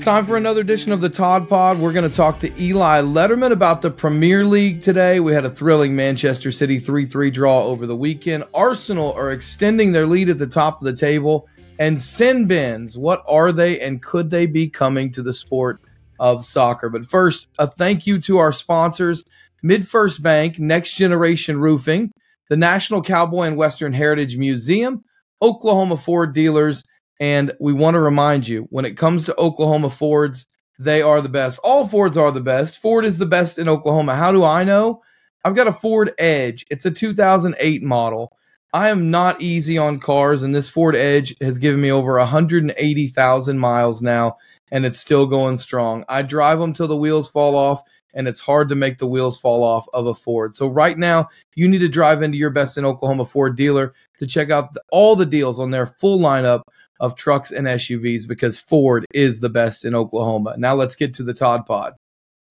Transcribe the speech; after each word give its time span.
It's 0.00 0.06
time 0.06 0.24
for 0.24 0.38
another 0.38 0.62
edition 0.62 0.92
of 0.92 1.02
the 1.02 1.10
Todd 1.10 1.46
Pod. 1.46 1.78
We're 1.78 1.92
going 1.92 2.08
to 2.08 2.16
talk 2.16 2.38
to 2.40 2.58
Eli 2.58 3.02
Lederman 3.02 3.52
about 3.52 3.82
the 3.82 3.90
Premier 3.90 4.46
League 4.46 4.80
today. 4.80 5.20
We 5.20 5.34
had 5.34 5.44
a 5.44 5.50
thrilling 5.50 5.94
Manchester 5.94 6.50
City 6.50 6.78
3 6.78 7.04
3 7.04 7.30
draw 7.30 7.64
over 7.64 7.86
the 7.86 7.94
weekend. 7.94 8.44
Arsenal 8.54 9.12
are 9.12 9.30
extending 9.30 9.92
their 9.92 10.06
lead 10.06 10.30
at 10.30 10.38
the 10.38 10.46
top 10.46 10.80
of 10.80 10.86
the 10.86 10.96
table. 10.96 11.46
And 11.78 12.00
sin 12.00 12.46
bins, 12.46 12.96
what 12.96 13.22
are 13.28 13.52
they 13.52 13.78
and 13.78 14.02
could 14.02 14.30
they 14.30 14.46
be 14.46 14.70
coming 14.70 15.12
to 15.12 15.22
the 15.22 15.34
sport 15.34 15.82
of 16.18 16.46
soccer? 16.46 16.88
But 16.88 17.04
first, 17.04 17.48
a 17.58 17.66
thank 17.66 18.06
you 18.06 18.18
to 18.22 18.38
our 18.38 18.52
sponsors 18.52 19.26
MidFirst 19.62 20.22
Bank, 20.22 20.58
Next 20.58 20.94
Generation 20.94 21.60
Roofing, 21.60 22.10
the 22.48 22.56
National 22.56 23.02
Cowboy 23.02 23.48
and 23.48 23.58
Western 23.58 23.92
Heritage 23.92 24.38
Museum, 24.38 25.04
Oklahoma 25.42 25.98
Ford 25.98 26.32
Dealers, 26.32 26.84
and 27.20 27.52
we 27.60 27.74
want 27.74 27.94
to 27.94 28.00
remind 28.00 28.48
you 28.48 28.66
when 28.70 28.86
it 28.86 28.96
comes 28.96 29.24
to 29.26 29.38
Oklahoma 29.38 29.90
Fords, 29.90 30.46
they 30.78 31.02
are 31.02 31.20
the 31.20 31.28
best. 31.28 31.58
All 31.58 31.86
Fords 31.86 32.16
are 32.16 32.32
the 32.32 32.40
best. 32.40 32.78
Ford 32.78 33.04
is 33.04 33.18
the 33.18 33.26
best 33.26 33.58
in 33.58 33.68
Oklahoma. 33.68 34.16
How 34.16 34.32
do 34.32 34.42
I 34.42 34.64
know? 34.64 35.02
I've 35.44 35.54
got 35.54 35.68
a 35.68 35.72
Ford 35.72 36.12
Edge. 36.18 36.64
It's 36.70 36.86
a 36.86 36.90
2008 36.90 37.82
model. 37.82 38.32
I 38.72 38.88
am 38.88 39.10
not 39.10 39.42
easy 39.42 39.76
on 39.76 40.00
cars, 40.00 40.42
and 40.42 40.54
this 40.54 40.68
Ford 40.68 40.96
Edge 40.96 41.34
has 41.40 41.58
given 41.58 41.80
me 41.80 41.90
over 41.90 42.18
180,000 42.18 43.58
miles 43.58 44.00
now, 44.00 44.36
and 44.70 44.86
it's 44.86 45.00
still 45.00 45.26
going 45.26 45.58
strong. 45.58 46.04
I 46.08 46.22
drive 46.22 46.60
them 46.60 46.72
till 46.72 46.86
the 46.86 46.96
wheels 46.96 47.28
fall 47.28 47.56
off, 47.56 47.82
and 48.14 48.28
it's 48.28 48.40
hard 48.40 48.68
to 48.68 48.76
make 48.76 48.98
the 48.98 49.08
wheels 49.08 49.38
fall 49.38 49.64
off 49.64 49.86
of 49.92 50.06
a 50.06 50.14
Ford. 50.14 50.54
So, 50.54 50.68
right 50.68 50.96
now, 50.96 51.28
you 51.56 51.68
need 51.68 51.78
to 51.78 51.88
drive 51.88 52.22
into 52.22 52.38
your 52.38 52.50
best 52.50 52.78
in 52.78 52.84
Oklahoma 52.84 53.24
Ford 53.26 53.56
dealer 53.56 53.92
to 54.18 54.26
check 54.26 54.50
out 54.50 54.76
all 54.92 55.16
the 55.16 55.26
deals 55.26 55.58
on 55.58 55.72
their 55.72 55.86
full 55.86 56.20
lineup 56.20 56.62
of 57.00 57.16
trucks 57.16 57.50
and 57.50 57.66
SUVs 57.66 58.28
because 58.28 58.60
Ford 58.60 59.06
is 59.12 59.40
the 59.40 59.48
best 59.48 59.84
in 59.84 59.94
Oklahoma. 59.94 60.54
Now 60.58 60.74
let's 60.74 60.94
get 60.94 61.14
to 61.14 61.22
the 61.22 61.34
Todd 61.34 61.66
Pod. 61.66 61.94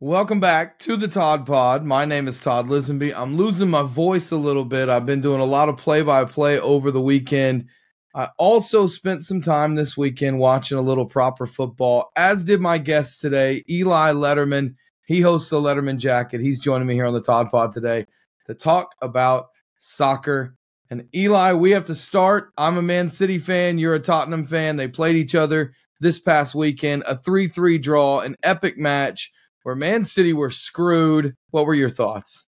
Welcome 0.02 0.40
back 0.40 0.80
to 0.80 0.98
the 0.98 1.08
Todd 1.08 1.46
Pod. 1.46 1.86
My 1.86 2.06
name 2.06 2.28
is 2.28 2.40
Todd 2.40 2.68
Lisenbee. 2.68 3.14
I'm 3.16 3.36
losing 3.36 3.70
my 3.70 3.84
voice 3.84 4.32
a 4.32 4.38
little 4.38 4.66
bit. 4.66 4.90
I've 4.90 5.06
been 5.06 5.22
doing 5.22 5.40
a 5.40 5.46
lot 5.46 5.70
of 5.70 5.78
play 5.78 6.02
by 6.02 6.26
play 6.26 6.60
over 6.60 6.90
the 6.90 7.02
weekend. 7.02 7.68
I 8.16 8.30
also 8.38 8.88
spent 8.88 9.24
some 9.24 9.42
time 9.42 9.76
this 9.76 9.96
weekend 9.96 10.40
watching 10.40 10.78
a 10.78 10.82
little 10.82 11.06
proper 11.06 11.46
football, 11.46 12.12
as 12.16 12.44
did 12.44 12.60
my 12.60 12.80
guest 12.80 13.22
today, 13.22 13.64
Eli 13.70 14.14
Lederman. 14.14 14.76
He 15.06 15.22
hosts 15.22 15.50
the 15.50 15.62
Lederman 15.62 15.98
Jacket. 15.98 16.42
He's 16.42 16.60
joining 16.60 16.88
me 16.88 16.96
here 16.96 17.06
on 17.06 17.14
the 17.14 17.22
Todd 17.22 17.52
Pod 17.52 17.72
today 17.72 18.08
to 18.46 18.56
talk 18.56 18.96
about 19.02 19.48
soccer 19.78 20.56
and 20.90 21.08
Eli, 21.16 21.54
we 21.54 21.72
have 21.72 21.86
to 21.86 21.96
start. 21.96 22.52
I'm 22.58 22.78
a 22.78 22.82
Man 22.82 23.10
City 23.10 23.38
fan. 23.38 23.78
You're 23.78 23.94
a 23.94 24.00
Tottenham 24.00 24.48
fan. 24.48 24.76
They 24.76 24.88
played 24.88 25.16
each 25.16 25.36
other 25.36 25.74
this 26.00 26.20
past 26.20 26.56
weekend, 26.56 27.04
a 27.06 27.16
3 27.16 27.48
3 27.48 27.78
draw, 27.78 28.22
an 28.22 28.36
epic 28.42 28.78
match 28.78 29.32
where 29.64 29.76
Man 29.76 30.06
City 30.06 30.34
were 30.34 30.50
screwed. 30.50 31.36
What 31.52 31.66
were 31.66 31.76
your 31.76 31.90
thoughts? 31.90 32.48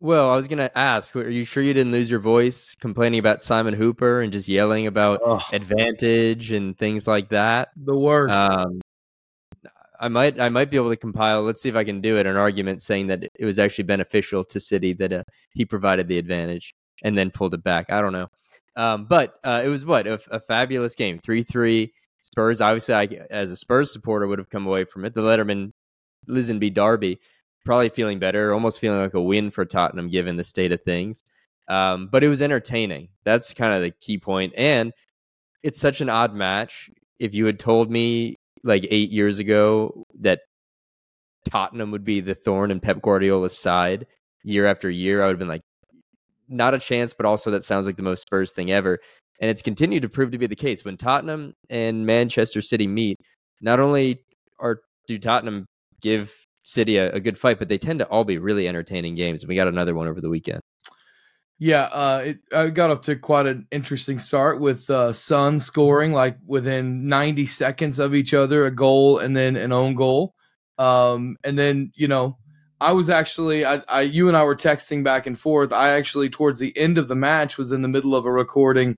Well, 0.00 0.30
I 0.30 0.36
was 0.36 0.46
going 0.46 0.58
to 0.58 0.78
ask, 0.78 1.16
are 1.16 1.28
you 1.28 1.44
sure 1.44 1.62
you 1.62 1.74
didn't 1.74 1.90
lose 1.90 2.08
your 2.08 2.20
voice 2.20 2.76
complaining 2.80 3.18
about 3.18 3.42
Simon 3.42 3.74
Hooper 3.74 4.20
and 4.20 4.32
just 4.32 4.48
yelling 4.48 4.86
about 4.86 5.20
Ugh. 5.26 5.42
advantage 5.52 6.52
and 6.52 6.78
things 6.78 7.08
like 7.08 7.30
that? 7.30 7.70
The 7.74 7.98
worst. 7.98 8.32
Um, 8.32 8.80
I 10.00 10.06
might 10.06 10.40
I 10.40 10.48
might 10.50 10.70
be 10.70 10.76
able 10.76 10.90
to 10.90 10.96
compile. 10.96 11.42
Let's 11.42 11.62
see 11.62 11.68
if 11.68 11.74
I 11.74 11.82
can 11.82 12.00
do 12.00 12.18
it. 12.18 12.26
An 12.26 12.36
argument 12.36 12.82
saying 12.82 13.08
that 13.08 13.24
it 13.34 13.44
was 13.44 13.58
actually 13.58 13.84
beneficial 13.84 14.44
to 14.44 14.60
City 14.60 14.92
that 14.92 15.12
uh, 15.12 15.22
he 15.54 15.64
provided 15.64 16.06
the 16.06 16.18
advantage 16.18 16.74
and 17.02 17.16
then 17.16 17.30
pulled 17.30 17.54
it 17.54 17.62
back. 17.62 17.90
I 17.90 18.00
don't 18.00 18.12
know. 18.12 18.28
Um, 18.76 19.06
but 19.06 19.38
uh, 19.44 19.62
it 19.64 19.68
was 19.68 19.84
what 19.84 20.06
a, 20.06 20.20
a 20.30 20.40
fabulous 20.40 20.94
game, 20.94 21.18
three 21.18 21.42
three. 21.42 21.92
Spurs, 22.22 22.60
obviously, 22.60 22.94
I, 22.94 23.04
as 23.30 23.50
a 23.50 23.56
Spurs 23.56 23.92
supporter, 23.92 24.26
would 24.26 24.38
have 24.38 24.50
come 24.50 24.66
away 24.66 24.84
from 24.84 25.04
it. 25.04 25.14
The 25.14 25.22
Lederman 25.22 25.72
Lisenbee 26.28 26.74
Derby, 26.74 27.20
probably 27.64 27.88
feeling 27.88 28.18
better, 28.18 28.52
almost 28.52 28.80
feeling 28.80 29.00
like 29.00 29.14
a 29.14 29.22
win 29.22 29.50
for 29.50 29.64
Tottenham 29.64 30.10
given 30.10 30.36
the 30.36 30.44
state 30.44 30.72
of 30.72 30.82
things. 30.82 31.24
Um, 31.68 32.08
but 32.08 32.22
it 32.22 32.28
was 32.28 32.42
entertaining. 32.42 33.08
That's 33.24 33.54
kind 33.54 33.72
of 33.72 33.82
the 33.82 33.92
key 33.92 34.18
point. 34.18 34.52
And 34.56 34.92
it's 35.62 35.80
such 35.80 36.00
an 36.00 36.10
odd 36.10 36.34
match. 36.34 36.90
If 37.18 37.34
you 37.34 37.46
had 37.46 37.58
told 37.58 37.90
me 37.90 38.36
like 38.62 38.86
eight 38.90 39.10
years 39.10 39.38
ago 39.38 40.04
that 40.20 40.40
Tottenham 41.48 41.90
would 41.92 42.04
be 42.04 42.20
the 42.20 42.34
thorn 42.34 42.70
in 42.70 42.80
Pep 42.80 43.00
Guardiola's 43.00 43.56
side 43.56 44.06
year 44.42 44.66
after 44.66 44.90
year, 44.90 45.22
I 45.22 45.26
would 45.26 45.32
have 45.32 45.38
been 45.38 45.48
like, 45.48 45.62
not 46.48 46.74
a 46.74 46.78
chance, 46.78 47.12
but 47.12 47.26
also 47.26 47.50
that 47.50 47.64
sounds 47.64 47.86
like 47.86 47.96
the 47.96 48.02
most 48.02 48.22
Spurs 48.22 48.52
thing 48.52 48.70
ever. 48.70 48.98
And 49.40 49.50
it's 49.50 49.62
continued 49.62 50.02
to 50.02 50.08
prove 50.08 50.32
to 50.32 50.38
be 50.38 50.46
the 50.46 50.56
case. 50.56 50.84
When 50.84 50.96
Tottenham 50.96 51.54
and 51.70 52.04
Manchester 52.04 52.60
City 52.60 52.86
meet, 52.86 53.18
not 53.60 53.80
only 53.80 54.24
are 54.58 54.80
do 55.06 55.18
Tottenham 55.18 55.66
give 56.00 56.34
City 56.62 56.96
a, 56.96 57.12
a 57.12 57.20
good 57.20 57.38
fight, 57.38 57.58
but 57.58 57.68
they 57.68 57.78
tend 57.78 58.00
to 58.00 58.06
all 58.06 58.24
be 58.24 58.38
really 58.38 58.68
entertaining 58.68 59.14
games. 59.14 59.42
And 59.42 59.48
we 59.48 59.54
got 59.54 59.68
another 59.68 59.94
one 59.94 60.08
over 60.08 60.20
the 60.20 60.28
weekend. 60.28 60.60
Yeah, 61.60 61.84
uh, 61.84 62.22
it, 62.24 62.38
I 62.52 62.68
got 62.68 62.90
off 62.90 63.00
to 63.02 63.16
quite 63.16 63.46
an 63.46 63.66
interesting 63.72 64.20
start 64.20 64.60
with 64.60 64.88
uh, 64.88 65.12
Son 65.12 65.58
scoring 65.58 66.12
like 66.12 66.38
within 66.46 67.08
90 67.08 67.46
seconds 67.46 67.98
of 67.98 68.14
each 68.14 68.32
other, 68.32 68.64
a 68.64 68.70
goal 68.70 69.18
and 69.18 69.36
then 69.36 69.56
an 69.56 69.72
own 69.72 69.94
goal. 69.94 70.34
Um, 70.78 71.36
and 71.42 71.58
then, 71.58 71.90
you 71.96 72.06
know, 72.06 72.38
I 72.80 72.92
was 72.92 73.10
actually, 73.10 73.64
I, 73.64 73.82
I, 73.88 74.02
you 74.02 74.28
and 74.28 74.36
I 74.36 74.44
were 74.44 74.56
texting 74.56 75.02
back 75.02 75.26
and 75.26 75.38
forth. 75.38 75.72
I 75.72 75.90
actually, 75.90 76.30
towards 76.30 76.60
the 76.60 76.76
end 76.76 76.96
of 76.98 77.08
the 77.08 77.16
match, 77.16 77.58
was 77.58 77.72
in 77.72 77.82
the 77.82 77.88
middle 77.88 78.14
of 78.14 78.24
a 78.24 78.30
recording 78.30 78.96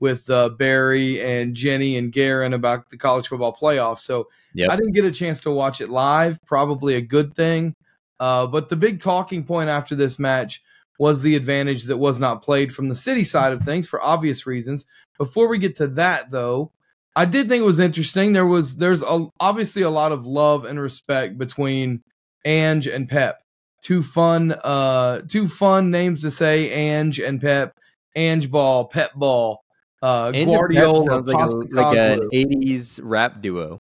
with 0.00 0.28
uh, 0.30 0.48
Barry 0.48 1.22
and 1.22 1.54
Jenny 1.54 1.96
and 1.96 2.10
Garen 2.10 2.54
about 2.54 2.90
the 2.90 2.96
college 2.96 3.28
football 3.28 3.54
playoff. 3.54 4.00
So 4.00 4.28
yep. 4.54 4.70
I 4.70 4.76
didn't 4.76 4.94
get 4.94 5.04
a 5.04 5.12
chance 5.12 5.40
to 5.40 5.50
watch 5.50 5.80
it 5.80 5.90
live. 5.90 6.38
Probably 6.46 6.94
a 6.94 7.00
good 7.00 7.34
thing. 7.34 7.74
Uh, 8.18 8.46
but 8.46 8.68
the 8.68 8.76
big 8.76 9.00
talking 9.00 9.44
point 9.44 9.70
after 9.70 9.94
this 9.94 10.18
match 10.18 10.62
was 10.98 11.22
the 11.22 11.36
advantage 11.36 11.84
that 11.84 11.96
was 11.96 12.18
not 12.18 12.42
played 12.42 12.74
from 12.74 12.88
the 12.88 12.96
city 12.96 13.24
side 13.24 13.52
of 13.52 13.62
things 13.62 13.86
for 13.86 14.02
obvious 14.02 14.44
reasons. 14.44 14.86
Before 15.18 15.48
we 15.48 15.58
get 15.58 15.76
to 15.76 15.86
that, 15.88 16.30
though, 16.30 16.72
I 17.16 17.24
did 17.24 17.48
think 17.48 17.62
it 17.62 17.66
was 17.66 17.78
interesting. 17.78 18.32
There 18.32 18.46
was 18.46 18.76
there's 18.76 19.02
a, 19.02 19.26
obviously 19.38 19.82
a 19.82 19.90
lot 19.90 20.12
of 20.12 20.26
love 20.26 20.64
and 20.64 20.80
respect 20.80 21.38
between 21.38 22.02
Ange 22.44 22.86
and 22.86 23.08
Pep. 23.08 23.42
Two 23.82 24.02
fun, 24.02 24.52
uh, 24.64 25.22
two 25.26 25.48
fun 25.48 25.90
names 25.90 26.20
to 26.22 26.30
say: 26.30 26.70
Ange 26.70 27.18
and 27.18 27.40
Pep. 27.40 27.78
Ange 28.16 28.50
Ball, 28.50 28.86
Pep 28.86 29.14
Ball, 29.14 29.62
uh, 30.02 30.32
Ange 30.34 30.50
Guardiola. 30.50 31.04
sounds 31.04 31.26
like, 31.26 31.48
a, 31.48 31.52
like 31.74 31.96
an 31.96 32.28
'80s 32.32 33.00
rap 33.02 33.40
duo. 33.40 33.80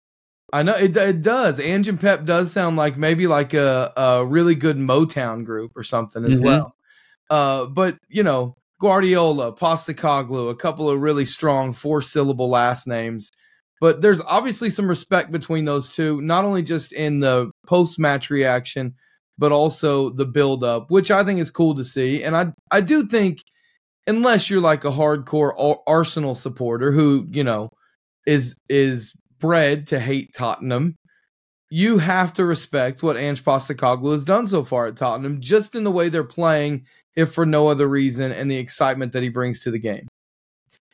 I 0.52 0.62
know 0.62 0.74
it, 0.74 0.96
it 0.96 1.22
does. 1.22 1.60
Ange 1.60 1.88
and 1.88 2.00
Pep 2.00 2.24
does 2.24 2.52
sound 2.52 2.76
like 2.76 2.96
maybe 2.96 3.26
like 3.26 3.54
a, 3.54 3.92
a 3.96 4.24
really 4.24 4.54
good 4.54 4.76
Motown 4.76 5.44
group 5.44 5.72
or 5.76 5.82
something 5.82 6.24
as 6.24 6.36
mm-hmm. 6.36 6.44
well. 6.44 6.74
Uh, 7.28 7.66
but 7.66 7.98
you 8.08 8.22
know, 8.22 8.54
Guardiola, 8.80 9.52
Postecoglou, 9.54 10.50
a 10.50 10.56
couple 10.56 10.88
of 10.88 11.00
really 11.00 11.24
strong 11.24 11.72
four 11.72 12.00
syllable 12.00 12.48
last 12.48 12.86
names. 12.86 13.30
But 13.80 14.00
there's 14.00 14.20
obviously 14.20 14.70
some 14.70 14.88
respect 14.88 15.30
between 15.30 15.64
those 15.64 15.88
two, 15.88 16.20
not 16.20 16.44
only 16.44 16.62
just 16.62 16.92
in 16.92 17.20
the 17.20 17.50
post 17.66 17.98
match 17.98 18.28
reaction, 18.30 18.94
but 19.38 19.52
also 19.52 20.10
the 20.10 20.26
build 20.26 20.64
up, 20.64 20.90
which 20.90 21.10
I 21.10 21.24
think 21.24 21.38
is 21.38 21.50
cool 21.50 21.76
to 21.76 21.84
see. 21.84 22.22
And 22.24 22.36
I 22.36 22.52
I 22.70 22.80
do 22.80 23.06
think 23.06 23.38
unless 24.06 24.50
you're 24.50 24.60
like 24.60 24.84
a 24.84 24.90
hardcore 24.90 25.76
Arsenal 25.86 26.34
supporter 26.34 26.90
who, 26.90 27.26
you 27.30 27.44
know, 27.44 27.70
is 28.26 28.56
is 28.68 29.12
bred 29.38 29.86
to 29.88 30.00
hate 30.00 30.34
Tottenham, 30.34 30.96
you 31.70 31.98
have 31.98 32.32
to 32.34 32.44
respect 32.44 33.02
what 33.02 33.16
Ange 33.16 33.44
Postecoglou 33.44 34.12
has 34.12 34.24
done 34.24 34.46
so 34.46 34.64
far 34.64 34.86
at 34.86 34.96
Tottenham, 34.96 35.40
just 35.40 35.74
in 35.74 35.84
the 35.84 35.92
way 35.92 36.08
they're 36.08 36.24
playing, 36.24 36.84
if 37.14 37.32
for 37.32 37.46
no 37.46 37.68
other 37.68 37.86
reason, 37.86 38.32
and 38.32 38.50
the 38.50 38.56
excitement 38.56 39.12
that 39.12 39.22
he 39.22 39.28
brings 39.28 39.60
to 39.60 39.70
the 39.70 39.78
game. 39.78 40.08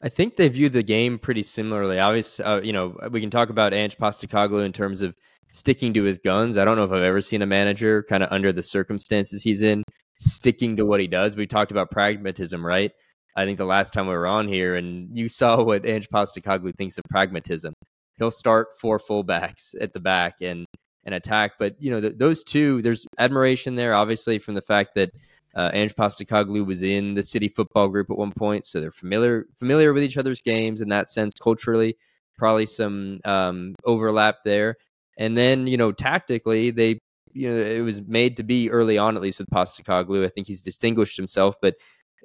I 0.04 0.10
think 0.10 0.36
they 0.36 0.48
view 0.48 0.68
the 0.68 0.82
game 0.82 1.18
pretty 1.18 1.42
similarly. 1.42 1.98
Obviously, 1.98 2.44
uh, 2.44 2.60
you 2.60 2.74
know, 2.74 2.94
we 3.10 3.22
can 3.22 3.30
talk 3.30 3.48
about 3.48 3.72
Ange 3.72 3.96
Postecoglou 3.96 4.62
in 4.62 4.70
terms 4.70 5.00
of 5.00 5.14
sticking 5.50 5.94
to 5.94 6.02
his 6.02 6.18
guns. 6.18 6.58
I 6.58 6.64
don't 6.66 6.76
know 6.76 6.84
if 6.84 6.92
I've 6.92 7.02
ever 7.02 7.22
seen 7.22 7.40
a 7.40 7.46
manager 7.46 8.02
kind 8.06 8.22
of 8.22 8.30
under 8.30 8.52
the 8.52 8.62
circumstances 8.62 9.42
he's 9.42 9.62
in 9.62 9.82
sticking 10.18 10.76
to 10.76 10.84
what 10.84 11.00
he 11.00 11.06
does. 11.06 11.36
We 11.36 11.46
talked 11.46 11.70
about 11.70 11.90
pragmatism, 11.90 12.64
right? 12.64 12.92
I 13.34 13.46
think 13.46 13.56
the 13.56 13.64
last 13.64 13.94
time 13.94 14.06
we 14.06 14.12
were 14.12 14.26
on 14.26 14.46
here, 14.46 14.74
and 14.74 15.08
you 15.16 15.30
saw 15.30 15.62
what 15.64 15.86
Ange 15.86 16.10
Postecoglou 16.10 16.76
thinks 16.76 16.98
of 16.98 17.04
pragmatism. 17.08 17.72
He'll 18.18 18.30
start 18.30 18.78
four 18.78 18.98
fullbacks 18.98 19.74
at 19.80 19.94
the 19.94 20.00
back 20.00 20.34
and 20.42 20.66
and 21.06 21.14
attack, 21.14 21.52
but 21.58 21.76
you 21.80 21.90
know 21.90 22.02
th- 22.02 22.18
those 22.18 22.44
two. 22.44 22.82
There's 22.82 23.06
admiration 23.18 23.74
there, 23.74 23.94
obviously, 23.94 24.38
from 24.38 24.54
the 24.54 24.62
fact 24.62 24.94
that 24.96 25.10
uh, 25.56 25.70
Ange 25.72 25.94
Postecoglou 25.94 26.66
was 26.66 26.82
in 26.82 27.14
the 27.14 27.22
City 27.22 27.48
Football 27.48 27.88
Group 27.88 28.10
at 28.10 28.18
one 28.18 28.32
point, 28.32 28.66
so 28.66 28.80
they're 28.80 28.90
familiar 28.90 29.46
familiar 29.56 29.92
with 29.92 30.02
each 30.02 30.16
other's 30.16 30.42
games 30.42 30.80
in 30.80 30.88
that 30.88 31.10
sense. 31.10 31.34
Culturally, 31.34 31.96
probably 32.36 32.66
some 32.66 33.20
um, 33.24 33.74
overlap 33.84 34.36
there. 34.44 34.76
And 35.18 35.36
then 35.36 35.66
you 35.66 35.76
know, 35.76 35.92
tactically, 35.92 36.70
they 36.70 36.98
you 37.32 37.50
know 37.50 37.56
it 37.56 37.80
was 37.80 38.02
made 38.02 38.36
to 38.36 38.42
be 38.42 38.70
early 38.70 38.98
on, 38.98 39.16
at 39.16 39.22
least 39.22 39.38
with 39.38 39.48
Postecoglou. 39.50 40.24
I 40.24 40.28
think 40.28 40.46
he's 40.46 40.62
distinguished 40.62 41.16
himself, 41.16 41.54
but 41.62 41.76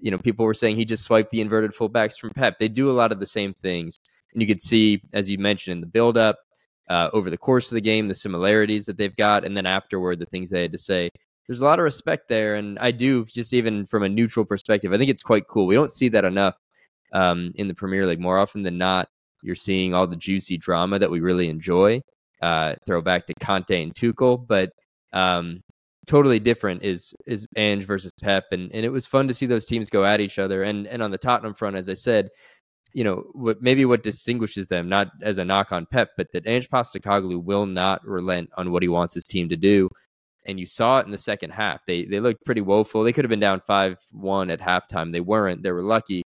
you 0.01 0.11
know, 0.11 0.17
people 0.17 0.45
were 0.45 0.53
saying 0.53 0.75
he 0.77 0.85
just 0.85 1.03
swiped 1.03 1.31
the 1.31 1.41
inverted 1.41 1.73
fullbacks 1.73 2.17
from 2.17 2.31
Pep. 2.31 2.57
They 2.57 2.69
do 2.69 2.89
a 2.89 2.93
lot 2.93 3.11
of 3.11 3.19
the 3.19 3.25
same 3.25 3.53
things, 3.53 3.99
and 4.33 4.41
you 4.41 4.47
could 4.47 4.61
see, 4.61 5.01
as 5.13 5.29
you 5.29 5.37
mentioned, 5.37 5.73
in 5.73 5.81
the 5.81 5.87
build-up. 5.87 6.37
uh, 6.89 7.09
over 7.13 7.29
the 7.29 7.37
course 7.37 7.71
of 7.71 7.75
the 7.75 7.81
game, 7.81 8.07
the 8.07 8.13
similarities 8.13 8.85
that 8.85 8.97
they've 8.97 9.15
got, 9.15 9.45
and 9.45 9.55
then 9.55 9.65
afterward, 9.65 10.19
the 10.19 10.25
things 10.25 10.49
they 10.49 10.61
had 10.61 10.71
to 10.71 10.77
say. 10.77 11.09
There's 11.49 11.61
a 11.61 11.65
lot 11.65 11.79
of 11.79 11.83
respect 11.83 12.29
there, 12.29 12.57
and 12.57 12.77
I 12.77 12.91
do 12.91 13.25
just 13.25 13.53
even 13.53 13.87
from 13.87 14.03
a 14.03 14.09
neutral 14.09 14.45
perspective, 14.45 14.93
I 14.93 14.99
think 14.99 15.09
it's 15.09 15.23
quite 15.23 15.47
cool. 15.47 15.65
We 15.65 15.73
don't 15.73 15.89
see 15.89 16.07
that 16.09 16.23
enough 16.23 16.53
um, 17.11 17.53
in 17.55 17.67
the 17.67 17.73
Premier 17.73 18.05
League. 18.05 18.19
More 18.19 18.37
often 18.37 18.61
than 18.61 18.77
not, 18.77 19.09
you're 19.41 19.55
seeing 19.55 19.95
all 19.95 20.05
the 20.05 20.15
juicy 20.15 20.59
drama 20.59 20.99
that 20.99 21.09
we 21.09 21.21
really 21.21 21.49
enjoy. 21.49 22.03
Uh, 22.43 22.75
throw 22.85 23.01
back 23.01 23.25
to 23.25 23.33
Conte 23.41 23.81
and 23.81 23.95
Tuchel, 23.95 24.45
but 24.47 24.69
um, 25.11 25.63
totally 26.05 26.39
different 26.39 26.83
is 26.83 27.15
is 27.25 27.47
Ange 27.55 27.83
versus 27.83 28.13
Pep, 28.21 28.45
and 28.51 28.71
and 28.71 28.85
it 28.85 28.89
was 28.89 29.07
fun 29.07 29.27
to 29.27 29.33
see 29.33 29.47
those 29.47 29.65
teams 29.65 29.89
go 29.89 30.05
at 30.05 30.21
each 30.21 30.37
other. 30.37 30.61
And 30.61 30.85
and 30.85 31.01
on 31.01 31.09
the 31.09 31.17
Tottenham 31.17 31.55
front, 31.55 31.77
as 31.77 31.89
I 31.89 31.95
said, 31.95 32.29
you 32.93 33.03
know 33.03 33.23
what 33.33 33.59
maybe 33.59 33.85
what 33.85 34.03
distinguishes 34.03 34.67
them, 34.67 34.87
not 34.87 35.07
as 35.23 35.39
a 35.39 35.45
knock 35.45 35.71
on 35.71 35.87
Pep, 35.87 36.09
but 36.15 36.27
that 36.31 36.45
Ange 36.45 36.69
Postecoglou 36.69 37.43
will 37.43 37.65
not 37.65 38.05
relent 38.05 38.51
on 38.55 38.71
what 38.71 38.83
he 38.83 38.87
wants 38.87 39.15
his 39.15 39.23
team 39.23 39.49
to 39.49 39.57
do. 39.57 39.89
And 40.49 40.59
you 40.59 40.65
saw 40.65 40.97
it 40.99 41.05
in 41.05 41.11
the 41.11 41.17
second 41.17 41.51
half. 41.51 41.85
They 41.85 42.05
they 42.05 42.19
looked 42.19 42.43
pretty 42.43 42.61
woeful. 42.61 43.03
They 43.03 43.13
could 43.13 43.23
have 43.23 43.29
been 43.29 43.39
down 43.39 43.61
five 43.67 43.97
one 44.11 44.49
at 44.49 44.59
halftime. 44.59 45.13
They 45.13 45.21
weren't. 45.21 45.61
They 45.61 45.71
were 45.71 45.83
lucky. 45.83 46.23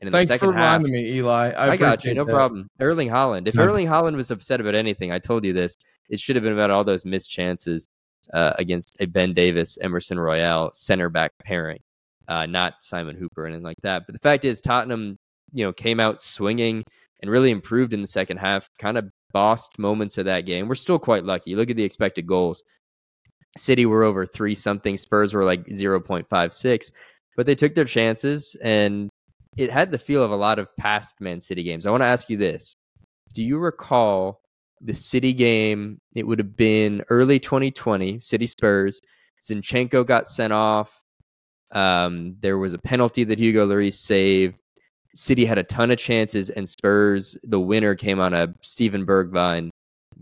And 0.00 0.08
in 0.08 0.12
Thanks 0.12 0.28
the 0.28 0.34
second 0.34 0.48
for 0.48 0.54
half, 0.54 0.78
reminding 0.78 0.92
me, 0.92 1.12
Eli. 1.18 1.50
I, 1.50 1.72
I 1.72 1.76
got 1.76 2.04
you. 2.04 2.14
No 2.14 2.24
that. 2.24 2.32
problem. 2.32 2.68
Erling 2.80 3.10
Haaland. 3.10 3.46
If 3.48 3.54
no. 3.54 3.64
Erling 3.64 3.86
Haaland 3.86 4.16
was 4.16 4.30
upset 4.30 4.60
about 4.60 4.74
anything, 4.74 5.12
I 5.12 5.18
told 5.18 5.44
you 5.44 5.52
this. 5.52 5.76
It 6.08 6.20
should 6.20 6.36
have 6.36 6.42
been 6.42 6.54
about 6.54 6.70
all 6.70 6.84
those 6.84 7.04
missed 7.04 7.30
chances 7.30 7.86
uh, 8.32 8.54
against 8.58 8.96
a 9.00 9.06
Ben 9.06 9.34
Davies, 9.34 9.78
Emerson 9.82 10.18
Royal 10.18 10.70
center 10.72 11.10
back 11.10 11.32
pairing, 11.44 11.80
uh, 12.28 12.46
not 12.46 12.74
Simon 12.80 13.16
Hooper 13.16 13.44
and 13.44 13.54
anything 13.54 13.66
like 13.66 13.80
that. 13.82 14.04
But 14.06 14.14
the 14.14 14.20
fact 14.20 14.44
is, 14.44 14.60
Tottenham, 14.60 15.16
you 15.52 15.64
know, 15.64 15.72
came 15.72 16.00
out 16.00 16.20
swinging 16.20 16.82
and 17.20 17.30
really 17.30 17.50
improved 17.50 17.92
in 17.92 18.00
the 18.00 18.06
second 18.06 18.38
half. 18.38 18.68
Kind 18.78 18.98
of 18.98 19.10
bossed 19.32 19.78
moments 19.78 20.16
of 20.18 20.24
that 20.26 20.46
game. 20.46 20.68
We're 20.68 20.76
still 20.76 20.98
quite 20.98 21.24
lucky. 21.24 21.54
Look 21.54 21.70
at 21.70 21.76
the 21.76 21.84
expected 21.84 22.26
goals. 22.26 22.62
City 23.56 23.86
were 23.86 24.04
over 24.04 24.26
three 24.26 24.54
something. 24.54 24.96
Spurs 24.96 25.34
were 25.34 25.44
like 25.44 25.72
zero 25.72 26.00
point 26.00 26.28
five 26.28 26.52
six, 26.52 26.90
but 27.36 27.46
they 27.46 27.54
took 27.54 27.74
their 27.74 27.84
chances 27.84 28.56
and 28.62 29.08
it 29.56 29.70
had 29.70 29.90
the 29.90 29.98
feel 29.98 30.22
of 30.22 30.30
a 30.30 30.36
lot 30.36 30.58
of 30.58 30.74
past 30.76 31.20
Man 31.20 31.40
City 31.40 31.62
games. 31.62 31.86
I 31.86 31.90
want 31.90 32.02
to 32.02 32.06
ask 32.06 32.28
you 32.28 32.36
this: 32.36 32.74
Do 33.34 33.42
you 33.42 33.58
recall 33.58 34.40
the 34.80 34.94
City 34.94 35.32
game? 35.32 35.98
It 36.14 36.26
would 36.26 36.38
have 36.38 36.56
been 36.56 37.02
early 37.08 37.38
2020, 37.38 38.20
City 38.20 38.46
Spurs. 38.46 39.00
Zinchenko 39.42 40.06
got 40.06 40.28
sent 40.28 40.52
off. 40.52 41.02
Um, 41.72 42.36
there 42.40 42.58
was 42.58 42.74
a 42.74 42.78
penalty 42.78 43.24
that 43.24 43.38
Hugo 43.38 43.66
Lloris 43.66 43.94
saved. 43.94 44.56
City 45.14 45.46
had 45.46 45.58
a 45.58 45.64
ton 45.64 45.90
of 45.90 45.98
chances, 45.98 46.50
and 46.50 46.68
Spurs, 46.68 47.38
the 47.42 47.60
winner, 47.60 47.94
came 47.94 48.20
on 48.20 48.34
a 48.34 48.54
Steven 48.60 49.06
Bergwijn 49.06 49.70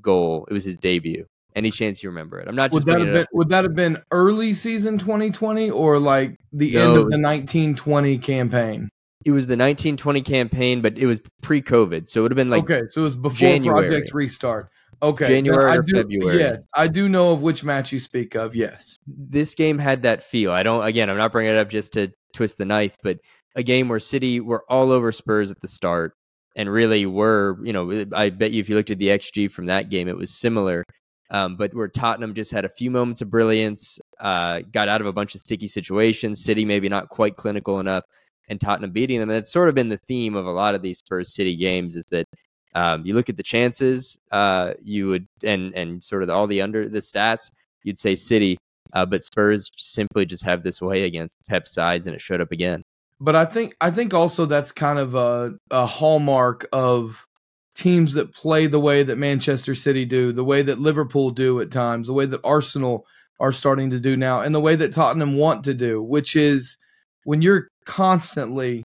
goal. 0.01 0.47
It 0.49 0.55
was 0.55 0.65
his 0.65 0.77
debut. 0.77 1.27
Any 1.55 1.71
chance 1.71 2.03
you 2.03 2.09
remember 2.09 2.41
it? 2.41 2.49
I'm 2.49 2.57
not. 2.57 2.73
Would 2.73 2.87
that 2.87 3.01
have 3.01 3.13
been 3.13 3.27
Would 3.33 3.49
that 3.51 3.65
have 3.65 3.75
been 3.75 4.03
early 4.11 4.55
season 4.55 4.99
2020 4.99 5.71
or 5.71 5.99
like 5.99 6.37
the 6.53 6.73
no, 6.73 6.81
end 6.81 6.91
of 6.91 7.11
the 7.11 7.19
1920 7.19 8.19
campaign? 8.19 8.91
it 9.25 9.31
was 9.31 9.47
the 9.47 9.53
1920 9.53 10.21
campaign, 10.23 10.83
but 10.83 10.99
it 10.99 11.07
was 11.07 11.21
pre-COVID, 11.43 12.09
so 12.09 12.21
it 12.21 12.23
would 12.25 12.33
have 12.33 12.37
been 12.37 12.51
like 12.51 12.65
okay, 12.65 12.83
so 12.89 13.03
it 13.03 13.05
was 13.05 13.17
before 13.17 13.37
January. 13.37 13.89
Project 13.89 14.13
Restart. 14.13 14.71
Okay, 15.03 15.27
January 15.27 15.71
I 15.71 15.77
or 15.77 15.83
do, 15.83 15.97
February. 15.97 16.39
Yes, 16.39 16.65
I 16.75 16.89
do 16.89 17.09
know 17.09 17.33
of 17.33 17.41
which 17.41 17.65
match 17.65 17.91
you 17.93 18.01
speak 18.01 18.35
of. 18.35 18.55
Yes, 18.55 18.99
this 19.07 19.55
game 19.55 19.79
had 19.79 20.03
that 20.03 20.23
feel. 20.23 20.53
I 20.53 20.63
don't. 20.63 20.85
Again, 20.85 21.11
I'm 21.11 21.17
not 21.17 21.33
bringing 21.33 21.53
it 21.53 21.59
up 21.59 21.71
just 21.71 21.95
to 21.95 22.13
twist 22.33 22.59
the 22.59 22.65
knife, 22.65 22.97
but 23.03 23.19
a 23.57 23.63
game 23.63 23.89
where 23.89 23.99
City 23.99 24.41
were 24.41 24.65
all 24.69 24.93
over 24.93 25.11
Spurs 25.11 25.51
at 25.51 25.61
the 25.61 25.69
start, 25.69 26.13
and 26.55 26.71
really 26.71 27.07
were. 27.07 27.59
You 27.65 27.73
know, 27.73 28.05
I 28.13 28.31
bet 28.31 28.53
you 28.53 28.61
if 28.61 28.69
you 28.69 28.77
looked 28.77 28.91
at 28.91 28.99
the 28.99 29.09
xG 29.09 29.51
from 29.51 29.67
that 29.67 29.89
game, 29.89 30.07
it 30.09 30.17
was 30.17 30.31
similar. 30.31 30.85
Um, 31.35 31.57
but 31.57 31.75
where 31.75 31.89
Tottenham 31.89 32.33
just 32.33 32.53
had 32.53 32.65
a 32.65 32.69
few 32.69 32.93
moments 32.93 33.21
of 33.21 33.29
brilliance, 33.29 33.99
uh, 34.21 34.61
got 34.71 34.89
out 34.89 35.01
of 35.01 35.09
a 35.09 35.13
bunch 35.13 35.35
of 35.35 35.41
sticky 35.41 35.67
situations. 35.67 36.45
City 36.45 36.65
maybe 36.65 36.89
not 36.89 37.09
quite 37.09 37.35
clinical 37.35 37.81
enough 37.81 38.05
and 38.49 38.61
Tottenham 38.61 38.93
beating 38.93 39.19
them. 39.19 39.31
And 39.31 39.39
it's 39.41 39.53
sort 39.53 39.69
of 39.69 39.75
been 39.75 39.89
the 39.89 39.99
theme 40.07 40.37
of 40.37 40.47
a 40.47 40.53
lot 40.53 40.77
of 40.77 40.83
these 40.83 40.99
Spurs 40.99 41.35
City 41.35 41.57
games 41.57 41.97
is 41.97 42.05
that 42.13 42.29
um, 42.77 43.05
you 43.05 43.15
look 43.15 43.29
at 43.29 43.37
the 43.37 43.43
chances, 43.43 44.17
uh, 44.31 44.75
you 44.81 45.09
would 45.09 45.27
and 45.43 45.75
and 45.75 46.03
sort 46.03 46.23
of 46.23 46.31
all 46.31 46.47
the 46.47 46.61
under 46.61 46.89
the 46.89 47.01
stats, 47.01 47.51
you'd 47.83 47.99
say 47.99 48.15
City, 48.15 48.57
uh, 48.93 49.05
but 49.05 49.25
Spurs 49.25 49.69
simply 49.77 50.27
just 50.27 50.45
have 50.45 50.63
this 50.63 50.81
way 50.81 51.03
against 51.03 51.37
Pep 51.49 51.67
sides, 51.67 52.07
and 52.07 52.15
it 52.15 52.21
showed 52.21 52.41
up 52.41 52.53
again. 52.53 52.85
But 53.21 53.35
I 53.35 53.45
think 53.45 53.77
I 53.81 53.91
think 53.91 54.15
also 54.15 54.47
that's 54.47 54.71
kind 54.71 55.01
of 55.01 55.17
a, 55.17 55.55
a 55.71 55.87
hallmark 55.87 56.69
of 56.73 57.27
teams 57.75 58.15
that 58.15 58.33
play 58.33 58.67
the 58.67 58.81
way 58.81 59.03
that 59.03 59.17
Manchester 59.17 59.75
City 59.75 60.05
do, 60.05 60.33
the 60.33 60.45
way 60.45 60.63
that 60.63 60.81
Liverpool 60.81 61.31
do 61.31 61.61
at 61.61 61.71
times, 61.71 62.07
the 62.07 62.13
way 62.13 62.27
that 62.27 62.41
Arsenal 62.45 63.07
are 63.41 63.53
starting 63.53 63.91
to 63.91 64.01
do 64.01 64.17
now, 64.17 64.41
and 64.41 64.55
the 64.55 64.61
way 64.61 64.77
that 64.77 64.93
Tottenham 64.93 65.37
want 65.37 65.65
to 65.65 65.75
do, 65.75 66.03
which 66.03 66.37
is 66.37 66.79
when 67.25 67.43
you're 67.43 67.69
constantly 67.85 68.85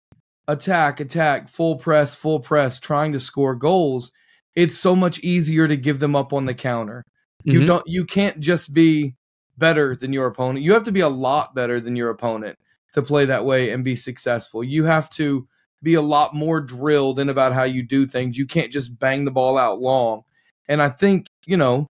attack, 0.48 1.00
attack, 1.00 1.48
full 1.48 1.76
press, 1.76 2.14
full 2.14 2.40
press, 2.40 2.78
trying 2.78 3.12
to 3.12 3.20
score 3.20 3.54
goals, 3.54 4.12
it's 4.54 4.78
so 4.78 4.94
much 4.94 5.18
easier 5.20 5.66
to 5.66 5.76
give 5.76 5.98
them 5.98 6.14
up 6.14 6.32
on 6.32 6.46
the 6.46 6.54
counter. 6.54 7.04
Mm-hmm. 7.40 7.50
You 7.50 7.66
don't 7.66 7.84
you 7.86 8.04
can't 8.04 8.40
just 8.40 8.72
be 8.72 9.14
better 9.58 9.96
than 9.96 10.12
your 10.12 10.26
opponent. 10.26 10.64
You 10.64 10.72
have 10.74 10.84
to 10.84 10.92
be 10.92 11.00
a 11.00 11.08
lot 11.08 11.54
better 11.54 11.80
than 11.80 11.96
your 11.96 12.10
opponent 12.10 12.58
to 12.94 13.02
play 13.02 13.24
that 13.24 13.44
way 13.44 13.70
and 13.70 13.84
be 13.84 13.96
successful. 13.96 14.62
You 14.62 14.84
have 14.84 15.10
to 15.10 15.48
be 15.82 15.94
a 15.94 16.02
lot 16.02 16.34
more 16.34 16.60
drilled 16.60 17.20
in 17.20 17.28
about 17.28 17.52
how 17.52 17.64
you 17.64 17.82
do 17.82 18.06
things. 18.06 18.36
You 18.36 18.46
can't 18.46 18.72
just 18.72 18.98
bang 18.98 19.24
the 19.24 19.30
ball 19.30 19.58
out 19.58 19.80
long. 19.80 20.22
And 20.68 20.82
I 20.82 20.88
think, 20.88 21.26
you 21.46 21.56
know, 21.56 21.86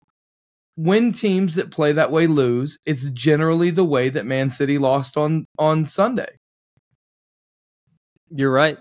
when 0.76 1.12
teams 1.12 1.54
that 1.56 1.70
play 1.70 1.92
that 1.92 2.10
way 2.10 2.26
lose, 2.26 2.78
it's 2.86 3.04
generally 3.10 3.70
the 3.70 3.84
way 3.84 4.08
that 4.08 4.26
Man 4.26 4.50
City 4.50 4.78
lost 4.78 5.16
on 5.16 5.44
on 5.58 5.84
Sunday. 5.84 6.38
You're 8.30 8.52
right. 8.52 8.78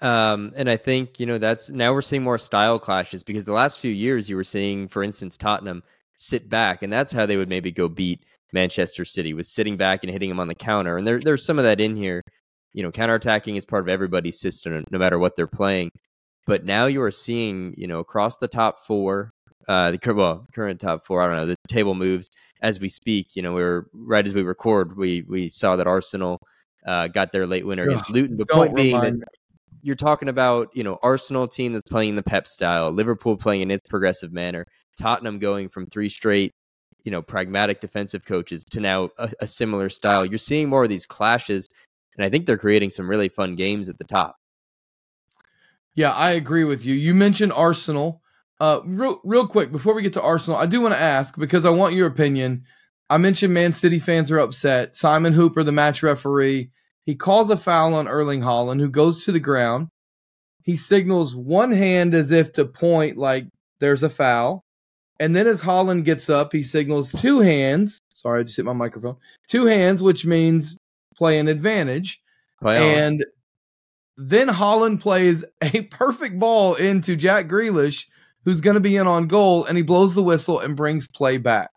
Um, 0.00 0.52
and 0.56 0.70
I 0.70 0.76
think, 0.76 1.18
you 1.18 1.26
know, 1.26 1.38
that's 1.38 1.70
now 1.70 1.92
we're 1.92 2.02
seeing 2.02 2.22
more 2.22 2.38
style 2.38 2.78
clashes 2.78 3.22
because 3.22 3.44
the 3.44 3.52
last 3.52 3.80
few 3.80 3.90
years 3.90 4.30
you 4.30 4.36
were 4.36 4.44
seeing, 4.44 4.88
for 4.88 5.02
instance, 5.02 5.36
Tottenham 5.36 5.82
sit 6.14 6.48
back, 6.48 6.82
and 6.82 6.92
that's 6.92 7.12
how 7.12 7.26
they 7.26 7.36
would 7.36 7.48
maybe 7.48 7.70
go 7.70 7.88
beat 7.88 8.24
Manchester 8.52 9.04
City 9.04 9.34
was 9.34 9.48
sitting 9.48 9.76
back 9.76 10.02
and 10.02 10.10
hitting 10.10 10.28
them 10.28 10.40
on 10.40 10.48
the 10.48 10.54
counter. 10.54 10.96
And 10.96 11.06
there, 11.06 11.20
there's 11.20 11.44
some 11.44 11.58
of 11.58 11.64
that 11.64 11.80
in 11.80 11.96
here. 11.96 12.22
You 12.78 12.84
know, 12.84 12.92
counterattacking 12.92 13.56
is 13.56 13.64
part 13.64 13.82
of 13.82 13.88
everybody's 13.88 14.38
system, 14.38 14.84
no 14.92 14.98
matter 15.00 15.18
what 15.18 15.34
they're 15.34 15.48
playing. 15.48 15.90
But 16.46 16.64
now 16.64 16.86
you 16.86 17.02
are 17.02 17.10
seeing, 17.10 17.74
you 17.76 17.88
know, 17.88 17.98
across 17.98 18.36
the 18.36 18.46
top 18.46 18.86
four, 18.86 19.32
uh, 19.66 19.90
the 19.90 20.14
well, 20.14 20.46
current 20.54 20.80
top 20.80 21.04
four. 21.04 21.20
I 21.20 21.26
don't 21.26 21.36
know. 21.38 21.46
The 21.46 21.56
table 21.66 21.96
moves 21.96 22.30
as 22.62 22.78
we 22.78 22.88
speak. 22.88 23.34
You 23.34 23.42
know, 23.42 23.52
we're 23.52 23.86
right 23.92 24.24
as 24.24 24.32
we 24.32 24.42
record. 24.42 24.96
We 24.96 25.22
we 25.22 25.48
saw 25.48 25.74
that 25.74 25.88
Arsenal 25.88 26.38
uh, 26.86 27.08
got 27.08 27.32
their 27.32 27.48
late 27.48 27.66
winner 27.66 27.82
against 27.82 28.10
Luton. 28.10 28.36
But 28.36 28.48
point 28.48 28.76
being 28.76 29.00
that 29.00 29.28
you're 29.82 29.96
talking 29.96 30.28
about 30.28 30.68
you 30.72 30.84
know 30.84 31.00
Arsenal 31.02 31.48
team 31.48 31.72
that's 31.72 31.90
playing 31.90 32.14
the 32.14 32.22
Pep 32.22 32.46
style, 32.46 32.92
Liverpool 32.92 33.36
playing 33.36 33.62
in 33.62 33.72
its 33.72 33.88
progressive 33.88 34.32
manner, 34.32 34.64
Tottenham 34.96 35.40
going 35.40 35.68
from 35.68 35.86
three 35.86 36.08
straight 36.08 36.52
you 37.04 37.10
know 37.10 37.22
pragmatic 37.22 37.80
defensive 37.80 38.24
coaches 38.24 38.64
to 38.66 38.80
now 38.80 39.10
a, 39.18 39.30
a 39.40 39.46
similar 39.46 39.88
style. 39.88 40.26
You're 40.26 40.38
seeing 40.38 40.68
more 40.68 40.82
of 40.82 40.88
these 40.88 41.06
clashes, 41.06 41.68
and 42.18 42.26
I 42.26 42.30
think 42.30 42.44
they're 42.46 42.58
creating 42.58 42.90
some 42.90 43.08
really 43.08 43.28
fun 43.28 43.54
games 43.54 43.88
at 43.88 43.96
the 43.96 44.04
top. 44.04 44.36
Yeah, 45.94 46.12
I 46.12 46.32
agree 46.32 46.64
with 46.64 46.84
you. 46.84 46.94
You 46.94 47.14
mentioned 47.14 47.52
Arsenal. 47.52 48.20
Uh, 48.60 48.80
real, 48.84 49.20
real 49.22 49.46
quick 49.46 49.70
before 49.70 49.94
we 49.94 50.02
get 50.02 50.12
to 50.14 50.22
Arsenal, 50.22 50.58
I 50.58 50.66
do 50.66 50.80
want 50.80 50.94
to 50.94 51.00
ask 51.00 51.38
because 51.38 51.64
I 51.64 51.70
want 51.70 51.94
your 51.94 52.08
opinion. 52.08 52.64
I 53.08 53.16
mentioned 53.16 53.54
Man 53.54 53.72
City 53.72 54.00
fans 54.00 54.30
are 54.30 54.38
upset. 54.38 54.96
Simon 54.96 55.32
Hooper, 55.32 55.62
the 55.62 55.72
match 55.72 56.02
referee, 56.02 56.70
he 57.06 57.14
calls 57.14 57.50
a 57.50 57.56
foul 57.56 57.94
on 57.94 58.08
Erling 58.08 58.40
Haaland, 58.40 58.80
who 58.80 58.90
goes 58.90 59.24
to 59.24 59.32
the 59.32 59.40
ground. 59.40 59.88
He 60.62 60.76
signals 60.76 61.34
one 61.34 61.70
hand 61.70 62.14
as 62.14 62.30
if 62.32 62.52
to 62.52 62.64
point 62.64 63.16
like 63.16 63.46
there's 63.80 64.02
a 64.02 64.10
foul. 64.10 64.64
And 65.20 65.34
then 65.34 65.46
as 65.46 65.62
Haaland 65.62 66.04
gets 66.04 66.28
up, 66.28 66.52
he 66.52 66.62
signals 66.62 67.10
two 67.12 67.40
hands. 67.40 68.00
Sorry, 68.12 68.40
I 68.40 68.42
just 68.42 68.56
hit 68.56 68.66
my 68.66 68.72
microphone. 68.72 69.16
Two 69.48 69.66
hands, 69.66 70.02
which 70.02 70.24
means 70.24 70.77
play 71.18 71.38
an 71.38 71.48
advantage. 71.48 72.22
Play 72.62 72.96
and 72.96 73.24
then 74.16 74.48
Haaland 74.48 75.00
plays 75.00 75.44
a 75.60 75.82
perfect 75.82 76.38
ball 76.38 76.74
into 76.74 77.16
Jack 77.16 77.48
Grealish, 77.48 78.06
who's 78.44 78.60
going 78.60 78.74
to 78.74 78.80
be 78.80 78.96
in 78.96 79.06
on 79.06 79.26
goal, 79.26 79.64
and 79.64 79.76
he 79.76 79.82
blows 79.82 80.14
the 80.14 80.22
whistle 80.22 80.60
and 80.60 80.76
brings 80.76 81.06
play 81.06 81.36
back. 81.36 81.70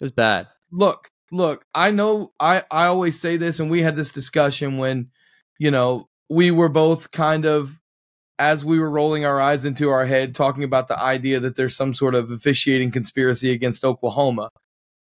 It 0.00 0.04
was 0.04 0.10
bad. 0.10 0.48
Look, 0.70 1.10
look, 1.30 1.64
I 1.74 1.92
know 1.92 2.32
I 2.38 2.64
I 2.70 2.86
always 2.86 3.18
say 3.20 3.36
this 3.36 3.60
and 3.60 3.70
we 3.70 3.82
had 3.82 3.96
this 3.96 4.10
discussion 4.10 4.78
when 4.78 5.10
you 5.58 5.70
know, 5.70 6.08
we 6.28 6.50
were 6.50 6.68
both 6.68 7.10
kind 7.10 7.44
of 7.44 7.78
as 8.38 8.64
we 8.64 8.80
were 8.80 8.90
rolling 8.90 9.24
our 9.24 9.40
eyes 9.40 9.64
into 9.64 9.88
our 9.90 10.06
head 10.06 10.34
talking 10.34 10.64
about 10.64 10.88
the 10.88 11.00
idea 11.00 11.38
that 11.38 11.54
there's 11.54 11.76
some 11.76 11.94
sort 11.94 12.16
of 12.16 12.30
officiating 12.30 12.90
conspiracy 12.90 13.52
against 13.52 13.84
Oklahoma 13.84 14.50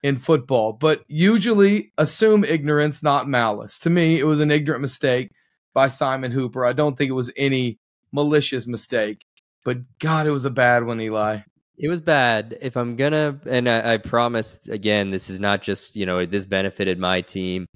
in 0.03 0.17
football, 0.17 0.73
but 0.73 1.03
usually 1.07 1.91
assume 1.97 2.43
ignorance, 2.43 3.01
not 3.01 3.27
malice. 3.27 3.79
To 3.79 3.89
me, 3.89 4.19
it 4.19 4.25
was 4.25 4.39
an 4.39 4.51
ignorant 4.51 4.81
mistake 4.81 5.31
by 5.73 5.87
Simon 5.87 6.31
Hooper. 6.31 6.65
I 6.65 6.73
don't 6.73 6.97
think 6.97 7.09
it 7.09 7.13
was 7.13 7.31
any 7.35 7.79
malicious 8.11 8.67
mistake, 8.67 9.25
but 9.65 9.79
God, 9.99 10.27
it 10.27 10.31
was 10.31 10.45
a 10.45 10.49
bad 10.49 10.85
one, 10.85 11.01
Eli. 11.01 11.39
It 11.77 11.89
was 11.89 12.01
bad. 12.01 12.57
If 12.61 12.75
I'm 12.75 12.95
gonna, 12.95 13.39
and 13.45 13.69
I, 13.69 13.93
I 13.93 13.97
promised 13.97 14.67
again, 14.67 15.11
this 15.11 15.29
is 15.29 15.39
not 15.39 15.61
just 15.61 15.95
you 15.95 16.05
know 16.05 16.25
this 16.25 16.45
benefited 16.45 16.97
my 16.97 17.21
team, 17.21 17.67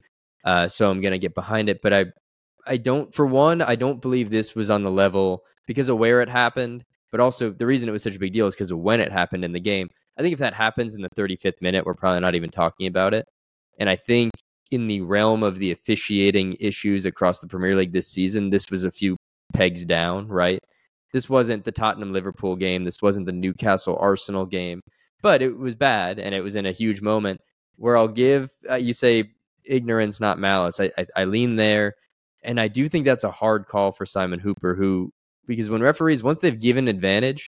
uh, 0.43 0.67
so 0.67 0.89
I'm 0.89 1.01
gonna 1.01 1.19
get 1.19 1.35
behind 1.35 1.69
it. 1.69 1.81
But 1.83 1.93
I, 1.93 2.05
I 2.65 2.77
don't. 2.77 3.13
For 3.13 3.25
one, 3.25 3.61
I 3.61 3.75
don't 3.75 4.01
believe 4.01 4.29
this 4.29 4.55
was 4.55 4.71
on 4.71 4.83
the 4.83 4.89
level 4.89 5.43
because 5.67 5.89
of 5.89 5.97
where 5.97 6.21
it 6.21 6.29
happened, 6.29 6.83
but 7.11 7.19
also 7.19 7.51
the 7.51 7.67
reason 7.67 7.87
it 7.87 7.91
was 7.91 8.01
such 8.01 8.15
a 8.15 8.19
big 8.19 8.33
deal 8.33 8.47
is 8.47 8.55
because 8.55 8.71
of 8.71 8.79
when 8.79 8.99
it 8.99 9.11
happened 9.11 9.45
in 9.45 9.51
the 9.51 9.59
game. 9.59 9.89
I 10.21 10.23
think 10.23 10.33
if 10.33 10.39
that 10.39 10.53
happens 10.53 10.93
in 10.93 11.01
the 11.01 11.09
35th 11.17 11.63
minute, 11.63 11.83
we're 11.83 11.95
probably 11.95 12.19
not 12.19 12.35
even 12.35 12.51
talking 12.51 12.85
about 12.85 13.15
it. 13.15 13.27
And 13.79 13.89
I 13.89 13.95
think 13.95 14.29
in 14.69 14.85
the 14.85 15.01
realm 15.01 15.41
of 15.41 15.57
the 15.57 15.71
officiating 15.71 16.57
issues 16.59 17.07
across 17.07 17.39
the 17.39 17.47
Premier 17.47 17.75
League 17.75 17.91
this 17.91 18.07
season, 18.07 18.51
this 18.51 18.69
was 18.69 18.83
a 18.83 18.91
few 18.91 19.17
pegs 19.51 19.83
down, 19.83 20.27
right? 20.27 20.59
This 21.11 21.27
wasn't 21.27 21.65
the 21.65 21.71
Tottenham 21.71 22.13
Liverpool 22.13 22.55
game. 22.55 22.83
This 22.83 23.01
wasn't 23.01 23.25
the 23.25 23.31
Newcastle 23.31 23.97
Arsenal 23.99 24.45
game, 24.45 24.81
but 25.23 25.41
it 25.41 25.57
was 25.57 25.73
bad 25.73 26.19
and 26.19 26.35
it 26.35 26.41
was 26.41 26.53
in 26.53 26.67
a 26.67 26.71
huge 26.71 27.01
moment 27.01 27.41
where 27.77 27.97
I'll 27.97 28.07
give, 28.07 28.51
uh, 28.69 28.75
you 28.75 28.93
say 28.93 29.31
ignorance, 29.65 30.19
not 30.19 30.37
malice. 30.37 30.79
I, 30.79 30.91
I, 30.99 31.07
I 31.15 31.23
lean 31.23 31.55
there. 31.55 31.95
And 32.43 32.61
I 32.61 32.67
do 32.67 32.87
think 32.87 33.05
that's 33.05 33.23
a 33.23 33.31
hard 33.31 33.65
call 33.65 33.91
for 33.91 34.05
Simon 34.05 34.39
Hooper, 34.39 34.75
who, 34.75 35.11
because 35.47 35.67
when 35.67 35.81
referees, 35.81 36.21
once 36.21 36.37
they've 36.37 36.59
given 36.59 36.87
advantage, 36.87 37.49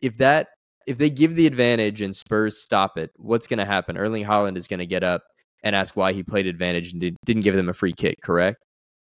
if 0.00 0.16
that, 0.16 0.48
if 0.90 0.98
they 0.98 1.08
give 1.08 1.36
the 1.36 1.46
advantage 1.46 2.02
and 2.02 2.14
Spurs 2.14 2.60
stop 2.60 2.98
it, 2.98 3.12
what's 3.14 3.46
going 3.46 3.60
to 3.60 3.64
happen? 3.64 3.96
Erling 3.96 4.24
Haaland 4.24 4.56
is 4.56 4.66
going 4.66 4.80
to 4.80 4.86
get 4.86 5.04
up 5.04 5.22
and 5.62 5.76
ask 5.76 5.94
why 5.94 6.12
he 6.12 6.24
played 6.24 6.48
advantage 6.48 6.90
and 6.90 7.00
did, 7.00 7.16
didn't 7.24 7.42
give 7.42 7.54
them 7.54 7.68
a 7.68 7.72
free 7.72 7.92
kick, 7.92 8.20
correct? 8.20 8.64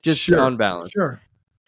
Just 0.02 0.20
sure, 0.20 0.38
on 0.38 0.58
balance. 0.58 0.90
Sure. 0.90 1.18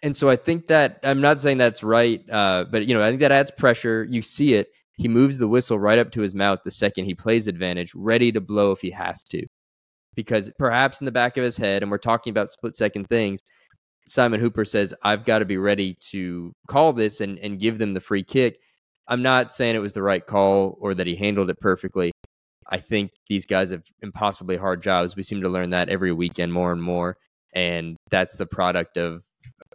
And 0.03 0.15
so 0.15 0.29
I 0.29 0.37
think 0.37 0.67
that 0.67 1.01
I'm 1.03 1.23
not 1.23 1.41
saying 1.41 1.57
that's 1.57 1.83
right, 1.83 2.23
uh, 2.31 2.67
but 2.71 2.85
you 2.85 2.93
know 2.93 3.03
I 3.03 3.09
think 3.09 3.21
that 3.21 3.33
adds 3.33 3.51
pressure. 3.51 4.07
You 4.11 4.21
see 4.21 4.53
it. 4.53 4.69
He 4.99 5.09
moves 5.09 5.39
the 5.39 5.49
whistle 5.49 5.79
right 5.79 5.99
up 5.99 6.11
to 6.13 6.21
his 6.21 6.35
mouth 6.35 6.59
the 6.65 6.71
second 6.71 7.07
he 7.07 7.15
plays 7.15 7.49
advantage, 7.49 7.95
ready 7.95 8.31
to 8.33 8.43
blow 8.43 8.73
if 8.73 8.83
he 8.83 8.91
has 8.91 9.23
to, 9.31 9.47
because 10.15 10.51
perhaps 10.59 11.01
in 11.01 11.07
the 11.07 11.13
back 11.13 11.39
of 11.39 11.45
his 11.45 11.57
head, 11.57 11.83
and 11.83 11.91
we're 11.91 11.97
talking 11.97 12.31
about 12.31 12.51
split 12.51 12.75
second 12.75 13.07
things. 13.09 13.41
Simon 14.07 14.41
Hooper 14.41 14.67
says, 14.67 14.93
"I've 15.03 15.25
got 15.25 15.39
to 15.39 15.47
be 15.47 15.57
ready 15.57 15.97
to 16.11 16.53
call 16.67 16.93
this 16.93 17.23
and 17.23 17.39
and 17.39 17.59
give 17.59 17.79
them 17.79 17.95
the 17.95 18.01
free 18.01 18.25
kick." 18.25 18.59
I'm 19.07 19.23
not 19.23 19.53
saying 19.53 19.77
it 19.77 19.81
was 19.81 19.93
the 19.93 20.03
right 20.03 20.25
call 20.25 20.77
or 20.81 20.95
that 20.95 21.07
he 21.07 21.15
handled 21.15 21.51
it 21.51 21.61
perfectly. 21.61 22.13
I 22.69 22.79
think 22.79 23.11
these 23.29 23.47
guys 23.47 23.71
have 23.71 23.83
impossibly 24.01 24.57
hard 24.57 24.83
jobs. 24.83 25.17
We 25.17 25.23
seem 25.23 25.43
to 25.43 25.49
learn 25.49 25.71
that 25.71 25.89
every 25.89 26.13
weekend 26.13 26.53
more 26.53 26.73
and 26.73 26.83
more. 26.83 27.17
And 27.55 27.97
that's 28.11 28.37
the 28.37 28.47
product 28.47 28.97
of 28.97 29.23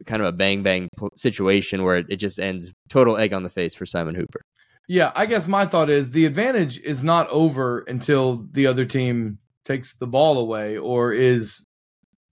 kind 0.05 0.21
of 0.21 0.27
a 0.27 0.31
bang 0.31 0.63
bang 0.63 0.89
situation 1.15 1.83
where 1.83 1.97
it 1.97 2.17
just 2.17 2.39
ends 2.39 2.71
total 2.89 3.17
egg 3.17 3.33
on 3.33 3.43
the 3.43 3.49
face 3.49 3.75
for 3.75 3.85
Simon 3.85 4.15
Hooper. 4.15 4.41
Yeah, 4.87 5.11
I 5.15 5.27
guess 5.27 5.47
my 5.47 5.67
thought 5.67 5.89
is 5.89 6.11
the 6.11 6.25
advantage 6.25 6.79
is 6.79 7.03
not 7.03 7.29
over 7.29 7.81
until 7.81 8.47
the 8.51 8.65
other 8.65 8.85
team 8.85 9.37
takes 9.63 9.93
the 9.93 10.07
ball 10.07 10.39
away 10.39 10.77
or 10.77 11.13
is 11.13 11.63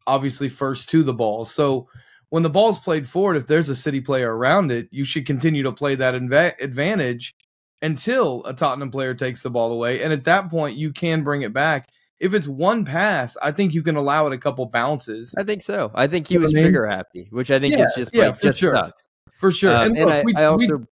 obviously 0.08 0.50
first 0.50 0.89
to 0.89 1.04
the 1.04 1.13
ball. 1.13 1.46
So 1.46 1.88
when 2.29 2.43
the 2.43 2.50
ball's 2.50 2.79
played 2.79 3.07
forward, 3.07 3.38
if 3.38 3.48
there's 3.48 3.69
a 3.69 3.75
city 3.75 4.01
player 4.01 4.36
around 4.36 4.72
it, 4.72 4.88
you 4.91 5.03
should 5.03 5.25
continue 5.25 5.63
to 5.63 5.72
play 5.72 5.96
that 5.96 6.13
inv- 6.13 6.62
advantage 6.62 7.36
until 7.81 8.43
a 8.46 8.53
Tottenham 8.53 8.91
player 8.91 9.13
takes 9.13 9.41
the 9.41 9.50
ball 9.50 9.72
away. 9.72 10.01
And 10.01 10.12
at 10.12 10.25
that 10.25 10.50
point, 10.50 10.77
you 10.77 10.91
can 10.91 11.24
bring 11.24 11.43
it 11.43 11.53
back. 11.53 11.89
If 12.19 12.34
it's 12.34 12.48
one 12.48 12.84
pass, 12.84 13.38
I 13.41 13.51
think 13.51 13.74
you 13.74 13.84
can 13.84 13.96
allow 13.96 14.25
it 14.25 14.34
a 14.34 14.38
couple 14.38 14.65
bounces. 14.65 15.34
I 15.38 15.43
think 15.43 15.62
so. 15.62 15.91
I 15.93 16.07
think 16.07 16.27
he 16.27 16.34
you 16.34 16.39
was 16.39 16.51
trigger 16.51 16.88
happy, 16.88 17.27
which 17.29 17.51
I 17.51 17.60
think 17.60 17.75
yeah, 17.75 17.84
is 17.84 17.93
just 17.96 18.13
yeah, 18.13 18.29
like 18.29 18.41
just 18.41 18.60
sure. 18.60 18.75
sucks. 18.75 19.03
For 19.39 19.51
sure. 19.51 19.75
Um, 19.75 19.96
and, 19.96 20.00
look, 20.00 20.10
I, 20.10 20.24
we, 20.24 20.36
I, 20.36 20.46
also 20.46 20.77
we, 20.77 20.86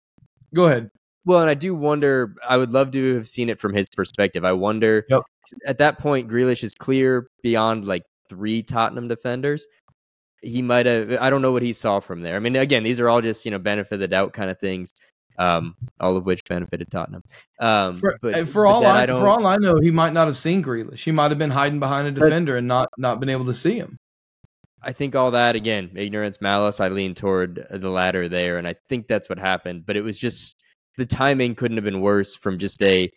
go 0.54 0.66
ahead. 0.66 0.90
Well, 1.24 1.40
and 1.40 1.48
I 1.48 1.54
do 1.54 1.74
wonder. 1.74 2.34
I 2.46 2.58
would 2.58 2.70
love 2.70 2.90
to 2.90 3.14
have 3.14 3.26
seen 3.26 3.48
it 3.48 3.58
from 3.58 3.72
his 3.72 3.88
perspective. 3.88 4.44
I 4.44 4.52
wonder. 4.52 5.06
Yep. 5.08 5.22
At 5.66 5.78
that 5.78 5.98
point, 5.98 6.28
Grealish 6.28 6.62
is 6.62 6.74
clear 6.74 7.28
beyond 7.42 7.86
like 7.86 8.02
three 8.28 8.62
Tottenham 8.62 9.08
defenders. 9.08 9.66
He 10.44 10.62
might 10.62 10.86
have. 10.86 11.16
I 11.20 11.30
don't 11.30 11.42
know 11.42 11.52
what 11.52 11.62
he 11.62 11.72
saw 11.72 12.00
from 12.00 12.22
there. 12.22 12.36
I 12.36 12.38
mean, 12.38 12.54
again, 12.56 12.82
these 12.82 13.00
are 13.00 13.08
all 13.08 13.20
just 13.20 13.44
you 13.44 13.50
know 13.50 13.58
benefit 13.58 13.94
of 13.94 14.00
the 14.00 14.08
doubt 14.08 14.32
kind 14.32 14.50
of 14.50 14.58
things 14.58 14.92
um, 15.38 15.76
all 16.00 16.16
of 16.16 16.26
which 16.26 16.44
benefited 16.44 16.90
Tottenham. 16.90 17.22
Um, 17.60 17.98
for, 17.98 18.18
but, 18.20 18.34
uh, 18.34 18.44
for 18.44 18.66
all 18.66 18.86
I, 18.86 19.02
I 19.02 19.06
for 19.06 19.28
all 19.28 19.46
I 19.46 19.56
know, 19.56 19.76
he 19.80 19.90
might 19.90 20.12
not 20.12 20.26
have 20.26 20.38
seen 20.38 20.62
Grealish. 20.62 21.04
He 21.04 21.12
might 21.12 21.30
have 21.30 21.38
been 21.38 21.50
hiding 21.50 21.80
behind 21.80 22.08
a 22.08 22.12
defender 22.12 22.56
and 22.56 22.68
not 22.68 22.88
not 22.96 23.20
been 23.20 23.28
able 23.28 23.46
to 23.46 23.54
see 23.54 23.76
him. 23.76 23.98
I 24.82 24.92
think 24.92 25.14
all 25.14 25.30
that 25.30 25.56
again, 25.56 25.90
ignorance, 25.94 26.40
malice. 26.40 26.80
I 26.80 26.88
lean 26.88 27.14
toward 27.14 27.66
the 27.70 27.88
latter 27.88 28.28
there, 28.28 28.58
and 28.58 28.68
I 28.68 28.74
think 28.88 29.08
that's 29.08 29.28
what 29.28 29.38
happened. 29.38 29.86
But 29.86 29.96
it 29.96 30.02
was 30.02 30.18
just 30.18 30.56
the 30.96 31.06
timing 31.06 31.54
couldn't 31.54 31.76
have 31.76 31.84
been 31.84 32.00
worse 32.00 32.36
from 32.36 32.58
just 32.58 32.82
a 32.82 33.10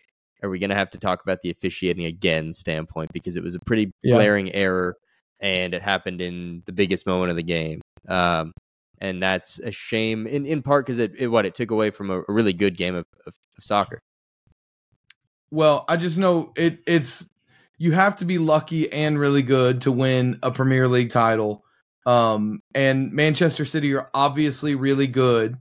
are 0.44 0.50
we 0.50 0.60
going 0.60 0.70
to 0.70 0.76
have 0.76 0.92
to 0.92 1.00
talk 1.00 1.24
about 1.24 1.42
the 1.42 1.50
officiating 1.50 2.06
again 2.06 2.54
standpoint 2.54 3.12
because 3.12 3.36
it 3.36 3.44
was 3.44 3.56
a 3.56 3.60
pretty 3.60 3.92
yeah. 4.04 4.14
glaring 4.14 4.54
error 4.54 4.96
and 5.40 5.74
it 5.74 5.82
happened 5.82 6.22
in 6.22 6.64
the 6.66 6.72
biggest 6.72 7.06
moment 7.06 7.30
of 7.30 7.38
the 7.38 7.44
game. 7.44 7.82
Um, 8.08 8.54
and 9.00 9.22
that's 9.22 9.60
a 9.60 9.72
shame 9.72 10.26
in, 10.28 10.46
in 10.46 10.62
part 10.62 10.86
because 10.86 11.00
it, 11.00 11.14
it, 11.18 11.28
what 11.28 11.46
it 11.46 11.54
took 11.54 11.72
away 11.72 11.92
from 11.92 12.10
a, 12.10 12.20
a 12.22 12.32
really 12.32 12.54
good 12.54 12.78
game 12.78 12.96
of, 12.96 13.06
of, 13.26 13.34
of, 13.58 13.64
soccer. 13.64 14.02
Well 15.50 15.86
i 15.88 15.96
just 15.96 16.18
know 16.18 16.52
it 16.58 16.80
it's 16.86 17.26
you 17.78 17.92
have 17.94 18.18
to 18.18 18.26
be 18.26 18.38
lucky 18.38 18.92
and 18.92 19.20
really 19.20 19.44
good 19.44 19.82
to 19.82 19.92
win 19.92 20.40
a 20.42 20.52
premier 20.52 20.88
league 20.88 21.12
title. 21.12 21.64
Um, 22.06 22.62
and 22.74 23.12
manchester 23.12 23.66
city 23.66 23.94
are 23.94 24.10
obviously 24.14 24.76
really 24.76 25.08
good. 25.08 25.58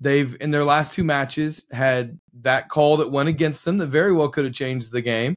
They've 0.00 0.36
in 0.40 0.50
their 0.50 0.64
last 0.64 0.92
two 0.92 1.04
matches 1.04 1.64
had 1.70 2.18
that 2.40 2.68
call 2.68 2.96
that 2.98 3.12
went 3.12 3.28
against 3.28 3.64
them 3.64 3.78
that 3.78 3.86
very 3.88 4.12
well 4.12 4.28
could 4.28 4.44
have 4.44 4.54
changed 4.54 4.90
the 4.90 5.02
game 5.02 5.36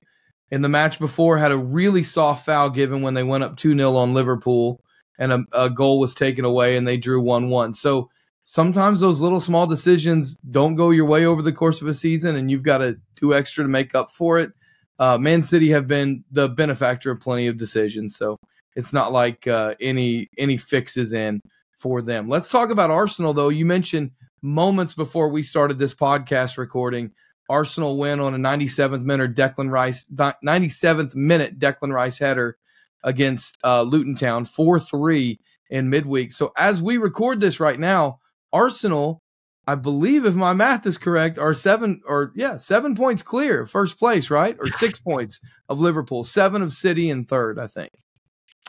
in 0.51 0.61
the 0.61 0.69
match 0.69 0.99
before 0.99 1.37
had 1.37 1.51
a 1.51 1.57
really 1.57 2.03
soft 2.03 2.45
foul 2.45 2.69
given 2.69 3.01
when 3.01 3.13
they 3.13 3.23
went 3.23 3.43
up 3.43 3.57
2-0 3.57 3.95
on 3.95 4.13
liverpool 4.13 4.81
and 5.17 5.31
a, 5.31 5.45
a 5.53 5.69
goal 5.69 5.99
was 5.99 6.13
taken 6.13 6.45
away 6.45 6.77
and 6.77 6.87
they 6.87 6.97
drew 6.97 7.21
1 7.21 7.49
1. 7.49 7.73
So 7.73 8.09
sometimes 8.43 8.99
those 8.99 9.21
little 9.21 9.41
small 9.41 9.67
decisions 9.67 10.35
don't 10.51 10.75
go 10.75 10.91
your 10.91 11.05
way 11.05 11.25
over 11.25 11.41
the 11.41 11.53
course 11.53 11.81
of 11.81 11.87
a 11.87 11.93
season 11.93 12.35
and 12.35 12.49
you've 12.49 12.63
got 12.63 12.79
to 12.79 12.97
do 13.19 13.33
extra 13.33 13.63
to 13.63 13.69
make 13.69 13.95
up 13.95 14.11
for 14.11 14.39
it. 14.39 14.51
Uh, 14.97 15.17
Man 15.17 15.43
City 15.43 15.69
have 15.71 15.87
been 15.87 16.23
the 16.31 16.47
benefactor 16.47 17.11
of 17.11 17.19
plenty 17.19 17.47
of 17.47 17.57
decisions, 17.57 18.15
so 18.15 18.37
it's 18.75 18.93
not 18.93 19.11
like 19.11 19.45
uh, 19.45 19.75
any 19.81 20.29
any 20.37 20.55
fixes 20.55 21.11
in 21.11 21.41
for 21.77 22.01
them. 22.01 22.29
Let's 22.29 22.47
talk 22.47 22.69
about 22.69 22.91
Arsenal 22.91 23.33
though. 23.33 23.49
You 23.49 23.65
mentioned 23.65 24.11
moments 24.41 24.93
before 24.93 25.27
we 25.27 25.43
started 25.43 25.79
this 25.79 25.93
podcast 25.93 26.57
recording, 26.57 27.11
Arsenal 27.49 27.97
win 27.97 28.19
on 28.19 28.33
a 28.33 28.37
97th 28.37 29.03
minute 29.03 29.35
Declan 29.35 29.69
Rice 29.69 30.05
97th 30.13 31.15
minute 31.15 31.59
Declan 31.59 31.93
Rice 31.93 32.19
header 32.19 32.57
against 33.03 33.57
uh, 33.63 33.83
Luton 33.83 34.15
Town, 34.15 34.45
4 34.45 34.79
3 34.79 35.39
in 35.69 35.89
midweek. 35.89 36.31
So 36.33 36.51
as 36.57 36.81
we 36.81 36.97
record 36.97 37.39
this 37.39 37.59
right 37.59 37.79
now, 37.79 38.19
Arsenal, 38.51 39.21
I 39.67 39.75
believe, 39.75 40.25
if 40.25 40.35
my 40.35 40.53
math 40.53 40.85
is 40.85 40.97
correct, 40.97 41.39
are 41.39 41.53
seven 41.53 42.01
or 42.05 42.31
yeah, 42.35 42.57
seven 42.57 42.95
points 42.95 43.23
clear, 43.23 43.65
first 43.65 43.97
place, 43.97 44.29
right? 44.29 44.55
Or 44.59 44.67
six 44.67 44.99
points 45.07 45.39
of 45.69 45.79
Liverpool, 45.79 46.23
seven 46.23 46.61
of 46.61 46.73
City 46.73 47.09
in 47.09 47.25
third, 47.25 47.57
I 47.57 47.67
think. 47.67 47.91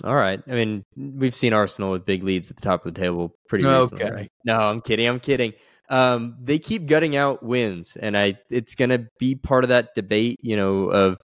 All 0.04 0.14
right. 0.14 0.42
I 0.46 0.50
mean, 0.50 0.84
we've 0.96 1.34
seen 1.34 1.52
Arsenal 1.52 1.90
with 1.90 2.04
big 2.04 2.22
leads 2.22 2.50
at 2.50 2.56
the 2.56 2.62
top 2.62 2.84
of 2.84 2.94
the 2.94 3.00
table 3.00 3.34
pretty 3.48 3.64
recently. 3.64 4.04
Okay. 4.04 4.14
Right? 4.14 4.32
No, 4.44 4.58
I'm 4.58 4.80
kidding. 4.82 5.08
I'm 5.08 5.20
kidding. 5.20 5.54
Um, 5.88 6.36
they 6.42 6.58
keep 6.58 6.86
gutting 6.86 7.16
out 7.16 7.42
wins, 7.42 7.96
and 7.96 8.16
I 8.16 8.38
it's 8.50 8.74
going 8.74 8.90
to 8.90 9.06
be 9.18 9.34
part 9.36 9.64
of 9.64 9.68
that 9.68 9.94
debate, 9.94 10.40
you 10.42 10.56
know, 10.56 10.86
of 10.90 11.18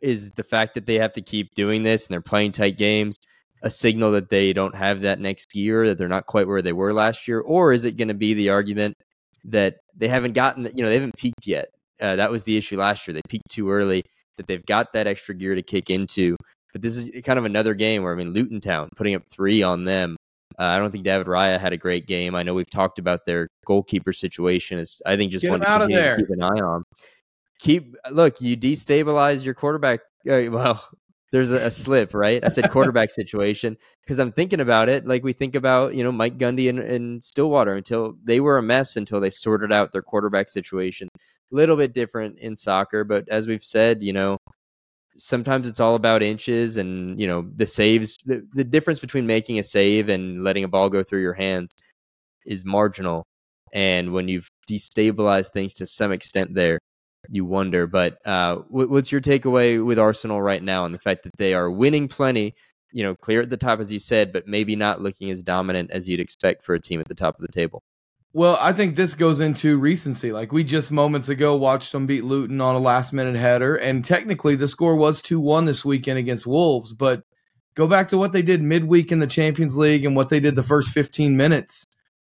is 0.00 0.30
the 0.32 0.42
fact 0.42 0.74
that 0.74 0.86
they 0.86 0.98
have 0.98 1.12
to 1.14 1.22
keep 1.22 1.54
doing 1.54 1.82
this 1.82 2.06
and 2.06 2.12
they're 2.12 2.20
playing 2.20 2.52
tight 2.52 2.76
games 2.76 3.18
a 3.62 3.70
signal 3.70 4.12
that 4.12 4.30
they 4.30 4.52
don't 4.52 4.74
have 4.74 5.02
that 5.02 5.20
next 5.20 5.54
year, 5.54 5.86
that 5.86 5.98
they're 5.98 6.08
not 6.08 6.26
quite 6.26 6.46
where 6.46 6.62
they 6.62 6.72
were 6.72 6.92
last 6.92 7.28
year? 7.28 7.40
Or 7.40 7.72
is 7.72 7.84
it 7.84 7.96
going 7.96 8.08
to 8.08 8.14
be 8.14 8.34
the 8.34 8.50
argument 8.50 8.96
that 9.44 9.76
they 9.96 10.08
haven't 10.08 10.32
gotten, 10.32 10.68
you 10.74 10.82
know, 10.82 10.88
they 10.88 10.94
haven't 10.94 11.16
peaked 11.16 11.46
yet? 11.46 11.68
Uh, 12.00 12.16
that 12.16 12.30
was 12.30 12.44
the 12.44 12.56
issue 12.56 12.78
last 12.78 13.06
year. 13.06 13.14
They 13.14 13.22
peaked 13.28 13.50
too 13.50 13.70
early, 13.70 14.02
that 14.36 14.46
they've 14.46 14.64
got 14.64 14.92
that 14.94 15.06
extra 15.06 15.34
gear 15.34 15.54
to 15.54 15.62
kick 15.62 15.90
into. 15.90 16.36
But 16.72 16.82
this 16.82 16.96
is 16.96 17.24
kind 17.24 17.38
of 17.38 17.44
another 17.44 17.74
game 17.74 18.02
where, 18.02 18.12
I 18.12 18.16
mean, 18.16 18.32
Luton 18.32 18.60
Town 18.60 18.88
putting 18.96 19.14
up 19.14 19.24
three 19.30 19.62
on 19.62 19.84
them. 19.84 20.16
Uh, 20.60 20.64
I 20.64 20.78
don't 20.78 20.90
think 20.90 21.04
David 21.04 21.26
Raya 21.26 21.58
had 21.58 21.72
a 21.72 21.78
great 21.78 22.06
game. 22.06 22.34
I 22.34 22.42
know 22.42 22.52
we've 22.52 22.68
talked 22.68 22.98
about 22.98 23.24
their 23.24 23.48
goalkeeper 23.64 24.12
situation. 24.12 24.78
Is 24.78 25.00
I 25.06 25.16
think 25.16 25.32
just 25.32 25.42
Get 25.42 25.50
one 25.52 25.60
to 25.60 26.16
keep 26.18 26.30
an 26.30 26.42
eye 26.42 26.60
on 26.60 26.84
keep 27.60 27.96
look. 28.10 28.40
You 28.40 28.56
destabilize 28.56 29.44
your 29.44 29.54
quarterback. 29.54 30.00
Uh, 30.28 30.42
well, 30.50 30.88
there's 31.32 31.52
a, 31.52 31.66
a, 31.66 31.70
slip, 31.70 32.14
right? 32.14 32.44
I 32.44 32.48
said 32.48 32.70
quarterback 32.70 33.10
situation 33.10 33.76
because 34.02 34.18
I'm 34.18 34.32
thinking 34.32 34.60
about 34.60 34.88
it 34.88 35.06
like 35.06 35.22
we 35.22 35.32
think 35.32 35.54
about 35.54 35.94
you 35.94 36.02
know 36.02 36.12
Mike 36.12 36.38
Gundy 36.38 36.68
and, 36.68 36.78
and 36.78 37.22
Stillwater 37.22 37.74
until 37.74 38.16
they 38.24 38.40
were 38.40 38.58
a 38.58 38.62
mess 38.62 38.96
until 38.96 39.20
they 39.20 39.30
sorted 39.30 39.72
out 39.72 39.92
their 39.92 40.02
quarterback 40.02 40.48
situation. 40.48 41.08
A 41.52 41.54
little 41.54 41.76
bit 41.76 41.92
different 41.92 42.38
in 42.38 42.54
soccer, 42.54 43.02
but 43.02 43.28
as 43.28 43.48
we've 43.48 43.64
said, 43.64 44.02
you 44.02 44.12
know, 44.12 44.38
sometimes 45.20 45.68
it's 45.68 45.80
all 45.80 45.94
about 45.96 46.22
inches 46.22 46.76
and 46.78 47.20
you 47.20 47.26
know 47.26 47.46
the 47.56 47.66
saves. 47.66 48.18
The, 48.26 48.46
the 48.54 48.64
difference 48.64 49.00
between 49.00 49.26
making 49.26 49.58
a 49.58 49.62
save 49.64 50.08
and 50.08 50.44
letting 50.44 50.64
a 50.64 50.68
ball 50.68 50.90
go 50.90 51.02
through 51.04 51.22
your 51.22 51.34
hands 51.34 51.74
is 52.46 52.64
marginal 52.64 53.26
And 53.72 54.12
when 54.12 54.28
you've 54.28 54.50
destabilized 54.70 55.52
things 55.52 55.74
to 55.74 55.86
some 55.86 56.12
extent 56.12 56.54
there, 56.54 56.78
you 57.30 57.44
wonder. 57.44 57.86
But 57.86 58.18
uh, 58.26 58.56
what's 58.70 59.12
your 59.12 59.20
takeaway 59.20 59.84
with 59.84 59.98
Arsenal 59.98 60.42
right 60.42 60.62
now 60.62 60.84
and 60.86 60.94
the 60.94 60.98
fact 60.98 61.24
that 61.24 61.32
they 61.38 61.54
are 61.54 61.70
winning 61.70 62.08
plenty, 62.08 62.54
you 62.92 63.02
know, 63.04 63.14
clear 63.16 63.42
at 63.42 63.50
the 63.50 63.56
top, 63.56 63.80
as 63.80 63.92
you 63.92 64.00
said, 64.00 64.32
but 64.32 64.46
maybe 64.48 64.76
not 64.76 65.00
looking 65.02 65.30
as 65.30 65.42
dominant 65.42 65.90
as 65.92 66.08
you'd 66.08 66.20
expect 66.20 66.64
for 66.64 66.74
a 66.74 66.80
team 66.80 67.00
at 67.00 67.08
the 67.08 67.14
top 67.14 67.36
of 67.38 67.42
the 67.46 67.52
table? 67.52 67.82
Well, 68.32 68.56
I 68.60 68.72
think 68.72 68.94
this 68.94 69.14
goes 69.14 69.40
into 69.40 69.78
recency. 69.78 70.30
Like 70.30 70.52
we 70.52 70.62
just 70.62 70.92
moments 70.92 71.28
ago 71.28 71.56
watched 71.56 71.90
them 71.90 72.06
beat 72.06 72.24
Luton 72.24 72.60
on 72.60 72.76
a 72.76 72.78
last 72.78 73.12
minute 73.12 73.34
header, 73.34 73.74
and 73.74 74.04
technically 74.04 74.54
the 74.54 74.68
score 74.68 74.94
was 74.94 75.20
2 75.20 75.40
1 75.40 75.64
this 75.64 75.84
weekend 75.84 76.18
against 76.18 76.46
Wolves. 76.46 76.92
But 76.92 77.24
go 77.74 77.88
back 77.88 78.08
to 78.10 78.18
what 78.18 78.32
they 78.32 78.42
did 78.42 78.62
midweek 78.62 79.10
in 79.10 79.18
the 79.18 79.26
Champions 79.26 79.76
League 79.76 80.04
and 80.04 80.14
what 80.14 80.28
they 80.28 80.38
did 80.38 80.54
the 80.54 80.62
first 80.62 80.90
15 80.90 81.36
minutes 81.36 81.84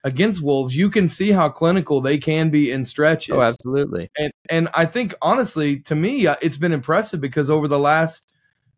against 0.04 0.40
Wolves. 0.40 0.76
You 0.76 0.88
can 0.88 1.08
see 1.08 1.32
how 1.32 1.48
clinical 1.48 2.00
they 2.00 2.18
can 2.18 2.50
be 2.50 2.70
in 2.70 2.84
stretches. 2.84 3.34
Oh, 3.34 3.42
absolutely. 3.42 4.08
And, 4.16 4.32
and 4.48 4.68
I 4.74 4.86
think, 4.86 5.14
honestly, 5.20 5.80
to 5.80 5.96
me, 5.96 6.28
uh, 6.28 6.36
it's 6.40 6.56
been 6.56 6.72
impressive 6.72 7.20
because 7.20 7.50
over 7.50 7.66
the 7.66 7.78
last 7.78 8.34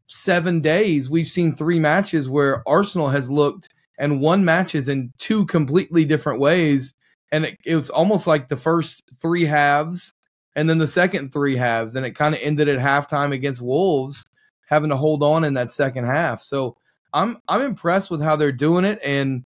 seven 0.06 0.62
days, 0.62 1.10
we've 1.10 1.28
seen 1.28 1.54
three 1.54 1.78
matches 1.78 2.30
where 2.30 2.66
Arsenal 2.66 3.10
has 3.10 3.30
looked 3.30 3.68
and 3.98 4.22
won 4.22 4.42
matches 4.42 4.88
in 4.88 5.12
two 5.18 5.44
completely 5.44 6.06
different 6.06 6.40
ways 6.40 6.94
and 7.32 7.44
it, 7.46 7.58
it 7.64 7.76
was 7.76 7.90
almost 7.90 8.26
like 8.26 8.48
the 8.48 8.56
first 8.56 9.02
three 9.20 9.44
halves 9.44 10.14
and 10.56 10.68
then 10.68 10.78
the 10.78 10.88
second 10.88 11.32
three 11.32 11.56
halves, 11.56 11.94
and 11.94 12.04
it 12.04 12.12
kind 12.12 12.34
of 12.34 12.40
ended 12.42 12.68
at 12.68 12.78
halftime 12.78 13.32
against 13.32 13.60
Wolves, 13.60 14.24
having 14.66 14.90
to 14.90 14.96
hold 14.96 15.22
on 15.22 15.44
in 15.44 15.54
that 15.54 15.70
second 15.70 16.06
half. 16.06 16.42
So 16.42 16.76
I'm 17.12 17.38
I'm 17.48 17.62
impressed 17.62 18.10
with 18.10 18.20
how 18.20 18.36
they're 18.36 18.52
doing 18.52 18.84
it. 18.84 18.98
And 19.02 19.44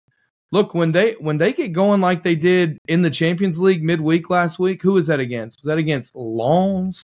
look, 0.52 0.74
when 0.74 0.92
they 0.92 1.14
when 1.14 1.38
they 1.38 1.54
get 1.54 1.74
going 1.74 2.02
like 2.02 2.24
they 2.24 2.36
did 2.36 2.78
in 2.88 3.02
the 3.02 3.10
Champions 3.10 3.60
League 3.60 3.84
midweek 3.84 4.30
last 4.30 4.60
week, 4.60 4.82
who 4.82 4.94
was 4.94 5.08
that 5.08 5.20
against? 5.20 5.60
Was 5.62 5.68
that 5.68 5.78
against 5.78 6.16
Lens? 6.16 7.02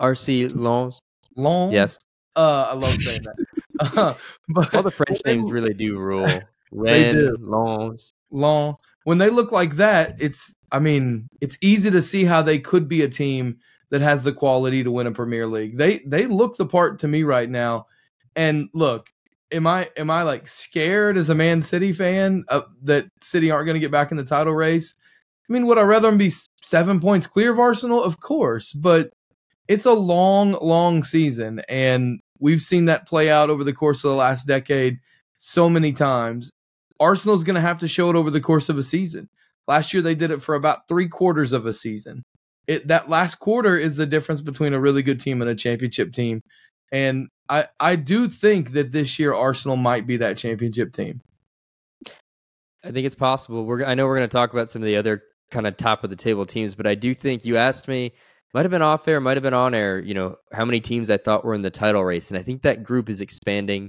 RC 0.00 0.54
Lens. 0.54 1.00
Lens. 1.36 1.72
Yes. 1.72 1.98
Uh, 2.36 2.68
I 2.70 2.74
love 2.74 2.94
saying 2.96 3.22
that. 3.22 3.96
Uh, 3.96 4.14
but 4.48 4.74
all 4.74 4.82
the 4.82 4.90
French 4.90 5.18
names 5.24 5.50
really 5.50 5.74
do 5.74 5.98
rule. 5.98 6.40
Ren, 6.72 7.14
do. 7.14 7.36
Lens. 7.40 8.12
When 9.10 9.18
they 9.18 9.28
look 9.28 9.50
like 9.50 9.74
that, 9.74 10.14
it's 10.20 10.54
I 10.70 10.78
mean, 10.78 11.26
it's 11.40 11.58
easy 11.60 11.90
to 11.90 12.00
see 12.00 12.24
how 12.24 12.42
they 12.42 12.60
could 12.60 12.88
be 12.88 13.02
a 13.02 13.08
team 13.08 13.58
that 13.90 14.00
has 14.02 14.22
the 14.22 14.32
quality 14.32 14.84
to 14.84 14.92
win 14.92 15.08
a 15.08 15.10
Premier 15.10 15.48
League. 15.48 15.76
They 15.76 15.98
they 16.06 16.28
look 16.28 16.56
the 16.56 16.64
part 16.64 17.00
to 17.00 17.08
me 17.08 17.24
right 17.24 17.50
now. 17.50 17.88
And 18.36 18.68
look, 18.72 19.08
am 19.50 19.66
I 19.66 19.90
am 19.96 20.10
I 20.10 20.22
like 20.22 20.46
scared 20.46 21.16
as 21.16 21.28
a 21.28 21.34
Man 21.34 21.60
City 21.60 21.92
fan 21.92 22.44
uh, 22.50 22.60
that 22.84 23.06
City 23.20 23.50
aren't 23.50 23.66
going 23.66 23.74
to 23.74 23.80
get 23.80 23.90
back 23.90 24.12
in 24.12 24.16
the 24.16 24.22
title 24.22 24.54
race? 24.54 24.94
I 25.48 25.52
mean, 25.52 25.66
would 25.66 25.78
I 25.78 25.82
rather 25.82 26.06
them 26.06 26.16
be 26.16 26.32
seven 26.62 27.00
points 27.00 27.26
clear 27.26 27.50
of 27.50 27.58
Arsenal? 27.58 28.04
Of 28.04 28.20
course, 28.20 28.72
but 28.72 29.10
it's 29.66 29.86
a 29.86 29.92
long, 29.92 30.52
long 30.62 31.02
season, 31.02 31.62
and 31.68 32.20
we've 32.38 32.62
seen 32.62 32.84
that 32.84 33.08
play 33.08 33.28
out 33.28 33.50
over 33.50 33.64
the 33.64 33.72
course 33.72 34.04
of 34.04 34.12
the 34.12 34.16
last 34.16 34.46
decade 34.46 35.00
so 35.36 35.68
many 35.68 35.92
times. 35.92 36.52
Arsenal's 37.00 37.42
going 37.42 37.54
to 37.54 37.60
have 37.60 37.78
to 37.78 37.88
show 37.88 38.10
it 38.10 38.16
over 38.16 38.30
the 38.30 38.40
course 38.40 38.68
of 38.68 38.78
a 38.78 38.82
season. 38.82 39.28
Last 39.66 39.92
year 39.92 40.02
they 40.02 40.14
did 40.14 40.30
it 40.30 40.42
for 40.42 40.54
about 40.54 40.86
three 40.88 41.08
quarters 41.08 41.52
of 41.52 41.66
a 41.66 41.72
season. 41.72 42.22
It 42.66 42.88
that 42.88 43.08
last 43.08 43.36
quarter 43.36 43.76
is 43.76 43.96
the 43.96 44.06
difference 44.06 44.40
between 44.40 44.74
a 44.74 44.80
really 44.80 45.02
good 45.02 45.18
team 45.18 45.40
and 45.40 45.50
a 45.50 45.54
championship 45.54 46.12
team. 46.12 46.42
And 46.92 47.28
I 47.48 47.66
I 47.80 47.96
do 47.96 48.28
think 48.28 48.72
that 48.72 48.92
this 48.92 49.18
year 49.18 49.34
Arsenal 49.34 49.76
might 49.76 50.06
be 50.06 50.18
that 50.18 50.36
championship 50.36 50.92
team. 50.92 51.20
I 52.84 52.92
think 52.92 53.06
it's 53.06 53.14
possible. 53.14 53.64
We're 53.64 53.84
I 53.84 53.94
know 53.94 54.06
we're 54.06 54.16
going 54.16 54.28
to 54.28 54.36
talk 54.36 54.52
about 54.52 54.70
some 54.70 54.82
of 54.82 54.86
the 54.86 54.96
other 54.96 55.22
kind 55.50 55.66
of 55.66 55.76
top 55.76 56.04
of 56.04 56.10
the 56.10 56.16
table 56.16 56.46
teams, 56.46 56.74
but 56.74 56.86
I 56.86 56.94
do 56.94 57.14
think 57.14 57.44
you 57.44 57.56
asked 57.56 57.88
me 57.88 58.12
might 58.52 58.62
have 58.62 58.70
been 58.70 58.82
off 58.82 59.06
air, 59.06 59.20
might 59.20 59.36
have 59.36 59.42
been 59.42 59.54
on 59.54 59.74
air, 59.74 60.00
you 60.00 60.14
know, 60.14 60.36
how 60.52 60.64
many 60.64 60.80
teams 60.80 61.10
I 61.10 61.16
thought 61.18 61.44
were 61.44 61.54
in 61.54 61.62
the 61.62 61.70
title 61.70 62.04
race. 62.04 62.30
And 62.30 62.38
I 62.38 62.42
think 62.42 62.62
that 62.62 62.82
group 62.82 63.08
is 63.08 63.20
expanding 63.20 63.88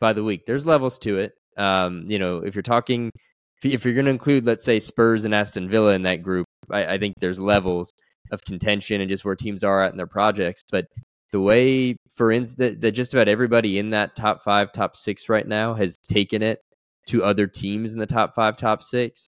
by 0.00 0.12
the 0.12 0.24
week. 0.24 0.46
There's 0.46 0.66
levels 0.66 0.98
to 1.00 1.18
it. 1.18 1.32
Um, 1.56 2.04
you 2.06 2.18
know, 2.18 2.38
if 2.38 2.54
you're 2.54 2.62
talking, 2.62 3.10
if 3.62 3.84
you're 3.84 3.94
going 3.94 4.06
to 4.06 4.10
include, 4.10 4.46
let's 4.46 4.64
say, 4.64 4.80
Spurs 4.80 5.24
and 5.24 5.34
Aston 5.34 5.68
Villa 5.68 5.94
in 5.94 6.02
that 6.02 6.22
group, 6.22 6.46
I, 6.70 6.94
I 6.94 6.98
think 6.98 7.14
there's 7.20 7.40
levels 7.40 7.92
of 8.30 8.42
contention 8.44 9.00
and 9.00 9.10
just 9.10 9.24
where 9.24 9.36
teams 9.36 9.64
are 9.64 9.82
at 9.82 9.90
in 9.90 9.96
their 9.96 10.06
projects. 10.06 10.62
But 10.70 10.86
the 11.32 11.40
way, 11.40 11.96
for 12.14 12.32
instance, 12.32 12.78
that 12.80 12.92
just 12.92 13.14
about 13.14 13.28
everybody 13.28 13.78
in 13.78 13.90
that 13.90 14.16
top 14.16 14.42
five, 14.42 14.72
top 14.72 14.96
six 14.96 15.28
right 15.28 15.46
now 15.46 15.74
has 15.74 15.96
taken 15.98 16.42
it 16.42 16.60
to 17.06 17.24
other 17.24 17.46
teams 17.46 17.92
in 17.92 17.98
the 17.98 18.06
top 18.06 18.34
five, 18.34 18.56
top 18.56 18.82
six. 18.82 19.28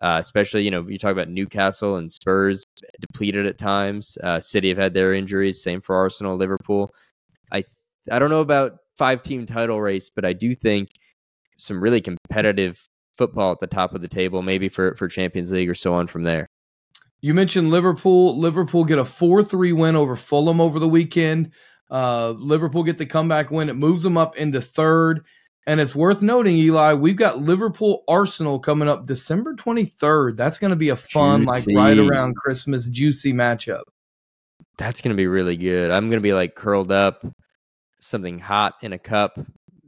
Uh, 0.00 0.16
especially, 0.18 0.62
you 0.62 0.70
know, 0.70 0.86
you 0.88 0.98
talk 0.98 1.12
about 1.12 1.28
Newcastle 1.28 1.96
and 1.96 2.10
Spurs 2.10 2.64
depleted 3.00 3.46
at 3.46 3.56
times. 3.56 4.18
Uh, 4.22 4.40
City 4.40 4.68
have 4.68 4.78
had 4.78 4.94
their 4.94 5.14
injuries. 5.14 5.62
Same 5.62 5.80
for 5.80 5.94
Arsenal, 5.94 6.36
Liverpool. 6.36 6.92
I 7.52 7.64
I 8.10 8.18
don't 8.18 8.30
know 8.30 8.40
about 8.40 8.78
five 8.98 9.22
team 9.22 9.46
title 9.46 9.80
race, 9.80 10.10
but 10.10 10.24
I 10.24 10.32
do 10.32 10.56
think 10.56 10.88
some 11.62 11.80
really 11.80 12.00
competitive 12.00 12.88
football 13.16 13.52
at 13.52 13.60
the 13.60 13.66
top 13.66 13.94
of 13.94 14.02
the 14.02 14.08
table, 14.08 14.42
maybe 14.42 14.68
for 14.68 14.94
for 14.96 15.08
Champions 15.08 15.50
League 15.50 15.70
or 15.70 15.74
so 15.74 15.94
on 15.94 16.06
from 16.06 16.24
there. 16.24 16.48
You 17.20 17.34
mentioned 17.34 17.70
Liverpool. 17.70 18.38
Liverpool 18.38 18.84
get 18.84 18.98
a 18.98 19.04
four 19.04 19.44
three 19.44 19.72
win 19.72 19.96
over 19.96 20.16
Fulham 20.16 20.60
over 20.60 20.78
the 20.78 20.88
weekend. 20.88 21.52
Uh, 21.90 22.30
Liverpool 22.30 22.82
get 22.82 22.98
the 22.98 23.06
comeback 23.06 23.50
win. 23.50 23.68
It 23.68 23.76
moves 23.76 24.02
them 24.02 24.16
up 24.16 24.36
into 24.36 24.60
third. 24.60 25.24
And 25.64 25.80
it's 25.80 25.94
worth 25.94 26.22
noting, 26.22 26.56
Eli, 26.56 26.94
we've 26.94 27.16
got 27.16 27.38
Liverpool 27.38 28.02
Arsenal 28.08 28.58
coming 28.58 28.88
up 28.88 29.06
December 29.06 29.54
23rd. 29.54 30.36
That's 30.36 30.58
going 30.58 30.70
to 30.70 30.76
be 30.76 30.88
a 30.88 30.96
fun, 30.96 31.46
juicy. 31.46 31.72
like 31.74 31.80
right 31.80 31.98
around 31.98 32.34
Christmas, 32.34 32.86
juicy 32.86 33.32
matchup. 33.32 33.82
That's 34.76 35.00
going 35.00 35.14
to 35.14 35.16
be 35.16 35.28
really 35.28 35.56
good. 35.56 35.92
I'm 35.92 36.08
going 36.08 36.18
to 36.18 36.20
be 36.20 36.32
like 36.32 36.56
curled 36.56 36.90
up, 36.90 37.24
something 38.00 38.40
hot 38.40 38.74
in 38.82 38.92
a 38.92 38.98
cup, 38.98 39.38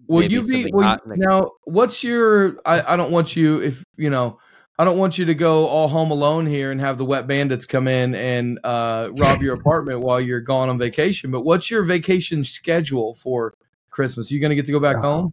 Will 0.07 0.31
you 0.31 0.43
be 0.43 0.71
will, 0.73 0.99
now? 1.07 1.53
What's 1.65 2.03
your? 2.03 2.59
I, 2.65 2.95
I 2.95 2.97
don't 2.97 3.11
want 3.11 3.37
you 3.37 3.63
if 3.63 3.83
you 3.97 4.11
know. 4.11 4.39
I 4.77 4.85
don't 4.85 4.99
want 4.99 5.19
you 5.19 5.27
to 5.27 5.35
go 5.35 5.69
all 5.69 5.87
home 5.87 6.11
alone 6.11 6.47
here 6.47 6.73
and 6.73 6.81
have 6.81 6.99
the 6.99 7.05
wet 7.05 7.29
bandits 7.29 7.65
come 7.65 7.87
in 7.87 8.13
and 8.17 8.59
uh, 8.65 9.11
rob 9.13 9.41
your 9.41 9.55
apartment 9.61 10.01
while 10.01 10.21
you're 10.21 10.41
gone 10.41 10.69
on 10.69 10.79
vacation. 10.79 11.31
But 11.31 11.43
what's 11.43 11.71
your 11.71 11.85
vacation 11.85 12.45
schedule 12.45 13.15
for 13.15 13.55
Christmas? 13.91 14.31
Are 14.31 14.35
you 14.35 14.41
going 14.41 14.51
to 14.51 14.57
get 14.57 14.67
to 14.67 14.73
go 14.73 14.81
back 14.81 14.97
home? 14.97 15.33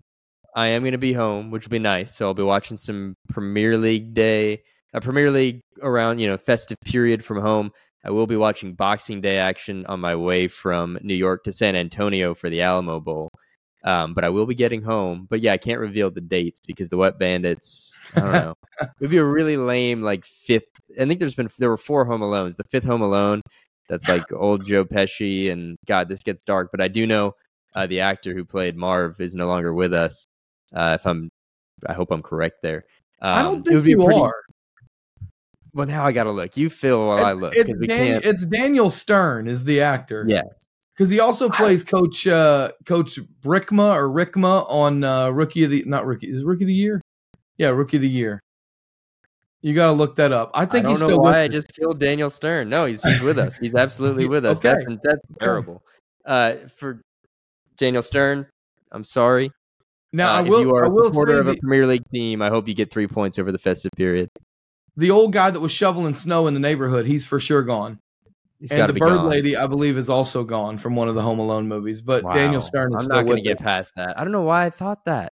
I 0.55 0.67
am 0.67 0.83
going 0.83 0.91
to 0.91 0.99
be 0.99 1.13
home, 1.13 1.49
which 1.49 1.65
will 1.65 1.71
be 1.71 1.79
nice. 1.79 2.15
So 2.15 2.27
I'll 2.27 2.33
be 2.35 2.43
watching 2.43 2.77
some 2.77 3.15
Premier 3.29 3.77
League 3.77 4.13
day, 4.13 4.61
a 4.93 5.01
Premier 5.01 5.31
League 5.31 5.61
around 5.81 6.19
you 6.19 6.27
know 6.27 6.37
festive 6.37 6.77
period 6.85 7.25
from 7.25 7.41
home. 7.41 7.71
I 8.03 8.11
will 8.11 8.27
be 8.27 8.35
watching 8.35 8.73
Boxing 8.73 9.21
Day 9.21 9.37
action 9.37 9.85
on 9.85 9.99
my 9.99 10.15
way 10.15 10.47
from 10.47 10.97
New 11.01 11.15
York 11.15 11.43
to 11.43 11.51
San 11.51 11.75
Antonio 11.75 12.33
for 12.33 12.49
the 12.49 12.61
Alamo 12.61 12.99
Bowl. 12.99 13.29
Um, 13.83 14.13
but 14.13 14.23
I 14.23 14.29
will 14.29 14.45
be 14.45 14.55
getting 14.55 14.83
home. 14.83 15.27
But 15.29 15.41
yeah, 15.41 15.53
I 15.53 15.57
can't 15.57 15.79
reveal 15.79 16.11
the 16.11 16.21
dates 16.21 16.59
because 16.65 16.89
the 16.89 16.97
Wet 16.97 17.17
Bandits. 17.17 17.99
I 18.15 18.19
don't 18.19 18.31
know. 18.31 18.55
it 18.81 18.89
would 18.99 19.09
be 19.09 19.17
a 19.17 19.23
really 19.23 19.57
lame 19.57 20.01
like 20.01 20.25
fifth. 20.25 20.65
I 20.99 21.05
think 21.05 21.19
there's 21.19 21.35
been 21.35 21.49
there 21.57 21.69
were 21.69 21.77
four 21.77 22.05
Home 22.05 22.21
Alones. 22.21 22.57
The 22.57 22.63
fifth 22.65 22.83
Home 22.85 23.01
Alone, 23.01 23.41
that's 23.89 24.07
like 24.07 24.31
old 24.33 24.67
Joe 24.67 24.85
Pesci. 24.85 25.51
And 25.51 25.77
God, 25.85 26.09
this 26.09 26.21
gets 26.21 26.43
dark. 26.43 26.69
But 26.71 26.81
I 26.81 26.87
do 26.87 27.07
know 27.07 27.35
uh, 27.73 27.87
the 27.87 28.01
actor 28.01 28.33
who 28.33 28.45
played 28.45 28.75
Marv 28.75 29.19
is 29.19 29.33
no 29.33 29.47
longer 29.47 29.73
with 29.73 29.93
us. 29.93 30.25
Uh, 30.73 30.97
if 30.99 31.05
I'm, 31.05 31.29
I 31.87 31.93
hope 31.93 32.11
I'm 32.11 32.21
correct 32.21 32.61
there. 32.61 32.85
Um, 33.21 33.33
I 33.33 33.41
don't 33.41 33.55
um, 33.57 33.63
think 33.63 33.85
you 33.87 33.97
pretty, 33.97 34.19
are. 34.19 34.35
Well, 35.73 35.87
now 35.87 36.05
I 36.05 36.11
got 36.11 36.25
to 36.25 36.31
look. 36.31 36.55
You 36.55 36.69
feel 36.69 37.07
while 37.07 37.17
it's, 37.17 37.25
I 37.25 37.31
look. 37.33 37.55
It's, 37.55 37.87
Dan- 37.87 38.21
it's 38.23 38.45
Daniel 38.45 38.91
Stern 38.91 39.47
is 39.47 39.63
the 39.63 39.81
actor. 39.81 40.25
Yes 40.27 40.67
because 40.95 41.09
he 41.09 41.19
also 41.19 41.49
plays 41.49 41.83
Coach 41.83 42.27
uh, 42.27 42.71
Coach 42.85 43.19
Brickma 43.41 43.95
or 43.95 44.09
Rickma 44.09 44.69
on 44.69 45.03
uh, 45.03 45.29
Rookie 45.29 45.63
of 45.63 45.71
the 45.71 45.83
not 45.85 46.05
Rookie 46.05 46.27
is 46.27 46.43
Rookie 46.43 46.63
of 46.63 46.67
the 46.67 46.73
Year, 46.73 47.01
yeah, 47.57 47.69
Rookie 47.69 47.97
of 47.97 48.01
the 48.01 48.09
Year. 48.09 48.41
You 49.61 49.75
got 49.75 49.87
to 49.87 49.91
look 49.91 50.15
that 50.15 50.31
up. 50.31 50.49
I 50.53 50.65
think 50.65 50.85
I 50.85 50.89
he's 50.89 50.97
still. 50.97 51.19
why 51.19 51.41
I 51.41 51.47
just 51.47 51.71
killed 51.73 51.99
Daniel 51.99 52.29
Stern. 52.29 52.69
No, 52.69 52.85
he's 52.85 53.03
he's 53.03 53.21
with 53.21 53.37
us. 53.37 53.57
He's 53.57 53.75
absolutely 53.75 54.27
with 54.27 54.45
us. 54.45 54.57
okay. 54.57 54.83
That's, 54.87 55.01
that's 55.03 55.21
terrible. 55.39 55.83
Uh, 56.25 56.55
for 56.75 57.01
Daniel 57.77 58.01
Stern, 58.01 58.47
I'm 58.91 59.03
sorry. 59.03 59.51
Now 60.13 60.33
uh, 60.33 60.37
I 60.37 60.41
will. 60.41 60.59
If 60.59 60.65
you 60.65 60.75
are 60.75 60.85
I 60.85 60.87
will 60.87 61.05
a 61.05 61.07
supporter 61.07 61.39
of 61.39 61.47
a 61.47 61.55
Premier 61.55 61.87
League 61.87 62.09
team, 62.11 62.41
I 62.41 62.49
hope 62.49 62.67
you 62.67 62.73
get 62.73 62.91
three 62.91 63.07
points 63.07 63.39
over 63.39 63.51
the 63.51 63.59
festive 63.59 63.91
period. 63.95 64.29
The 64.97 65.11
old 65.11 65.31
guy 65.31 65.51
that 65.51 65.59
was 65.59 65.71
shoveling 65.71 66.15
snow 66.15 66.47
in 66.47 66.53
the 66.53 66.59
neighborhood, 66.59 67.05
he's 67.05 67.25
for 67.25 67.39
sure 67.39 67.63
gone. 67.63 67.99
He's 68.61 68.71
and 68.71 68.87
the 68.87 68.93
bird 68.93 69.17
gone. 69.17 69.27
lady, 69.27 69.57
I 69.57 69.65
believe, 69.65 69.97
is 69.97 70.07
also 70.07 70.43
gone 70.43 70.77
from 70.77 70.95
one 70.95 71.07
of 71.07 71.15
the 71.15 71.23
Home 71.23 71.39
Alone 71.39 71.67
movies. 71.67 71.99
But 71.99 72.23
wow. 72.23 72.33
Daniel 72.33 72.61
Stern 72.61 72.93
is 72.95 73.01
I'm 73.01 73.07
not 73.07 73.25
going 73.25 73.37
to 73.37 73.41
get 73.41 73.57
past 73.57 73.93
that. 73.95 74.19
I 74.19 74.23
don't 74.23 74.31
know 74.31 74.43
why 74.43 74.65
I 74.65 74.69
thought 74.69 75.03
that. 75.05 75.33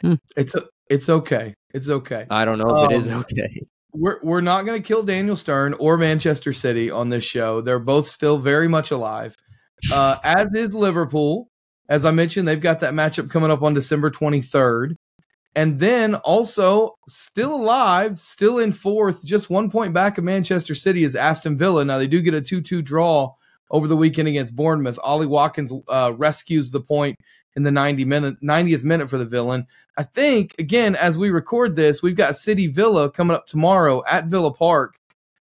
Hmm. 0.00 0.14
It's 0.36 0.54
a, 0.54 0.62
it's 0.88 1.08
okay. 1.08 1.56
It's 1.74 1.88
okay. 1.88 2.26
I 2.30 2.44
don't 2.44 2.58
know 2.58 2.70
if 2.70 2.78
um, 2.78 2.92
it 2.92 2.96
is 2.96 3.08
um, 3.08 3.20
okay. 3.20 3.66
We're 3.92 4.20
we're 4.22 4.40
not 4.40 4.64
going 4.64 4.80
to 4.80 4.86
kill 4.86 5.02
Daniel 5.02 5.34
Stern 5.34 5.74
or 5.74 5.96
Manchester 5.96 6.52
City 6.52 6.88
on 6.88 7.08
this 7.08 7.24
show. 7.24 7.60
They're 7.62 7.80
both 7.80 8.06
still 8.06 8.38
very 8.38 8.68
much 8.68 8.92
alive. 8.92 9.36
Uh, 9.92 10.16
as 10.22 10.54
is 10.54 10.72
Liverpool. 10.72 11.48
As 11.88 12.04
I 12.04 12.12
mentioned, 12.12 12.46
they've 12.46 12.60
got 12.60 12.78
that 12.80 12.94
matchup 12.94 13.28
coming 13.28 13.50
up 13.50 13.62
on 13.62 13.74
December 13.74 14.12
23rd. 14.12 14.94
And 15.56 15.80
then 15.80 16.14
also 16.14 16.96
still 17.08 17.54
alive, 17.54 18.20
still 18.20 18.58
in 18.58 18.70
fourth, 18.70 19.24
just 19.24 19.50
one 19.50 19.70
point 19.70 19.92
back 19.92 20.16
of 20.16 20.24
Manchester 20.24 20.74
City 20.74 21.02
is 21.02 21.16
Aston 21.16 21.58
Villa. 21.58 21.84
Now 21.84 21.98
they 21.98 22.06
do 22.06 22.22
get 22.22 22.34
a 22.34 22.40
2 22.40 22.60
2 22.60 22.82
draw 22.82 23.34
over 23.70 23.88
the 23.88 23.96
weekend 23.96 24.28
against 24.28 24.54
Bournemouth. 24.54 24.98
Ollie 25.02 25.26
Watkins 25.26 25.72
uh, 25.88 26.12
rescues 26.16 26.70
the 26.70 26.80
point 26.80 27.16
in 27.56 27.64
the 27.64 27.70
90 27.72 28.04
minute, 28.04 28.40
90th 28.42 28.84
minute 28.84 29.10
for 29.10 29.18
the 29.18 29.24
villain. 29.24 29.66
I 29.96 30.04
think, 30.04 30.54
again, 30.58 30.94
as 30.94 31.18
we 31.18 31.30
record 31.30 31.74
this, 31.74 32.00
we've 32.00 32.16
got 32.16 32.36
City 32.36 32.68
Villa 32.68 33.10
coming 33.10 33.36
up 33.36 33.46
tomorrow 33.46 34.04
at 34.06 34.26
Villa 34.26 34.52
Park. 34.52 34.94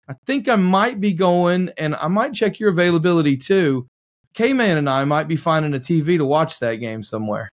I 0.08 0.14
think 0.24 0.48
I 0.48 0.56
might 0.56 0.98
be 0.98 1.12
going, 1.12 1.70
and 1.76 1.94
I 1.94 2.08
might 2.08 2.32
check 2.32 2.58
your 2.58 2.70
availability 2.70 3.36
too. 3.36 3.86
K 4.32 4.54
Man 4.54 4.78
and 4.78 4.88
I 4.88 5.04
might 5.04 5.28
be 5.28 5.36
finding 5.36 5.74
a 5.74 5.78
TV 5.78 6.16
to 6.16 6.24
watch 6.24 6.58
that 6.60 6.76
game 6.76 7.02
somewhere 7.02 7.50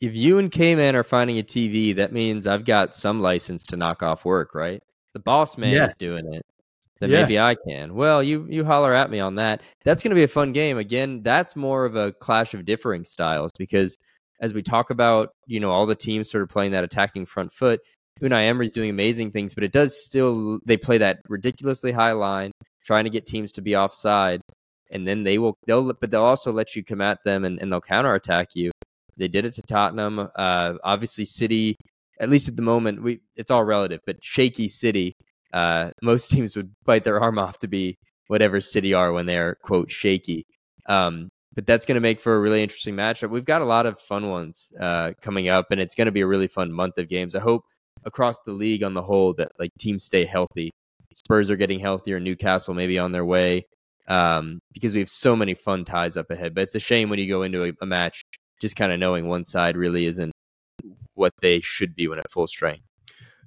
if 0.00 0.14
you 0.14 0.38
and 0.38 0.50
K-Man 0.50 0.94
are 0.94 1.04
finding 1.04 1.38
a 1.38 1.42
TV, 1.42 1.96
that 1.96 2.12
means 2.12 2.46
I've 2.46 2.64
got 2.64 2.94
some 2.94 3.20
license 3.20 3.64
to 3.64 3.76
knock 3.76 4.02
off 4.02 4.24
work, 4.24 4.54
right? 4.54 4.82
The 5.12 5.20
boss 5.20 5.56
man 5.56 5.70
yes. 5.70 5.90
is 5.90 5.96
doing 5.96 6.34
it. 6.34 6.44
Then 7.00 7.10
yes. 7.10 7.22
maybe 7.22 7.38
I 7.38 7.56
can. 7.68 7.94
Well, 7.94 8.22
you 8.22 8.46
you 8.48 8.64
holler 8.64 8.92
at 8.92 9.10
me 9.10 9.20
on 9.20 9.34
that. 9.36 9.60
That's 9.84 10.02
going 10.02 10.10
to 10.10 10.14
be 10.14 10.22
a 10.22 10.28
fun 10.28 10.52
game. 10.52 10.78
Again, 10.78 11.22
that's 11.22 11.54
more 11.54 11.84
of 11.84 11.94
a 11.94 12.12
clash 12.12 12.54
of 12.54 12.64
differing 12.64 13.04
styles 13.04 13.52
because 13.58 13.98
as 14.40 14.54
we 14.54 14.62
talk 14.62 14.90
about, 14.90 15.30
you 15.46 15.60
know, 15.60 15.70
all 15.70 15.86
the 15.86 15.94
teams 15.94 16.30
sort 16.30 16.42
of 16.42 16.48
playing 16.48 16.72
that 16.72 16.84
attacking 16.84 17.26
front 17.26 17.52
foot, 17.52 17.80
Unai 18.20 18.46
Emery's 18.46 18.72
doing 18.72 18.90
amazing 18.90 19.30
things, 19.30 19.52
but 19.52 19.64
it 19.64 19.72
does 19.72 20.02
still 20.02 20.58
they 20.64 20.76
play 20.76 20.98
that 20.98 21.20
ridiculously 21.28 21.92
high 21.92 22.12
line, 22.12 22.50
trying 22.84 23.04
to 23.04 23.10
get 23.10 23.26
teams 23.26 23.52
to 23.52 23.62
be 23.62 23.76
offside, 23.76 24.40
and 24.90 25.06
then 25.06 25.22
they 25.22 25.36
will 25.36 25.54
they'll 25.66 25.92
but 25.92 26.10
they'll 26.10 26.22
also 26.22 26.50
let 26.50 26.74
you 26.74 26.82
come 26.82 27.02
at 27.02 27.22
them 27.24 27.44
and, 27.44 27.60
and 27.60 27.70
they'll 27.70 27.80
counterattack 27.80 28.54
you. 28.54 28.70
They 29.16 29.28
did 29.28 29.44
it 29.44 29.54
to 29.54 29.62
Tottenham. 29.62 30.28
Uh, 30.34 30.74
obviously, 30.84 31.24
City, 31.24 31.76
at 32.20 32.28
least 32.28 32.48
at 32.48 32.56
the 32.56 32.62
moment, 32.62 33.02
we 33.02 33.20
it's 33.36 33.50
all 33.50 33.64
relative, 33.64 34.00
but 34.06 34.22
shaky 34.22 34.68
City. 34.68 35.16
Uh, 35.52 35.90
most 36.02 36.30
teams 36.30 36.56
would 36.56 36.70
bite 36.84 37.04
their 37.04 37.20
arm 37.20 37.38
off 37.38 37.58
to 37.60 37.68
be 37.68 37.96
whatever 38.28 38.60
City 38.60 38.94
are 38.94 39.12
when 39.12 39.26
they're 39.26 39.56
quote 39.62 39.90
shaky. 39.90 40.44
Um, 40.86 41.28
but 41.54 41.66
that's 41.66 41.86
going 41.86 41.94
to 41.94 42.00
make 42.00 42.20
for 42.20 42.36
a 42.36 42.40
really 42.40 42.62
interesting 42.62 42.94
matchup. 42.94 43.30
We've 43.30 43.44
got 43.44 43.62
a 43.62 43.64
lot 43.64 43.86
of 43.86 43.98
fun 43.98 44.28
ones 44.28 44.68
uh, 44.78 45.12
coming 45.22 45.48
up, 45.48 45.70
and 45.70 45.80
it's 45.80 45.94
going 45.94 46.06
to 46.06 46.12
be 46.12 46.20
a 46.20 46.26
really 46.26 46.48
fun 46.48 46.70
month 46.70 46.98
of 46.98 47.08
games. 47.08 47.34
I 47.34 47.40
hope 47.40 47.64
across 48.04 48.36
the 48.44 48.52
league 48.52 48.82
on 48.82 48.94
the 48.94 49.02
whole 49.02 49.32
that 49.34 49.52
like 49.58 49.72
teams 49.78 50.04
stay 50.04 50.24
healthy. 50.24 50.72
Spurs 51.14 51.50
are 51.50 51.56
getting 51.56 51.80
healthier. 51.80 52.20
Newcastle 52.20 52.74
maybe 52.74 52.98
on 52.98 53.10
their 53.10 53.24
way 53.24 53.66
um, 54.06 54.60
because 54.72 54.92
we 54.92 55.00
have 55.00 55.08
so 55.08 55.34
many 55.34 55.54
fun 55.54 55.84
ties 55.84 56.16
up 56.16 56.30
ahead. 56.30 56.54
But 56.54 56.62
it's 56.62 56.74
a 56.74 56.80
shame 56.80 57.08
when 57.08 57.18
you 57.18 57.28
go 57.28 57.42
into 57.42 57.64
a, 57.64 57.72
a 57.80 57.86
match 57.86 58.22
just 58.60 58.76
kind 58.76 58.92
of 58.92 58.98
knowing 58.98 59.28
one 59.28 59.44
side 59.44 59.76
really 59.76 60.06
isn't 60.06 60.32
what 61.14 61.32
they 61.40 61.60
should 61.60 61.94
be 61.94 62.08
when 62.08 62.18
at 62.18 62.30
full 62.30 62.46
strength. 62.46 62.82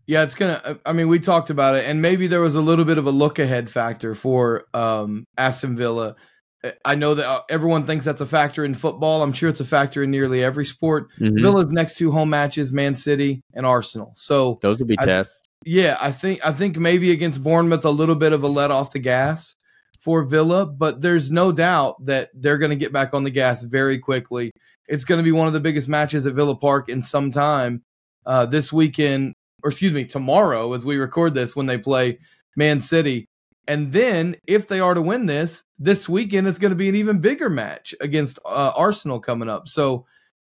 Yeah, 0.06 0.24
it's 0.24 0.34
gonna. 0.34 0.60
Uh, 0.66 0.76
I 0.86 0.94
mean, 0.94 1.08
we 1.08 1.20
talked 1.20 1.52
about 1.52 1.76
it, 1.76 1.86
and 1.86 2.02
maybe 2.02 2.26
there 2.26 2.42
was 2.42 2.56
a 2.56 2.62
little 2.62 2.84
bit 2.84 2.98
of 2.98 3.06
a 3.06 3.12
look 3.12 3.38
ahead 3.38 3.70
factor 3.70 4.16
for 4.16 4.66
um, 4.74 5.26
Aston 5.38 5.76
Villa. 5.76 6.16
Uh, 6.64 6.72
I 6.84 6.96
know 6.96 7.14
that 7.14 7.28
uh, 7.28 7.42
everyone 7.48 7.86
thinks 7.86 8.06
that's 8.06 8.22
a 8.22 8.26
factor 8.26 8.66
in 8.66 8.74
football. 8.74 9.22
I'm 9.22 9.34
sure 9.34 9.50
it's 9.50 9.60
a 9.60 9.66
factor 9.66 10.02
in 10.02 10.10
nearly 10.10 10.44
every 10.44 10.66
sport. 10.66 11.10
Mm-hmm. 11.20 11.44
Villa's 11.44 11.72
next 11.72 11.96
two 11.98 12.12
home 12.12 12.32
matches, 12.32 12.72
Man 12.72 12.96
City 12.96 13.44
and 13.54 13.68
Arsenal. 13.68 14.14
So 14.16 14.58
those 14.64 14.80
will 14.80 14.88
be 14.88 14.98
I, 14.98 15.06
tests. 15.06 15.48
Yeah, 15.64 15.96
I 16.02 16.12
think 16.12 16.40
I 16.44 16.54
think 16.54 16.78
maybe 16.78 17.12
against 17.12 17.44
Bournemouth 17.44 17.86
a 17.86 17.92
little 17.92 18.16
bit 18.16 18.34
of 18.34 18.44
a 18.44 18.48
let 18.48 18.72
off 18.72 18.94
the 18.94 19.00
gas 19.00 19.56
for 20.02 20.24
Villa, 20.24 20.66
but 20.66 21.02
there's 21.02 21.30
no 21.30 21.52
doubt 21.52 22.04
that 22.06 22.30
they're 22.34 22.58
going 22.58 22.72
to 22.72 22.76
get 22.76 22.92
back 22.92 23.14
on 23.14 23.24
the 23.24 23.30
gas 23.30 23.62
very 23.62 24.00
quickly 24.00 24.52
it's 24.90 25.06
going 25.06 25.20
to 25.20 25.24
be 25.24 25.32
one 25.32 25.48
of 25.48 25.54
the 25.54 25.60
biggest 25.60 25.88
matches 25.88 26.26
at 26.26 26.34
Villa 26.34 26.56
Park 26.56 26.90
in 26.90 27.02
some 27.02 27.32
time 27.32 27.84
uh, 28.26 28.46
this 28.48 28.74
weekend, 28.74 29.36
or 29.64 29.70
excuse 29.70 29.94
me, 29.94 30.04
tomorrow 30.04 30.74
as 30.74 30.84
we 30.84 30.98
record 30.98 31.36
this 31.36 31.56
when 31.56 31.68
they 31.68 31.78
play 31.78 32.20
Man 32.58 32.82
City. 32.82 33.28
And 33.68 33.94
then, 33.94 34.36
if 34.48 34.68
they 34.68 34.80
are 34.80 34.96
to 34.96 35.02
win 35.02 35.28
this 35.28 35.64
this 35.78 36.10
weekend, 36.10 36.48
it's 36.48 36.58
going 36.58 36.72
to 36.72 36.76
be 36.76 36.90
an 36.90 36.96
even 36.96 37.20
bigger 37.20 37.52
match 37.52 37.94
against 38.02 38.40
uh, 38.44 38.72
Arsenal 38.76 39.20
coming 39.20 39.48
up. 39.48 39.68
So, 39.68 40.08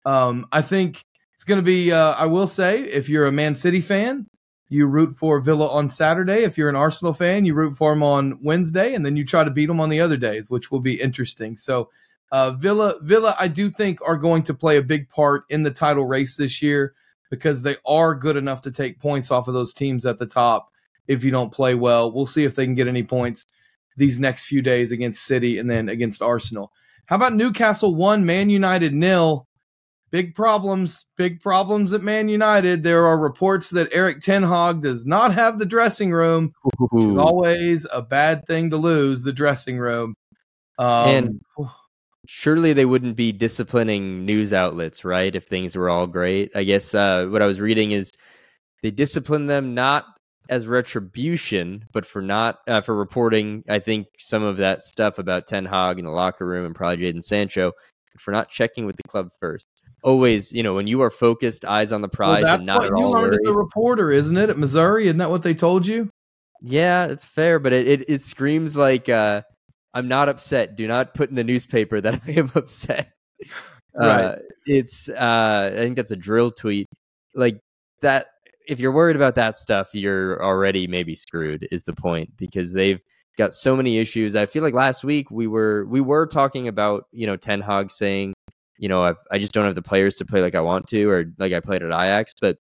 um, 0.07 0.47
I 0.53 0.63
think 0.63 1.05
it's 1.35 1.43
going 1.43 1.59
to 1.59 1.65
be. 1.65 1.91
Uh, 1.91 2.13
I 2.13 2.27
will 2.27 2.47
say, 2.47 2.83
if 2.85 3.09
you're 3.09 3.27
a 3.27 3.33
Man 3.33 3.57
City 3.57 3.81
fan, 3.81 4.29
you 4.69 4.87
root 4.87 5.17
for 5.17 5.41
Villa 5.41 5.67
on 5.67 5.89
Saturday. 5.89 6.45
If 6.45 6.57
you're 6.57 6.69
an 6.69 6.77
Arsenal 6.77 7.13
fan, 7.13 7.45
you 7.45 7.55
root 7.55 7.77
for 7.77 7.91
them 7.91 8.05
on 8.05 8.39
Wednesday, 8.41 8.95
and 8.95 9.05
then 9.05 9.17
you 9.17 9.25
try 9.25 9.43
to 9.43 9.51
beat 9.51 9.67
them 9.67 9.81
on 9.81 9.89
the 9.89 10.01
other 10.01 10.17
days, 10.17 10.49
which 10.49 10.71
will 10.71 10.81
be 10.81 11.01
interesting. 11.01 11.57
So, 11.57 11.91
uh, 12.31 12.53
Villa, 12.53 12.95
Villa, 13.03 13.35
I 13.39 13.49
do 13.49 13.71
think 13.71 14.01
are 14.03 14.17
going 14.17 14.43
to 14.45 14.55
play 14.55 14.77
a 14.77 14.83
big 14.83 15.09
part 15.09 15.45
in 15.49 15.63
the 15.63 15.71
title 15.71 16.05
race 16.05 16.37
this 16.37 16.61
year 16.61 16.95
because 17.31 17.63
they 17.63 17.77
are 17.87 18.15
good 18.15 18.37
enough 18.37 18.63
to 18.63 18.71
take 18.71 19.01
points 19.01 19.31
off 19.31 19.49
of 19.49 19.55
those 19.55 19.75
teams 19.75 20.05
at 20.07 20.19
the 20.19 20.27
top. 20.27 20.73
If 21.07 21.25
you 21.25 21.31
don't 21.31 21.53
play 21.53 21.75
well, 21.75 22.13
we'll 22.13 22.27
see 22.27 22.45
if 22.45 22.55
they 22.55 22.65
can 22.65 22.75
get 22.75 22.89
any 22.89 23.03
points 23.03 23.47
these 23.97 24.19
next 24.19 24.45
few 24.45 24.63
days 24.63 24.93
against 24.93 25.25
City 25.25 25.59
and 25.59 25.71
then 25.71 25.89
against 25.89 26.23
Arsenal. 26.23 26.73
How 27.07 27.17
about 27.17 27.35
Newcastle 27.35 27.95
one, 27.95 28.27
Man 28.27 28.51
United 28.51 28.93
nil? 28.93 29.47
Big 30.11 30.35
problems, 30.35 31.05
big 31.17 31.41
problems 31.41 31.93
at 31.93 32.03
Man 32.03 32.29
United. 32.29 32.83
There 32.83 33.05
are 33.07 33.19
reports 33.19 33.71
that 33.71 33.93
Erik 33.93 34.21
Ten 34.21 34.43
Hag 34.43 34.83
does 34.83 35.05
not 35.05 35.35
have 35.35 35.59
the 35.59 35.67
dressing 35.67 36.13
room, 36.13 36.55
which 36.79 37.05
is 37.05 37.17
always 37.17 37.87
a 37.93 38.01
bad 38.01 38.47
thing 38.47 38.71
to 38.71 38.79
lose. 38.79 39.23
The 39.23 39.35
dressing 39.35 39.79
room. 39.79 40.15
Um, 40.79 41.09
and 41.09 41.41
surely 42.31 42.75
they 42.75 42.85
wouldn't 42.85 43.17
be 43.17 43.33
disciplining 43.33 44.27
news 44.27 44.53
outlets, 44.53 45.03
right? 45.03 45.35
If 45.35 45.47
things 45.47 45.75
were 45.75 45.89
all 45.89 46.07
great. 46.07 46.53
I 46.55 46.63
guess 46.63 46.95
uh, 46.95 47.27
what 47.29 47.41
I 47.41 47.47
was 47.47 47.59
reading 47.59 47.93
is 47.93 48.13
they 48.83 48.91
discipline 48.91 49.47
them 49.47 49.75
not 49.75 50.05
as 50.51 50.67
retribution, 50.67 51.87
but 51.91 52.05
for 52.05 52.21
not 52.21 52.59
uh, 52.69 52.83
for 52.83 52.95
reporting. 52.95 53.65
I 53.67 53.79
think 53.79 54.09
some 54.19 54.43
of 54.43 54.59
that 54.59 54.83
stuff 54.83 55.19
about 55.19 55.47
Ten 55.47 55.65
Hag 55.65 55.99
in 55.99 56.05
the 56.05 56.11
locker 56.11 56.45
room 56.45 56.67
and 56.67 56.75
probably 56.75 57.07
Jadon 57.07 57.25
Sancho 57.25 57.73
for 58.19 58.31
not 58.31 58.51
checking 58.51 58.85
with 58.85 58.97
the 58.97 59.09
club 59.09 59.31
first. 59.41 59.67
Always, 60.03 60.53
you 60.53 60.63
know, 60.63 60.75
when 60.75 60.87
you 60.87 61.01
are 61.01 61.11
focused, 61.11 61.65
eyes 61.65 61.93
on 61.93 62.03
the 62.03 62.09
prize, 62.09 62.43
well, 62.43 62.57
and 62.57 62.67
not 62.67 62.85
at 62.85 62.93
all. 62.93 62.99
You 63.01 63.09
learned 63.09 63.31
worried. 63.31 63.41
as 63.47 63.51
a 63.51 63.55
reporter, 63.55 64.13
isn't 64.13 64.37
it, 64.37 64.51
at 64.51 64.59
Missouri? 64.59 65.07
Isn't 65.07 65.19
that 65.19 65.31
what 65.31 65.43
they 65.43 65.55
told 65.55 65.87
you? 65.87 66.11
Yeah, 66.61 67.07
it's 67.07 67.25
fair, 67.25 67.59
but 67.59 67.73
it 67.73 67.89
it, 67.89 68.11
it 68.11 68.21
screams 68.21 68.77
like 68.77 69.09
uh, 69.09 69.43
I'm 69.95 70.09
not 70.09 70.29
upset. 70.29 70.77
Do 70.77 70.87
not 70.87 71.15
put 71.15 71.31
in 71.31 71.37
the 71.37 71.45
newspaper 71.45 72.01
that 72.01 72.23
I 72.27 72.33
am 72.33 72.51
upset. 72.55 73.13
Right. 73.95 74.25
Uh, 74.25 74.37
it's 74.67 75.09
uh, 75.09 75.71
I 75.73 75.77
think 75.77 75.97
that's 75.97 76.11
a 76.11 76.17
drill 76.17 76.51
tweet. 76.51 76.87
Like 77.35 77.61
that 78.03 78.27
if 78.69 78.79
you're 78.79 78.93
worried 78.93 79.17
about 79.17 79.35
that 79.37 79.57
stuff, 79.57 79.89
you're 79.95 80.43
already 80.45 80.87
maybe 80.87 81.15
screwed 81.15 81.67
is 81.73 81.85
the 81.85 81.95
point 81.95 82.37
because 82.37 82.73
they've 82.73 83.01
got 83.39 83.55
so 83.55 83.75
many 83.75 83.99
issues. 83.99 84.37
I 84.37 84.47
feel 84.47 84.63
like 84.63 84.75
last 84.75 85.05
week 85.05 85.31
we 85.31 85.47
were 85.47 85.87
we 85.87 86.01
were 86.01 86.27
talking 86.27 86.69
about, 86.69 87.07
you 87.11 87.27
know, 87.27 87.37
Ten 87.37 87.61
Hag 87.63 87.91
saying, 87.91 88.35
you 88.77 88.89
know, 88.89 89.03
I, 89.03 89.15
I 89.31 89.39
just 89.39 89.53
don't 89.53 89.65
have 89.65 89.75
the 89.75 89.83
players 89.83 90.17
to 90.17 90.27
play 90.27 90.43
like 90.43 90.55
I 90.55 90.61
want 90.61 90.87
to 90.89 91.09
or 91.09 91.33
like 91.39 91.53
I 91.53 91.61
played 91.61 91.83
at 91.83 91.89
Ajax, 91.89 92.35
but 92.41 92.59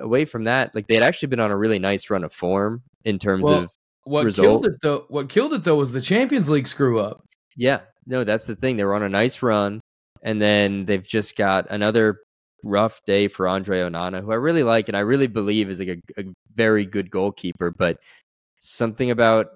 away 0.00 0.24
from 0.24 0.44
that, 0.44 0.74
like 0.74 0.88
they 0.88 0.94
had 0.94 1.02
actually 1.02 1.28
been 1.28 1.40
on 1.40 1.52
a 1.52 1.56
really 1.56 1.78
nice 1.78 2.10
run 2.10 2.24
of 2.24 2.32
form 2.32 2.82
in 3.04 3.18
terms 3.18 3.44
well, 3.44 3.64
of 3.64 3.70
what 4.08 4.24
result. 4.24 4.62
killed 4.62 4.66
it 4.66 4.78
though? 4.82 5.04
What 5.08 5.28
killed 5.28 5.52
it 5.52 5.64
though 5.64 5.76
was 5.76 5.92
the 5.92 6.00
Champions 6.00 6.48
League 6.48 6.66
screw 6.66 6.98
up. 6.98 7.24
Yeah, 7.56 7.80
no, 8.06 8.24
that's 8.24 8.46
the 8.46 8.56
thing. 8.56 8.76
They 8.76 8.84
were 8.84 8.94
on 8.94 9.02
a 9.02 9.08
nice 9.08 9.42
run, 9.42 9.80
and 10.22 10.40
then 10.40 10.86
they've 10.86 11.06
just 11.06 11.36
got 11.36 11.66
another 11.70 12.20
rough 12.64 13.00
day 13.04 13.28
for 13.28 13.46
Andre 13.46 13.80
Onana, 13.80 14.22
who 14.22 14.32
I 14.32 14.36
really 14.36 14.62
like 14.62 14.88
and 14.88 14.96
I 14.96 15.00
really 15.00 15.26
believe 15.26 15.70
is 15.70 15.78
like 15.78 16.00
a, 16.16 16.20
a 16.20 16.24
very 16.54 16.86
good 16.86 17.10
goalkeeper. 17.10 17.70
But 17.70 17.98
something 18.60 19.10
about 19.10 19.48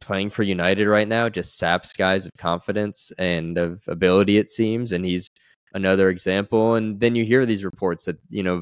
playing 0.00 0.30
for 0.30 0.42
United 0.42 0.88
right 0.88 1.08
now 1.08 1.28
just 1.28 1.56
saps 1.56 1.92
guys 1.92 2.26
of 2.26 2.32
confidence 2.38 3.10
and 3.18 3.58
of 3.58 3.82
ability, 3.88 4.38
it 4.38 4.50
seems. 4.50 4.92
And 4.92 5.04
he's 5.04 5.28
another 5.74 6.10
example. 6.10 6.74
And 6.74 7.00
then 7.00 7.16
you 7.16 7.24
hear 7.24 7.46
these 7.46 7.64
reports 7.64 8.04
that, 8.04 8.18
you 8.28 8.42
know, 8.42 8.60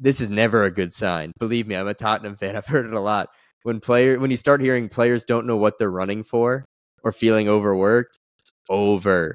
this 0.00 0.20
is 0.20 0.30
never 0.30 0.64
a 0.64 0.70
good 0.70 0.92
sign. 0.92 1.32
Believe 1.38 1.66
me, 1.66 1.74
I'm 1.74 1.88
a 1.88 1.94
Tottenham 1.94 2.36
fan. 2.36 2.56
I've 2.56 2.66
heard 2.66 2.86
it 2.86 2.94
a 2.94 3.00
lot 3.00 3.28
when 3.64 3.80
player 3.80 4.18
when 4.20 4.30
you 4.30 4.36
start 4.36 4.60
hearing 4.60 4.88
players 4.88 5.24
don't 5.24 5.46
know 5.46 5.56
what 5.56 5.78
they're 5.78 5.90
running 5.90 6.22
for 6.22 6.64
or 7.02 7.12
feeling 7.12 7.48
overworked, 7.48 8.18
it's 8.38 8.52
over. 8.68 9.34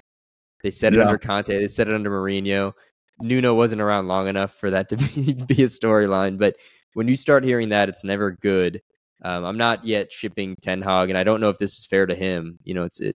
They 0.64 0.72
said 0.72 0.94
it 0.94 1.02
under 1.02 1.18
Conte, 1.18 1.48
they 1.48 1.68
said 1.68 1.88
it 1.88 1.94
under 1.94 2.10
Mourinho. 2.10 2.74
Nuno 3.22 3.54
wasn't 3.54 3.82
around 3.82 4.08
long 4.08 4.28
enough 4.28 4.54
for 4.54 4.70
that 4.70 4.88
to 4.90 4.98
be, 4.98 5.34
be 5.34 5.64
a 5.64 5.68
storyline, 5.68 6.38
but 6.38 6.56
when 6.94 7.08
you 7.08 7.18
start 7.18 7.44
hearing 7.44 7.70
that, 7.70 7.90
it's 7.90 8.04
never 8.04 8.32
good. 8.32 8.82
Um, 9.24 9.44
I'm 9.44 9.58
not 9.58 9.84
yet 9.84 10.12
shipping 10.12 10.56
Ten 10.62 10.82
Hag, 10.82 11.10
and 11.10 11.18
I 11.18 11.24
don't 11.24 11.42
know 11.42 11.50
if 11.50 11.58
this 11.58 11.78
is 11.78 11.86
fair 11.86 12.06
to 12.06 12.16
him. 12.16 12.58
You 12.64 12.76
know, 12.76 12.84
it's 12.84 13.00
it 13.02 13.16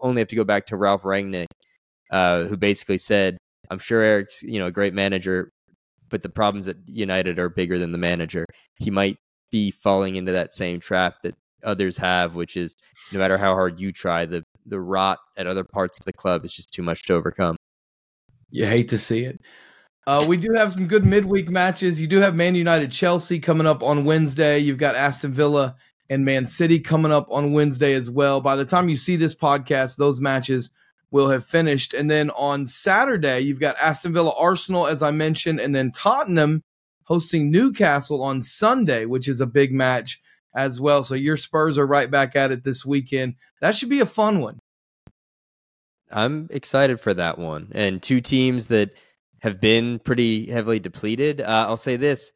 only 0.00 0.20
have 0.20 0.28
to 0.28 0.36
go 0.36 0.44
back 0.44 0.66
to 0.66 0.76
Ralf 0.76 1.02
Rangnick, 1.02 1.46
uh, 2.10 2.44
who 2.44 2.56
basically 2.56 2.98
said, 2.98 3.36
"I'm 3.70 3.78
sure 3.78 4.02
Eric's 4.02 4.42
you 4.42 4.58
know 4.58 4.66
a 4.66 4.72
great 4.72 4.94
manager, 4.94 5.52
but 6.08 6.22
the 6.22 6.28
problems 6.28 6.68
at 6.68 6.76
United 6.86 7.38
are 7.38 7.50
bigger 7.50 7.78
than 7.78 7.92
the 7.92 7.98
manager. 7.98 8.44
He 8.76 8.90
might 8.90 9.18
be 9.50 9.70
falling 9.70 10.16
into 10.16 10.32
that 10.32 10.52
same 10.52 10.80
trap 10.80 11.16
that 11.22 11.34
others 11.64 11.96
have, 11.96 12.34
which 12.34 12.56
is 12.56 12.76
no 13.12 13.18
matter 13.18 13.38
how 13.38 13.54
hard 13.54 13.80
you 13.80 13.92
try, 13.92 14.26
the 14.26 14.44
the 14.66 14.80
rot 14.80 15.18
at 15.36 15.46
other 15.46 15.64
parts 15.64 15.98
of 15.98 16.04
the 16.04 16.12
club 16.12 16.44
is 16.44 16.52
just 16.52 16.72
too 16.72 16.82
much 16.82 17.04
to 17.04 17.14
overcome. 17.14 17.56
You 18.50 18.66
hate 18.66 18.90
to 18.90 18.98
see 18.98 19.24
it. 19.24 19.40
Uh, 20.06 20.24
we 20.26 20.36
do 20.36 20.52
have 20.54 20.72
some 20.72 20.86
good 20.86 21.04
midweek 21.04 21.50
matches. 21.50 22.00
You 22.00 22.06
do 22.06 22.20
have 22.20 22.34
Man 22.34 22.54
United 22.54 22.90
Chelsea 22.92 23.38
coming 23.38 23.66
up 23.66 23.82
on 23.82 24.04
Wednesday. 24.04 24.58
You've 24.58 24.78
got 24.78 24.94
Aston 24.94 25.32
Villa 25.34 25.76
and 26.08 26.24
Man 26.24 26.46
City 26.46 26.80
coming 26.80 27.12
up 27.12 27.28
on 27.30 27.52
Wednesday 27.52 27.92
as 27.92 28.10
well. 28.10 28.40
By 28.40 28.56
the 28.56 28.64
time 28.64 28.88
you 28.88 28.96
see 28.96 29.16
this 29.16 29.34
podcast, 29.34 29.96
those 29.96 30.20
matches 30.20 30.70
will 31.10 31.28
have 31.28 31.44
finished. 31.44 31.92
And 31.92 32.10
then 32.10 32.30
on 32.30 32.66
Saturday, 32.66 33.40
you've 33.40 33.60
got 33.60 33.76
Aston 33.78 34.12
Villa 34.12 34.32
Arsenal, 34.38 34.86
as 34.86 35.02
I 35.02 35.10
mentioned, 35.10 35.60
and 35.60 35.74
then 35.74 35.92
Tottenham 35.92 36.62
hosting 37.08 37.50
Newcastle 37.50 38.22
on 38.22 38.42
Sunday, 38.42 39.06
which 39.06 39.28
is 39.28 39.40
a 39.40 39.46
big 39.46 39.72
match 39.72 40.20
as 40.54 40.78
well. 40.78 41.02
So 41.02 41.14
your 41.14 41.38
Spurs 41.38 41.78
are 41.78 41.86
right 41.86 42.10
back 42.10 42.36
at 42.36 42.52
it 42.52 42.64
this 42.64 42.84
weekend. 42.84 43.34
That 43.62 43.74
should 43.74 43.88
be 43.88 44.00
a 44.00 44.06
fun 44.06 44.40
one. 44.40 44.58
I'm 46.10 46.48
excited 46.50 47.00
for 47.00 47.14
that 47.14 47.38
one. 47.38 47.72
And 47.74 48.02
two 48.02 48.20
teams 48.20 48.66
that 48.68 48.90
have 49.40 49.58
been 49.60 50.00
pretty 50.00 50.46
heavily 50.46 50.80
depleted. 50.80 51.40
Uh, 51.40 51.66
I'll 51.68 51.76
say 51.78 51.96
this 51.96 52.30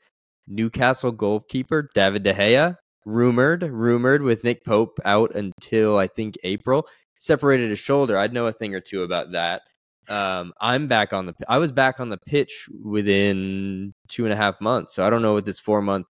Newcastle 0.47 1.13
goalkeeper 1.13 1.91
David 1.95 2.23
De 2.23 2.33
Gea, 2.33 2.77
rumored, 3.05 3.63
rumored 3.63 4.23
with 4.23 4.43
Nick 4.43 4.65
Pope 4.65 4.99
out 5.05 5.35
until 5.35 5.99
I 5.99 6.07
think 6.07 6.37
April, 6.45 6.87
separated 7.21 7.71
his 7.71 7.79
shoulder. 7.79 8.17
I'd 8.17 8.33
know 8.33 8.47
a 8.47 8.53
thing 8.53 8.75
or 8.75 8.81
two 8.81 9.03
about 9.03 9.33
that. 9.33 9.63
Um, 10.09 10.53
I'm 10.61 10.89
back 10.89 11.13
on 11.13 11.27
the. 11.27 11.35
I 11.49 11.59
was 11.59 11.73
back 11.73 12.01
on 12.01 12.11
the 12.11 12.19
pitch 12.19 12.69
within 12.83 13.95
two 14.09 14.25
and 14.25 14.33
a 14.33 14.37
half 14.37 14.61
months, 14.61 14.95
so 14.95 15.07
I 15.07 15.11
don't 15.11 15.23
know 15.23 15.35
what 15.35 15.45
this 15.45 15.61
four 15.61 15.81
month 15.81 16.07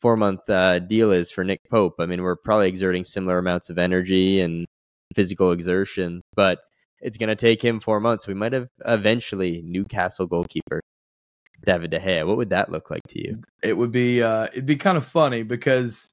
four 0.00 0.16
month 0.16 0.48
uh, 0.48 0.78
deal 0.80 1.12
is 1.12 1.30
for 1.30 1.44
Nick 1.44 1.60
Pope. 1.70 1.94
I 1.98 2.06
mean, 2.06 2.22
we're 2.22 2.36
probably 2.36 2.68
exerting 2.68 3.04
similar 3.04 3.38
amounts 3.38 3.70
of 3.70 3.78
energy 3.78 4.40
and 4.40 4.66
physical 5.14 5.52
exertion, 5.52 6.22
but 6.34 6.60
it's 7.00 7.16
going 7.16 7.28
to 7.28 7.36
take 7.36 7.62
him 7.62 7.80
four 7.80 8.00
months. 8.00 8.26
We 8.26 8.34
might 8.34 8.52
have 8.52 8.68
eventually 8.84 9.62
Newcastle 9.64 10.26
goalkeeper 10.26 10.80
David 11.64 11.90
De 11.90 12.00
Gea. 12.00 12.26
What 12.26 12.36
would 12.36 12.50
that 12.50 12.70
look 12.70 12.90
like 12.90 13.06
to 13.08 13.20
you? 13.20 13.42
It 13.62 13.76
would 13.76 13.92
be 13.92 14.22
uh, 14.22 14.48
it'd 14.52 14.66
be 14.66 14.76
kind 14.76 14.96
of 14.96 15.06
funny 15.06 15.42
because 15.42 16.10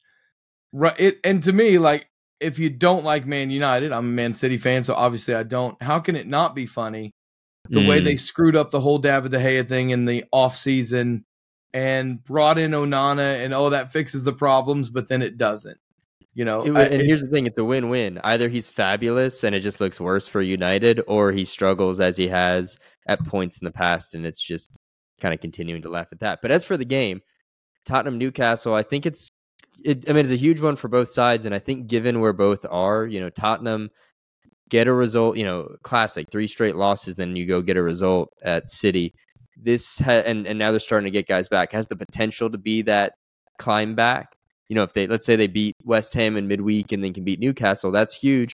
right 0.72 1.00
it 1.00 1.20
and 1.24 1.42
to 1.44 1.54
me 1.54 1.78
like 1.78 2.08
if 2.40 2.60
you 2.60 2.70
don't 2.70 3.04
like 3.04 3.26
Man 3.26 3.50
United, 3.50 3.92
I'm 3.92 4.06
a 4.06 4.10
Man 4.10 4.34
City 4.34 4.58
fan, 4.58 4.84
so 4.84 4.94
obviously 4.94 5.34
I 5.34 5.44
don't. 5.44 5.82
How 5.82 6.00
can 6.00 6.16
it 6.16 6.28
not 6.28 6.54
be 6.54 6.66
funny 6.66 7.14
the 7.70 7.80
mm. 7.80 7.88
way 7.88 8.00
they 8.00 8.16
screwed 8.16 8.56
up 8.56 8.72
the 8.72 8.80
whole 8.80 8.98
David 8.98 9.32
De 9.32 9.40
Gea 9.40 9.68
thing 9.68 9.90
in 9.90 10.06
the 10.06 10.26
off 10.32 10.58
season 10.58 11.26
and 11.74 12.24
brought 12.24 12.58
in 12.58 12.72
Onana 12.72 13.44
and 13.44 13.54
oh 13.54 13.70
that 13.70 13.92
fixes 13.92 14.24
the 14.24 14.34
problems, 14.34 14.90
but 14.90 15.08
then 15.08 15.22
it 15.22 15.38
doesn't. 15.38 15.78
You 16.34 16.44
know, 16.44 16.60
it, 16.60 16.68
and 16.68 16.78
I, 16.78 17.06
here's 17.06 17.22
the 17.22 17.30
thing: 17.30 17.46
it's 17.46 17.58
a 17.58 17.64
win-win. 17.64 18.20
Either 18.24 18.50
he's 18.50 18.68
fabulous 18.68 19.44
and 19.44 19.56
it 19.56 19.62
just 19.62 19.80
looks 19.80 20.00
worse 20.00 20.28
for 20.28 20.42
United, 20.42 21.02
or 21.08 21.32
he 21.32 21.46
struggles 21.46 22.00
as 22.00 22.18
he 22.18 22.28
has 22.28 22.78
at 23.08 23.26
points 23.26 23.60
in 23.60 23.66
the 23.66 23.72
past, 23.72 24.16
and 24.16 24.26
it's 24.26 24.42
just 24.42 24.78
kind 25.20 25.34
of 25.34 25.40
continuing 25.40 25.82
to 25.82 25.90
laugh 25.90 26.08
at 26.12 26.20
that. 26.20 26.42
But 26.42 26.52
as 26.52 26.66
for 26.66 26.76
the 26.78 26.86
game, 26.86 27.22
Tottenham 27.86 28.18
Newcastle, 28.18 28.74
I 28.74 28.84
think 28.84 29.06
it's 29.06 29.32
it, 29.84 30.10
I 30.10 30.14
mean, 30.14 30.22
it's 30.22 30.32
a 30.32 30.38
huge 30.38 30.62
one 30.62 30.76
for 30.76 30.88
both 30.88 31.10
sides, 31.10 31.46
and 31.46 31.56
I 31.56 31.60
think 31.60 31.88
given 31.88 32.20
where 32.20 32.34
both 32.34 32.66
are, 32.70 33.06
you 33.06 33.20
know, 33.20 33.30
Tottenham 33.30 33.90
get 34.70 34.88
a 34.88 34.94
result, 34.94 35.38
you 35.38 35.44
know, 35.44 35.76
classic 35.84 36.30
three 36.32 36.48
straight 36.48 36.76
losses, 36.76 37.16
then 37.16 37.36
you 37.36 37.46
go 37.46 37.62
get 37.62 37.78
a 37.78 37.84
result 37.84 38.30
at 38.44 38.70
City. 38.70 39.14
This 39.58 40.00
ha- 40.00 40.24
and 40.26 40.46
and 40.48 40.60
now 40.60 40.72
they're 40.72 40.80
starting 40.80 41.06
to 41.06 41.12
get 41.12 41.28
guys 41.28 41.48
back 41.48 41.72
has 41.72 41.88
the 41.88 41.96
potential 41.96 42.50
to 42.50 42.58
be 42.58 42.82
that 42.84 43.14
climb 43.58 43.96
back. 43.96 44.36
You 44.68 44.76
know, 44.76 44.84
if 44.84 44.94
they 44.94 45.08
let's 45.08 45.26
say 45.26 45.36
they 45.36 45.48
beat 45.48 45.76
West 45.84 46.14
Ham 46.16 46.38
in 46.38 46.48
midweek 46.48 46.92
and 46.92 47.04
then 47.04 47.14
can 47.14 47.24
beat 47.24 47.40
Newcastle, 47.40 47.92
that's 47.92 48.16
huge. 48.16 48.54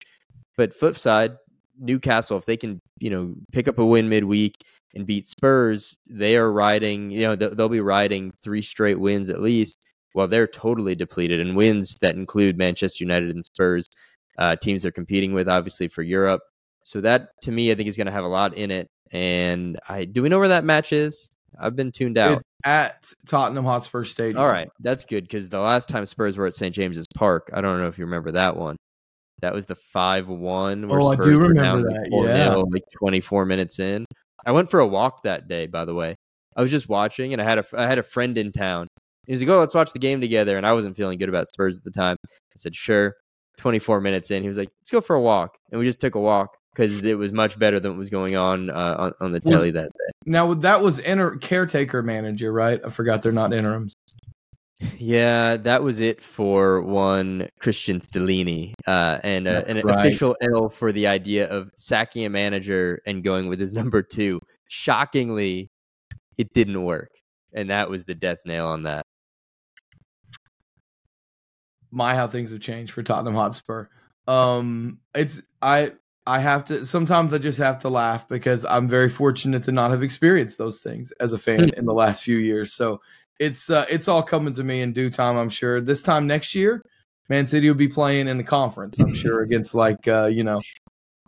But 0.57 0.75
flip 0.75 0.99
side, 0.99 1.37
Newcastle, 1.79 2.37
if 2.37 2.47
they 2.47 2.57
can, 2.57 2.81
you 2.99 3.11
know, 3.11 3.35
pick 3.53 3.69
up 3.69 3.79
a 3.79 3.87
win 3.87 4.09
midweek 4.09 4.57
and 4.95 5.07
beat 5.07 5.27
Spurs, 5.27 5.97
they 6.09 6.37
are 6.37 6.53
riding. 6.53 7.11
You 7.11 7.29
know, 7.29 7.37
they'll 7.37 7.69
be 7.69 7.81
riding 7.81 8.33
three 8.43 8.63
straight 8.63 9.01
wins 9.01 9.31
at 9.31 9.41
least 9.41 9.87
well, 10.15 10.29
they're 10.29 10.47
totally 10.47 10.95
depleted 10.95 11.41
and 11.41 11.57
wins 11.57 11.99
that 12.01 12.17
include 12.17 12.59
Manchester 12.59 13.05
United 13.05 13.31
and 13.31 13.45
Spurs, 13.45 13.89
uh, 14.41 14.57
teams 14.57 14.83
they're 14.83 14.91
competing 14.91 15.33
with, 15.33 15.49
obviously 15.49 15.87
for 15.89 16.03
Europe. 16.03 16.41
So 16.85 17.01
that 17.03 17.29
to 17.43 17.53
me, 17.53 17.71
I 17.71 17.75
think 17.75 17.89
is 17.89 17.97
going 17.97 18.07
to 18.07 18.13
have 18.13 18.25
a 18.25 18.29
lot 18.29 18.55
in 18.55 18.71
it. 18.71 18.89
And 19.13 19.79
I 19.89 20.05
do 20.05 20.23
we 20.23 20.29
know 20.29 20.39
where 20.39 20.49
that 20.49 20.65
match 20.65 20.93
is? 20.93 21.29
I've 21.59 21.77
been 21.77 21.93
tuned 21.93 22.17
out 22.17 22.39
it's 22.39 22.45
at 22.65 23.05
Tottenham 23.27 23.65
Hotspur 23.65 24.05
Stadium. 24.05 24.39
All 24.39 24.49
right, 24.49 24.69
that's 24.81 25.05
good 25.05 25.25
because 25.25 25.49
the 25.49 25.59
last 25.59 25.89
time 25.89 26.07
Spurs 26.07 26.37
were 26.37 26.47
at 26.47 26.55
St 26.55 26.75
James's 26.75 27.07
Park, 27.15 27.51
I 27.53 27.61
don't 27.61 27.81
know 27.81 27.89
if 27.89 27.99
you 27.99 28.05
remember 28.05 28.33
that 28.33 28.57
one. 28.57 28.77
That 29.41 29.55
was 29.55 29.67
the 29.67 29.75
five 29.75 30.29
one. 30.29 30.85
Oh, 30.85 31.13
Spurs 31.13 31.27
I 31.27 31.31
do 31.31 31.39
remember 31.39 31.89
that. 31.89 32.09
Yeah, 32.11 32.55
like 32.55 32.85
twenty 32.97 33.21
four 33.21 33.45
minutes 33.45 33.79
in. 33.79 34.05
I 34.47 34.53
went 34.53 34.71
for 34.71 34.81
a 34.81 34.87
walk 34.87 35.23
that 35.25 35.49
day. 35.49 35.67
By 35.67 35.85
the 35.85 35.95
way, 35.95 36.15
I 36.57 36.63
was 36.63 36.71
just 36.71 36.89
watching, 36.89 37.33
and 37.33 37.43
I 37.43 37.45
had 37.45 37.59
a 37.59 37.65
I 37.77 37.87
had 37.87 37.99
a 37.99 38.03
friend 38.03 38.39
in 38.39 38.53
town 38.53 38.87
he 39.31 39.33
was 39.33 39.43
like, 39.43 39.51
"Oh, 39.51 39.61
let's 39.61 39.75
watch 39.75 39.93
the 39.93 40.01
game 40.01 40.21
together." 40.21 40.57
And 40.57 40.67
I 40.67 40.73
wasn't 40.73 40.97
feeling 40.97 41.17
good 41.17 41.29
about 41.29 41.47
Spurs 41.47 41.77
at 41.79 41.85
the 41.85 41.93
time. 41.93 42.17
I 42.25 42.57
said, 42.57 42.75
"Sure." 42.75 43.15
24 43.61 44.01
minutes 44.01 44.31
in, 44.31 44.43
he 44.43 44.49
was 44.49 44.57
like, 44.57 44.71
"Let's 44.81 44.91
go 44.91 45.01
for 45.01 45.17
a 45.17 45.21
walk," 45.21 45.57
and 45.71 45.79
we 45.79 45.87
just 45.87 46.01
took 46.01 46.15
a 46.15 46.21
walk 46.21 46.57
because 46.75 47.03
it 47.03 47.19
was 47.19 47.33
much 47.33 47.59
better 47.59 47.79
than 47.79 47.93
what 47.93 47.99
was 47.99 48.11
going 48.11 48.37
on 48.37 48.71
uh, 48.71 48.97
on, 48.99 49.13
on 49.21 49.33
the 49.33 49.41
telly 49.41 49.71
that 49.71 49.89
day. 49.89 50.13
Now 50.27 50.55
that 50.55 50.83
was 50.83 50.99
inter- 50.99 51.37
caretaker 51.37 52.03
manager, 52.03 52.53
right? 52.53 52.81
I 52.85 52.91
forgot 52.91 53.23
they're 53.23 53.33
not 53.33 53.53
interims. 53.53 53.95
Yeah, 54.97 55.59
that 55.59 55.83
was 55.83 56.01
it 56.01 56.23
for 56.23 56.81
one 56.81 57.49
Cristian 57.61 58.01
Stellini, 58.01 58.73
uh, 58.87 59.19
and 59.23 59.47
uh, 59.47 59.63
an 59.67 59.83
right. 59.85 60.07
official 60.07 60.37
L 60.41 60.71
for 60.71 60.91
the 60.91 61.07
idea 61.07 61.47
of 61.49 61.71
sacking 61.77 62.25
a 62.25 62.31
manager 62.31 63.03
and 63.07 63.23
going 63.23 63.49
with 63.49 63.61
his 63.61 63.73
number 63.75 64.03
two. 64.03 64.41
Shockingly, 64.69 65.69
it 66.39 66.53
didn't 66.55 66.83
work, 66.83 67.11
and 67.53 67.69
that 67.69 67.91
was 67.91 68.05
the 68.05 68.15
death 68.15 68.39
nail 68.47 68.67
on 68.67 68.85
that 68.85 69.05
my 71.91 72.15
how 72.15 72.27
things 72.27 72.53
have 72.53 72.61
changed 72.61 72.93
for 72.93 73.03
Tottenham 73.03 73.35
Hotspur. 73.35 73.87
Um, 74.27 75.01
it's 75.15 75.43
I 75.61 75.93
I 76.27 76.39
have 76.39 76.65
to 76.67 76.87
sometimes 76.87 77.33
I 77.33 77.39
just 77.39 77.59
have 77.59 77.81
to 77.81 77.89
laugh 77.89 78.29
because 78.29 78.65
I'm 78.65 78.89
very 78.89 79.09
fortunate 79.09 79.65
to 79.65 79.73
not 79.73 79.91
have 79.91 80.03
experienced 80.03 80.59
those 80.59 80.81
things 80.81 81.13
as 81.13 81.33
a 81.33 81.39
fan 81.39 81.71
hmm. 81.71 81.79
in 81.79 81.87
the 81.87 81.95
last 81.95 82.23
few 82.23 82.39
years. 82.39 82.73
So 82.73 83.01
it's 83.39 83.71
uh, 83.71 83.87
it's 83.89 84.09
all 84.09 84.23
coming 84.23 84.55
to 84.55 84.65
me 84.65 84.83
in 84.83 84.93
due 84.93 85.11
time. 85.11 85.37
I'm 85.37 85.49
sure. 85.49 85.81
This 85.81 86.03
time 86.03 86.27
next 86.27 86.55
year, 86.55 86.85
Man 87.29 87.47
City 87.47 87.69
will 87.69 87.77
be 87.77 87.89
playing 87.89 88.29
in 88.29 88.39
the 88.39 88.45
conference. 88.45 88.99
I'm 88.99 89.15
sure 89.15 89.41
against 89.43 89.75
like 89.75 90.07
uh, 90.07 90.27
you 90.27 90.45
know 90.45 90.61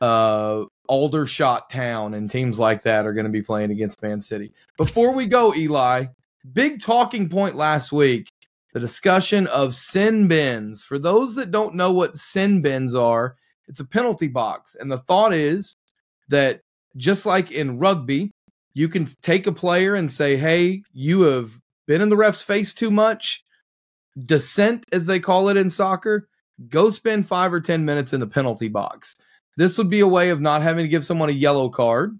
uh, 0.00 0.64
Aldershot 0.88 1.70
Town 1.70 2.14
and 2.14 2.30
teams 2.30 2.58
like 2.58 2.82
that 2.82 3.06
are 3.06 3.12
going 3.12 3.24
to 3.24 3.30
be 3.30 3.42
playing 3.42 3.70
against 3.70 4.02
Man 4.02 4.20
City. 4.20 4.52
Before 4.76 5.12
we 5.12 5.26
go, 5.26 5.54
Eli, 5.54 6.06
big 6.52 6.82
talking 6.82 7.28
point 7.28 7.56
last 7.56 7.92
week 7.92 8.28
the 8.72 8.80
discussion 8.80 9.46
of 9.48 9.74
sin 9.74 10.28
bins. 10.28 10.82
For 10.82 10.98
those 10.98 11.34
that 11.34 11.50
don't 11.50 11.74
know 11.74 11.92
what 11.92 12.16
sin 12.16 12.62
bins 12.62 12.94
are, 12.94 13.36
it's 13.68 13.80
a 13.80 13.84
penalty 13.84 14.28
box. 14.28 14.74
And 14.78 14.90
the 14.90 14.98
thought 14.98 15.32
is 15.32 15.76
that 16.28 16.60
just 16.96 17.26
like 17.26 17.50
in 17.50 17.78
rugby, 17.78 18.32
you 18.74 18.88
can 18.88 19.06
take 19.22 19.46
a 19.46 19.52
player 19.52 19.94
and 19.94 20.10
say, 20.10 20.36
hey, 20.36 20.82
you 20.92 21.22
have 21.22 21.52
been 21.86 22.00
in 22.00 22.08
the 22.08 22.16
ref's 22.16 22.42
face 22.42 22.72
too 22.72 22.90
much. 22.90 23.44
Dissent, 24.26 24.86
as 24.92 25.06
they 25.06 25.20
call 25.20 25.48
it 25.48 25.56
in 25.56 25.70
soccer, 25.70 26.28
go 26.68 26.90
spend 26.90 27.26
five 27.26 27.52
or 27.52 27.60
10 27.60 27.84
minutes 27.84 28.12
in 28.12 28.20
the 28.20 28.26
penalty 28.26 28.68
box. 28.68 29.16
This 29.56 29.76
would 29.76 29.90
be 29.90 30.00
a 30.00 30.06
way 30.06 30.30
of 30.30 30.40
not 30.40 30.62
having 30.62 30.84
to 30.84 30.88
give 30.88 31.04
someone 31.04 31.28
a 31.28 31.32
yellow 31.32 31.68
card 31.68 32.18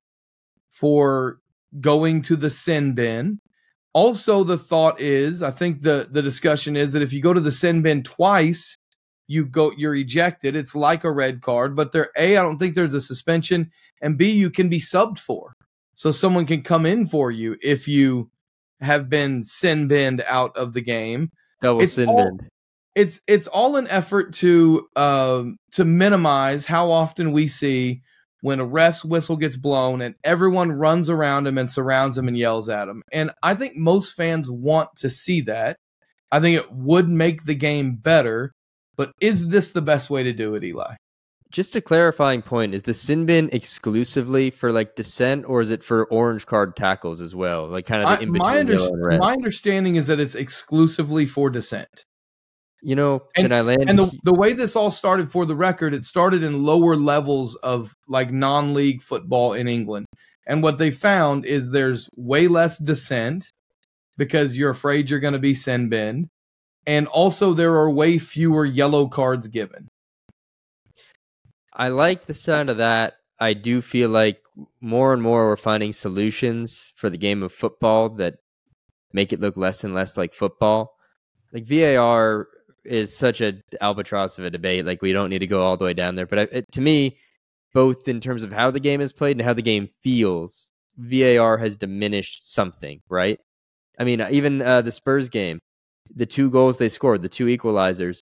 for 0.71 1.39
going 1.81 2.21
to 2.23 2.37
the 2.37 2.51
sin 2.51 2.95
bin 2.95 3.41
also, 3.95 4.43
the 4.43 4.59
thought 4.59 5.01
is, 5.01 5.43
I 5.43 5.51
think 5.51 5.83
the 5.83 6.09
the 6.11 6.23
discussion 6.23 6.77
is 6.77 6.93
that 6.93 7.03
if 7.03 7.13
you 7.13 7.21
go 7.21 7.33
to 7.33 7.41
the 7.41 7.53
sin 7.53 7.83
bin 7.83 8.03
twice, 8.03 8.77
you 9.27 9.45
go 9.45 9.73
you're 9.77 9.95
ejected. 9.95 10.57
It's 10.57 10.75
like 10.75 11.05
a 11.05 11.11
red 11.11 11.43
card, 11.43 11.77
but 11.77 11.93
there 11.93 12.11
a 12.17 12.37
I 12.37 12.43
don't 12.43 12.59
think 12.59 12.75
there's 12.75 12.95
a 12.95 13.01
suspension, 13.01 13.71
and 14.01 14.17
b 14.17 14.31
you 14.31 14.51
can 14.51 14.69
be 14.69 14.81
subbed 14.81 15.19
for, 15.19 15.55
so 15.95 16.11
someone 16.11 16.47
can 16.47 16.63
come 16.63 16.87
in 16.87 17.07
for 17.07 17.31
you 17.31 17.57
if 17.63 17.87
you 17.87 18.31
have 18.81 19.09
been 19.09 19.45
sin 19.45 19.89
binned 19.89 20.25
out 20.27 20.57
of 20.57 20.73
the 20.73 20.81
game. 20.81 21.31
Double 21.61 21.83
it's 21.83 21.93
sin 21.93 22.09
all, 22.09 22.39
It's 22.95 23.21
it's 23.27 23.47
all 23.47 23.77
an 23.77 23.89
effort 23.89 24.33
to 24.35 24.89
um 24.97 25.59
to 25.73 25.85
minimize 25.85 26.67
how 26.67 26.91
often 26.91 27.33
we 27.33 27.47
see 27.47 28.03
when 28.43 28.61
a 28.61 28.65
ref's 28.65 29.05
whistle 29.05 29.37
gets 29.37 29.57
blown 29.57 30.03
and 30.03 30.17
everyone 30.25 30.73
runs 30.73 31.09
around 31.09 31.47
him 31.47 31.57
and 31.57 31.71
surrounds 31.71 32.19
him 32.19 32.29
and 32.29 32.37
yells 32.37 32.69
at 32.69 32.89
him. 32.89 33.03
And 33.13 33.31
I 33.43 33.55
think 33.55 33.77
most 33.77 34.15
fans 34.15 34.51
want 34.51 34.91
to 34.99 35.09
see 35.09 35.41
that. 35.43 35.77
I 36.31 36.41
think 36.41 36.59
it 36.59 36.73
would 36.73 37.09
make 37.09 37.45
the 37.45 37.55
game 37.55 37.95
better. 37.95 38.53
But 38.97 39.13
is 39.21 39.49
this 39.49 39.71
the 39.71 39.81
best 39.81 40.11
way 40.11 40.25
to 40.25 40.33
do 40.33 40.55
it, 40.55 40.65
Eli? 40.65 40.97
Just 41.51 41.77
a 41.77 41.81
clarifying 41.81 42.43
point: 42.43 42.75
Is 42.75 42.83
the 42.83 42.95
sin 42.95 43.27
bin 43.27 43.49
exclusively 43.53 44.51
for 44.51 44.73
like 44.73 44.97
dissent, 44.97 45.45
or 45.47 45.61
is 45.61 45.71
it 45.71 45.85
for 45.85 46.07
orange 46.07 46.47
card 46.47 46.75
tackles 46.77 47.21
as 47.21 47.35
well? 47.35 47.69
Like 47.69 47.87
kind 47.87 48.03
of 48.03 48.19
the 48.19 48.25
in 48.25 48.33
between. 48.33 48.51
My, 48.51 48.59
under- 48.59 49.19
my 49.19 49.33
understanding 49.35 49.97
is 49.97 50.07
that 50.09 50.19
it's 50.19 50.35
exclusively 50.35 51.27
for 51.27 51.51
dissent. 51.51 52.07
You 52.85 52.97
know, 52.97 53.23
and, 53.37 53.55
I 53.55 53.61
land? 53.61 53.89
And 53.89 53.99
the, 53.99 54.11
the 54.25 54.35
way 54.35 54.55
this 54.55 54.75
all 54.75 54.91
started, 54.91 55.31
for 55.31 55.47
the 55.47 55.55
record, 55.55 55.95
it 55.95 56.05
started 56.05 56.43
in 56.43 56.65
lower 56.65 56.97
levels 56.97 57.55
of 57.57 57.95
like 58.09 58.33
non-league 58.33 59.03
football 59.03 59.53
in 59.53 59.69
England. 59.69 60.07
And 60.49 60.65
what 60.65 60.79
they 60.79 60.91
found 60.91 61.45
is 61.45 61.71
there's 61.71 62.09
way 62.17 62.49
less 62.49 62.79
dissent 62.79 63.53
because 64.19 64.57
you're 64.57 64.71
afraid 64.71 65.09
you're 65.09 65.21
going 65.21 65.33
to 65.33 65.39
be 65.39 65.55
sin 65.55 65.89
binned. 65.89 66.29
And 66.85 67.07
also, 67.07 67.55
there 67.55 67.77
are 67.77 67.89
way 67.89 68.19
fewer 68.19 68.65
yellow 68.65 69.07
cards 69.07 69.47
given. 69.47 69.87
I 71.73 71.89
like 71.89 72.27
the 72.27 72.35
sound 72.35 72.69
of 72.69 72.79
that. 72.79 73.15
I 73.39 73.55
do 73.55 73.81
feel 73.81 74.11
like 74.11 74.43
more 74.81 75.13
and 75.13 75.23
more 75.23 75.47
we're 75.47 75.57
finding 75.57 75.93
solutions 75.93 76.93
for 76.97 77.09
the 77.09 77.17
game 77.17 77.43
of 77.43 77.53
football 77.53 78.09
that 78.17 78.35
make 79.13 79.33
it 79.33 79.41
look 79.41 79.57
less 79.57 79.85
and 79.85 79.95
less 79.95 80.17
like 80.17 80.35
football. 80.35 80.97
Like 81.53 81.67
VAR 81.67 82.49
is 82.85 83.17
such 83.17 83.41
a 83.41 83.55
albatross 83.81 84.39
of 84.39 84.45
a 84.45 84.51
debate. 84.51 84.85
Like 84.85 85.03
we 85.03 85.13
don't 85.13 85.31
need 85.31 85.41
to 85.41 85.47
go 85.47 85.61
all 85.61 85.77
the 85.77 85.85
way 85.85 85.95
down 85.95 86.17
there, 86.17 86.27
but 86.27 86.53
it, 86.53 86.73
to 86.73 86.81
me, 86.81 87.17
both 87.75 88.09
in 88.09 88.21
terms 88.21 88.43
of 88.43 88.53
how 88.53 88.71
the 88.71 88.81
game 88.81 89.01
is 89.01 89.13
played 89.13 89.37
and 89.37 89.45
how 89.45 89.55
the 89.55 89.63
game 89.63 89.89
feels, 90.03 90.71
VAR 90.99 91.59
has 91.59 91.77
diminished 91.77 92.53
something, 92.53 93.01
right? 93.09 93.41
I 93.99 94.05
mean, 94.05 94.25
even 94.31 94.63
uh, 94.63 94.83
the 94.83 94.93
Spurs 94.93 95.29
game, 95.29 95.61
the 96.15 96.27
two 96.27 96.51
goals 96.51 96.79
they 96.79 96.89
scored, 96.89 97.23
the 97.23 97.29
two 97.29 97.47
equalizers, 97.47 98.23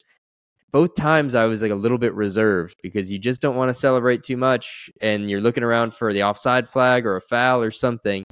both 0.71 0.95
times 0.95 1.35
I 1.35 1.45
was 1.45 1.61
like 1.61 1.71
a 1.71 1.75
little 1.75 1.97
bit 1.97 2.13
reserved 2.13 2.75
because 2.83 3.11
you 3.11 3.17
just 3.17 3.41
don't 3.41 3.55
want 3.55 3.69
to 3.69 3.73
celebrate 3.73 4.23
too 4.23 4.37
much 4.37 4.89
and 4.99 5.29
you're 5.29 5.41
looking 5.41 5.63
around 5.63 5.93
for 5.93 6.11
the 6.11 6.23
offside 6.23 6.69
flag 6.69 7.05
or 7.05 7.15
a 7.15 7.21
foul 7.21 7.61
or 7.61 7.71
something. 7.71 8.23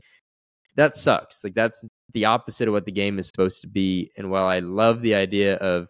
That 0.75 0.95
sucks. 0.95 1.43
Like 1.43 1.53
that's 1.53 1.85
the 2.13 2.25
opposite 2.25 2.67
of 2.67 2.73
what 2.73 2.85
the 2.85 2.91
game 2.91 3.19
is 3.19 3.27
supposed 3.27 3.61
to 3.61 3.67
be. 3.67 4.11
And 4.17 4.29
while 4.29 4.45
I 4.45 4.59
love 4.59 5.01
the 5.01 5.15
idea 5.15 5.55
of 5.55 5.87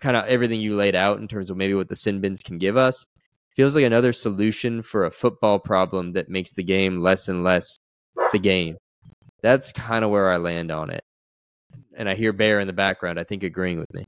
kind 0.00 0.16
of 0.16 0.24
everything 0.26 0.60
you 0.60 0.76
laid 0.76 0.94
out 0.94 1.18
in 1.18 1.28
terms 1.28 1.50
of 1.50 1.56
maybe 1.56 1.74
what 1.74 1.88
the 1.88 1.96
sin 1.96 2.20
bins 2.20 2.40
can 2.40 2.58
give 2.58 2.76
us, 2.76 3.06
feels 3.54 3.74
like 3.74 3.84
another 3.84 4.12
solution 4.12 4.82
for 4.82 5.04
a 5.04 5.10
football 5.10 5.58
problem 5.58 6.12
that 6.12 6.28
makes 6.28 6.52
the 6.52 6.62
game 6.62 7.00
less 7.00 7.28
and 7.28 7.42
less 7.42 7.78
the 8.32 8.38
game. 8.38 8.76
That's 9.42 9.72
kind 9.72 10.04
of 10.04 10.10
where 10.10 10.32
I 10.32 10.36
land 10.36 10.70
on 10.70 10.90
it. 10.90 11.02
And 11.96 12.08
I 12.08 12.14
hear 12.14 12.32
Bear 12.32 12.60
in 12.60 12.66
the 12.66 12.72
background, 12.72 13.18
I 13.18 13.24
think 13.24 13.42
agreeing 13.42 13.78
with 13.78 13.92
me. 13.92 14.04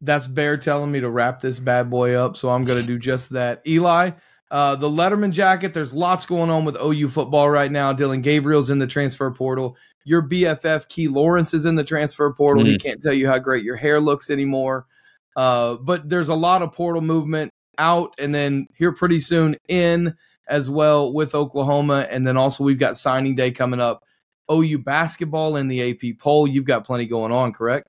That's 0.00 0.26
Bear 0.26 0.56
telling 0.56 0.90
me 0.90 1.00
to 1.00 1.10
wrap 1.10 1.40
this 1.40 1.58
bad 1.58 1.90
boy 1.90 2.14
up, 2.14 2.36
so 2.36 2.50
I'm 2.50 2.64
going 2.64 2.80
to 2.80 2.86
do 2.86 2.98
just 2.98 3.30
that. 3.30 3.62
Eli, 3.66 4.12
uh, 4.50 4.76
the 4.76 4.88
Lederman 4.88 5.32
Jacket, 5.32 5.74
there's 5.74 5.92
lots 5.92 6.26
going 6.26 6.50
on 6.50 6.64
with 6.64 6.76
OU 6.80 7.08
football 7.08 7.50
right 7.50 7.72
now. 7.72 7.92
Dillon 7.92 8.22
Gabriel's 8.22 8.70
in 8.70 8.78
the 8.78 8.86
transfer 8.86 9.30
portal. 9.30 9.76
Your 10.04 10.22
BFF 10.22 10.88
Key 10.88 11.08
Lawrence 11.08 11.54
is 11.54 11.64
in 11.64 11.76
the 11.76 11.84
transfer 11.84 12.30
portal. 12.32 12.64
Mm. 12.64 12.68
He 12.68 12.78
can't 12.78 13.02
tell 13.02 13.12
you 13.12 13.26
how 13.26 13.38
great 13.38 13.64
your 13.64 13.76
hair 13.76 14.00
looks 14.00 14.30
anymore. 14.30 14.86
Uh, 15.36 15.74
but 15.74 16.08
there's 16.08 16.28
a 16.28 16.34
lot 16.34 16.62
of 16.62 16.72
portal 16.72 17.02
movement 17.02 17.50
out 17.78 18.14
and 18.18 18.34
then 18.34 18.66
here 18.76 18.92
pretty 18.92 19.20
soon 19.20 19.56
in 19.68 20.14
as 20.48 20.70
well 20.70 21.12
with 21.12 21.34
Oklahoma. 21.34 22.06
And 22.10 22.26
then 22.26 22.36
also 22.36 22.64
we've 22.64 22.78
got 22.78 22.96
signing 22.96 23.34
day 23.34 23.50
coming 23.50 23.80
up. 23.80 24.02
OU 24.50 24.78
basketball 24.78 25.56
in 25.56 25.68
the 25.68 25.90
AP 25.90 26.18
poll. 26.18 26.46
You've 26.46 26.66
got 26.66 26.84
plenty 26.84 27.06
going 27.06 27.32
on, 27.32 27.52
correct? 27.52 27.88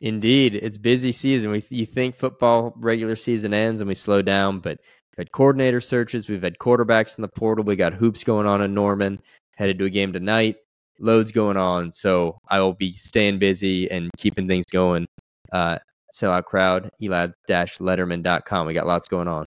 Indeed, 0.00 0.54
it's 0.54 0.76
busy 0.76 1.12
season. 1.12 1.50
We 1.50 1.64
you 1.70 1.86
think 1.86 2.16
football 2.16 2.74
regular 2.76 3.16
season 3.16 3.54
ends 3.54 3.80
and 3.80 3.88
we 3.88 3.94
slow 3.94 4.20
down, 4.20 4.58
but 4.58 4.78
we've 5.10 5.18
had 5.18 5.32
coordinator 5.32 5.80
searches, 5.80 6.28
we've 6.28 6.42
had 6.42 6.58
quarterbacks 6.58 7.16
in 7.16 7.22
the 7.22 7.28
portal, 7.28 7.64
we 7.64 7.76
got 7.76 7.94
hoops 7.94 8.24
going 8.24 8.46
on 8.46 8.60
in 8.60 8.74
Norman. 8.74 9.20
Headed 9.56 9.78
to 9.78 9.84
a 9.84 9.90
game 9.90 10.12
tonight, 10.12 10.56
loads 10.98 11.32
going 11.32 11.56
on. 11.56 11.92
So 11.92 12.38
I 12.48 12.60
will 12.60 12.74
be 12.74 12.92
staying 12.92 13.38
busy 13.38 13.90
and 13.90 14.10
keeping 14.18 14.48
things 14.48 14.66
going. 14.66 15.06
Uh, 15.52 15.78
sellout 16.14 16.44
crowd, 16.44 16.90
eli-lederman.com. 17.02 18.66
We 18.66 18.74
got 18.74 18.86
lots 18.86 19.08
going 19.08 19.28
on. 19.28 19.46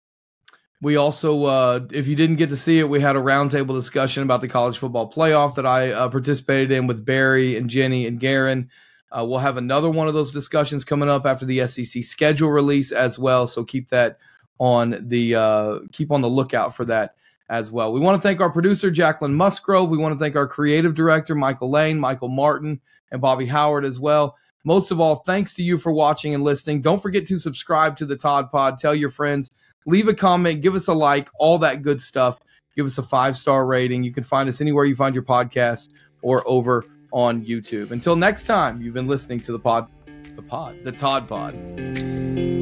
We 0.81 0.97
also, 0.97 1.45
uh, 1.45 1.81
if 1.93 2.07
you 2.07 2.15
didn't 2.15 2.37
get 2.37 2.51
to 2.51 2.57
see 2.57 2.79
it, 2.79 2.89
we 2.89 3.01
had 3.01 3.17
a 3.17 3.21
roundtable 3.21 3.75
discussion 3.75 4.23
about 4.23 4.41
the 4.41 4.49
college 4.49 4.79
football 4.79 5.11
playoff 5.11 5.55
that 5.55 5.65
I 5.65 5.93
uh, 5.93 6.09
participated 6.09 6.71
in 6.73 6.87
with 6.87 7.05
Barry 7.05 7.57
and 7.57 7.71
Jenny 7.71 8.07
and 8.07 8.21
Garen. 8.21 8.69
Uh, 9.11 9.25
we'll 9.25 9.39
have 9.39 9.57
another 9.57 9.89
one 9.89 10.09
of 10.09 10.15
those 10.15 10.33
discussions 10.33 10.85
coming 10.85 11.09
up 11.09 11.25
after 11.25 11.47
the 11.47 11.67
SEC 11.67 12.03
schedule 12.03 12.51
release 12.51 12.93
as 12.93 13.19
well. 13.19 13.47
So 13.47 13.65
keep 13.65 13.89
that 13.91 14.19
on 14.59 15.07
the 15.09 15.35
uh, 15.37 15.79
keep 15.93 16.11
on 16.11 16.21
the 16.21 16.29
lookout 16.29 16.77
for 16.77 16.85
that 16.87 17.15
as 17.49 17.71
well. 17.71 17.93
We 17.93 18.01
want 18.01 18.21
to 18.21 18.27
thank 18.27 18.41
our 18.41 18.51
producer 18.51 18.91
Jacquelyn 18.91 19.33
Musgrove. 19.33 19.89
We 19.89 19.99
want 19.99 20.15
to 20.15 20.19
thank 20.19 20.37
our 20.37 20.49
creative 20.49 20.95
director 20.95 21.35
Michael 21.35 21.71
Lane, 21.71 21.99
Michael 21.99 22.29
Martin, 22.29 22.81
and 23.11 23.21
Bobby 23.21 23.47
Howard 23.47 23.85
as 23.85 24.01
well. 24.01 24.37
Most 24.65 24.91
of 24.91 24.99
all, 24.99 25.17
thanks 25.17 25.53
to 25.55 25.63
you 25.63 25.79
for 25.79 25.93
watching 25.93 26.35
and 26.35 26.43
listening. 26.43 26.81
Don't 26.81 27.03
forget 27.03 27.27
to 27.29 27.39
subscribe 27.39 27.97
to 27.99 28.07
the 28.07 28.17
Todd 28.17 28.51
Pod. 28.51 28.79
Tell 28.79 28.95
your 28.95 29.11
friends, 29.11 29.51
leave 29.87 30.09
a 30.09 30.15
comment, 30.15 30.63
give 30.63 30.75
us 30.75 30.89
a 30.89 30.93
like, 30.93 31.29
all 31.39 31.59
that 31.59 31.83
good 31.83 32.01
stuff. 32.01 32.41
Give 32.75 32.87
us 32.87 32.99
a 32.99 33.03
five 33.03 33.37
star 33.37 33.67
rating. 33.67 34.03
You 34.03 34.13
can 34.13 34.25
find 34.25 34.49
us 34.49 34.61
anywhere 34.61 34.85
you 34.85 34.97
find 34.97 35.15
your 35.15 35.25
podcasts 35.25 35.91
or 36.23 36.43
over 36.47 36.85
on 37.13 37.45
YouTube. 37.45 37.93
Until 37.93 38.17
next 38.17 38.45
time, 38.45 38.83
you've 38.83 38.95
been 38.95 39.07
listening 39.07 39.41
to 39.41 39.53
the 39.53 39.59
pod, 39.59 39.89
the 40.35 40.43
pod, 40.43 40.77
the 40.83 40.93
Todd 40.93 41.29
Pod. 41.29 42.54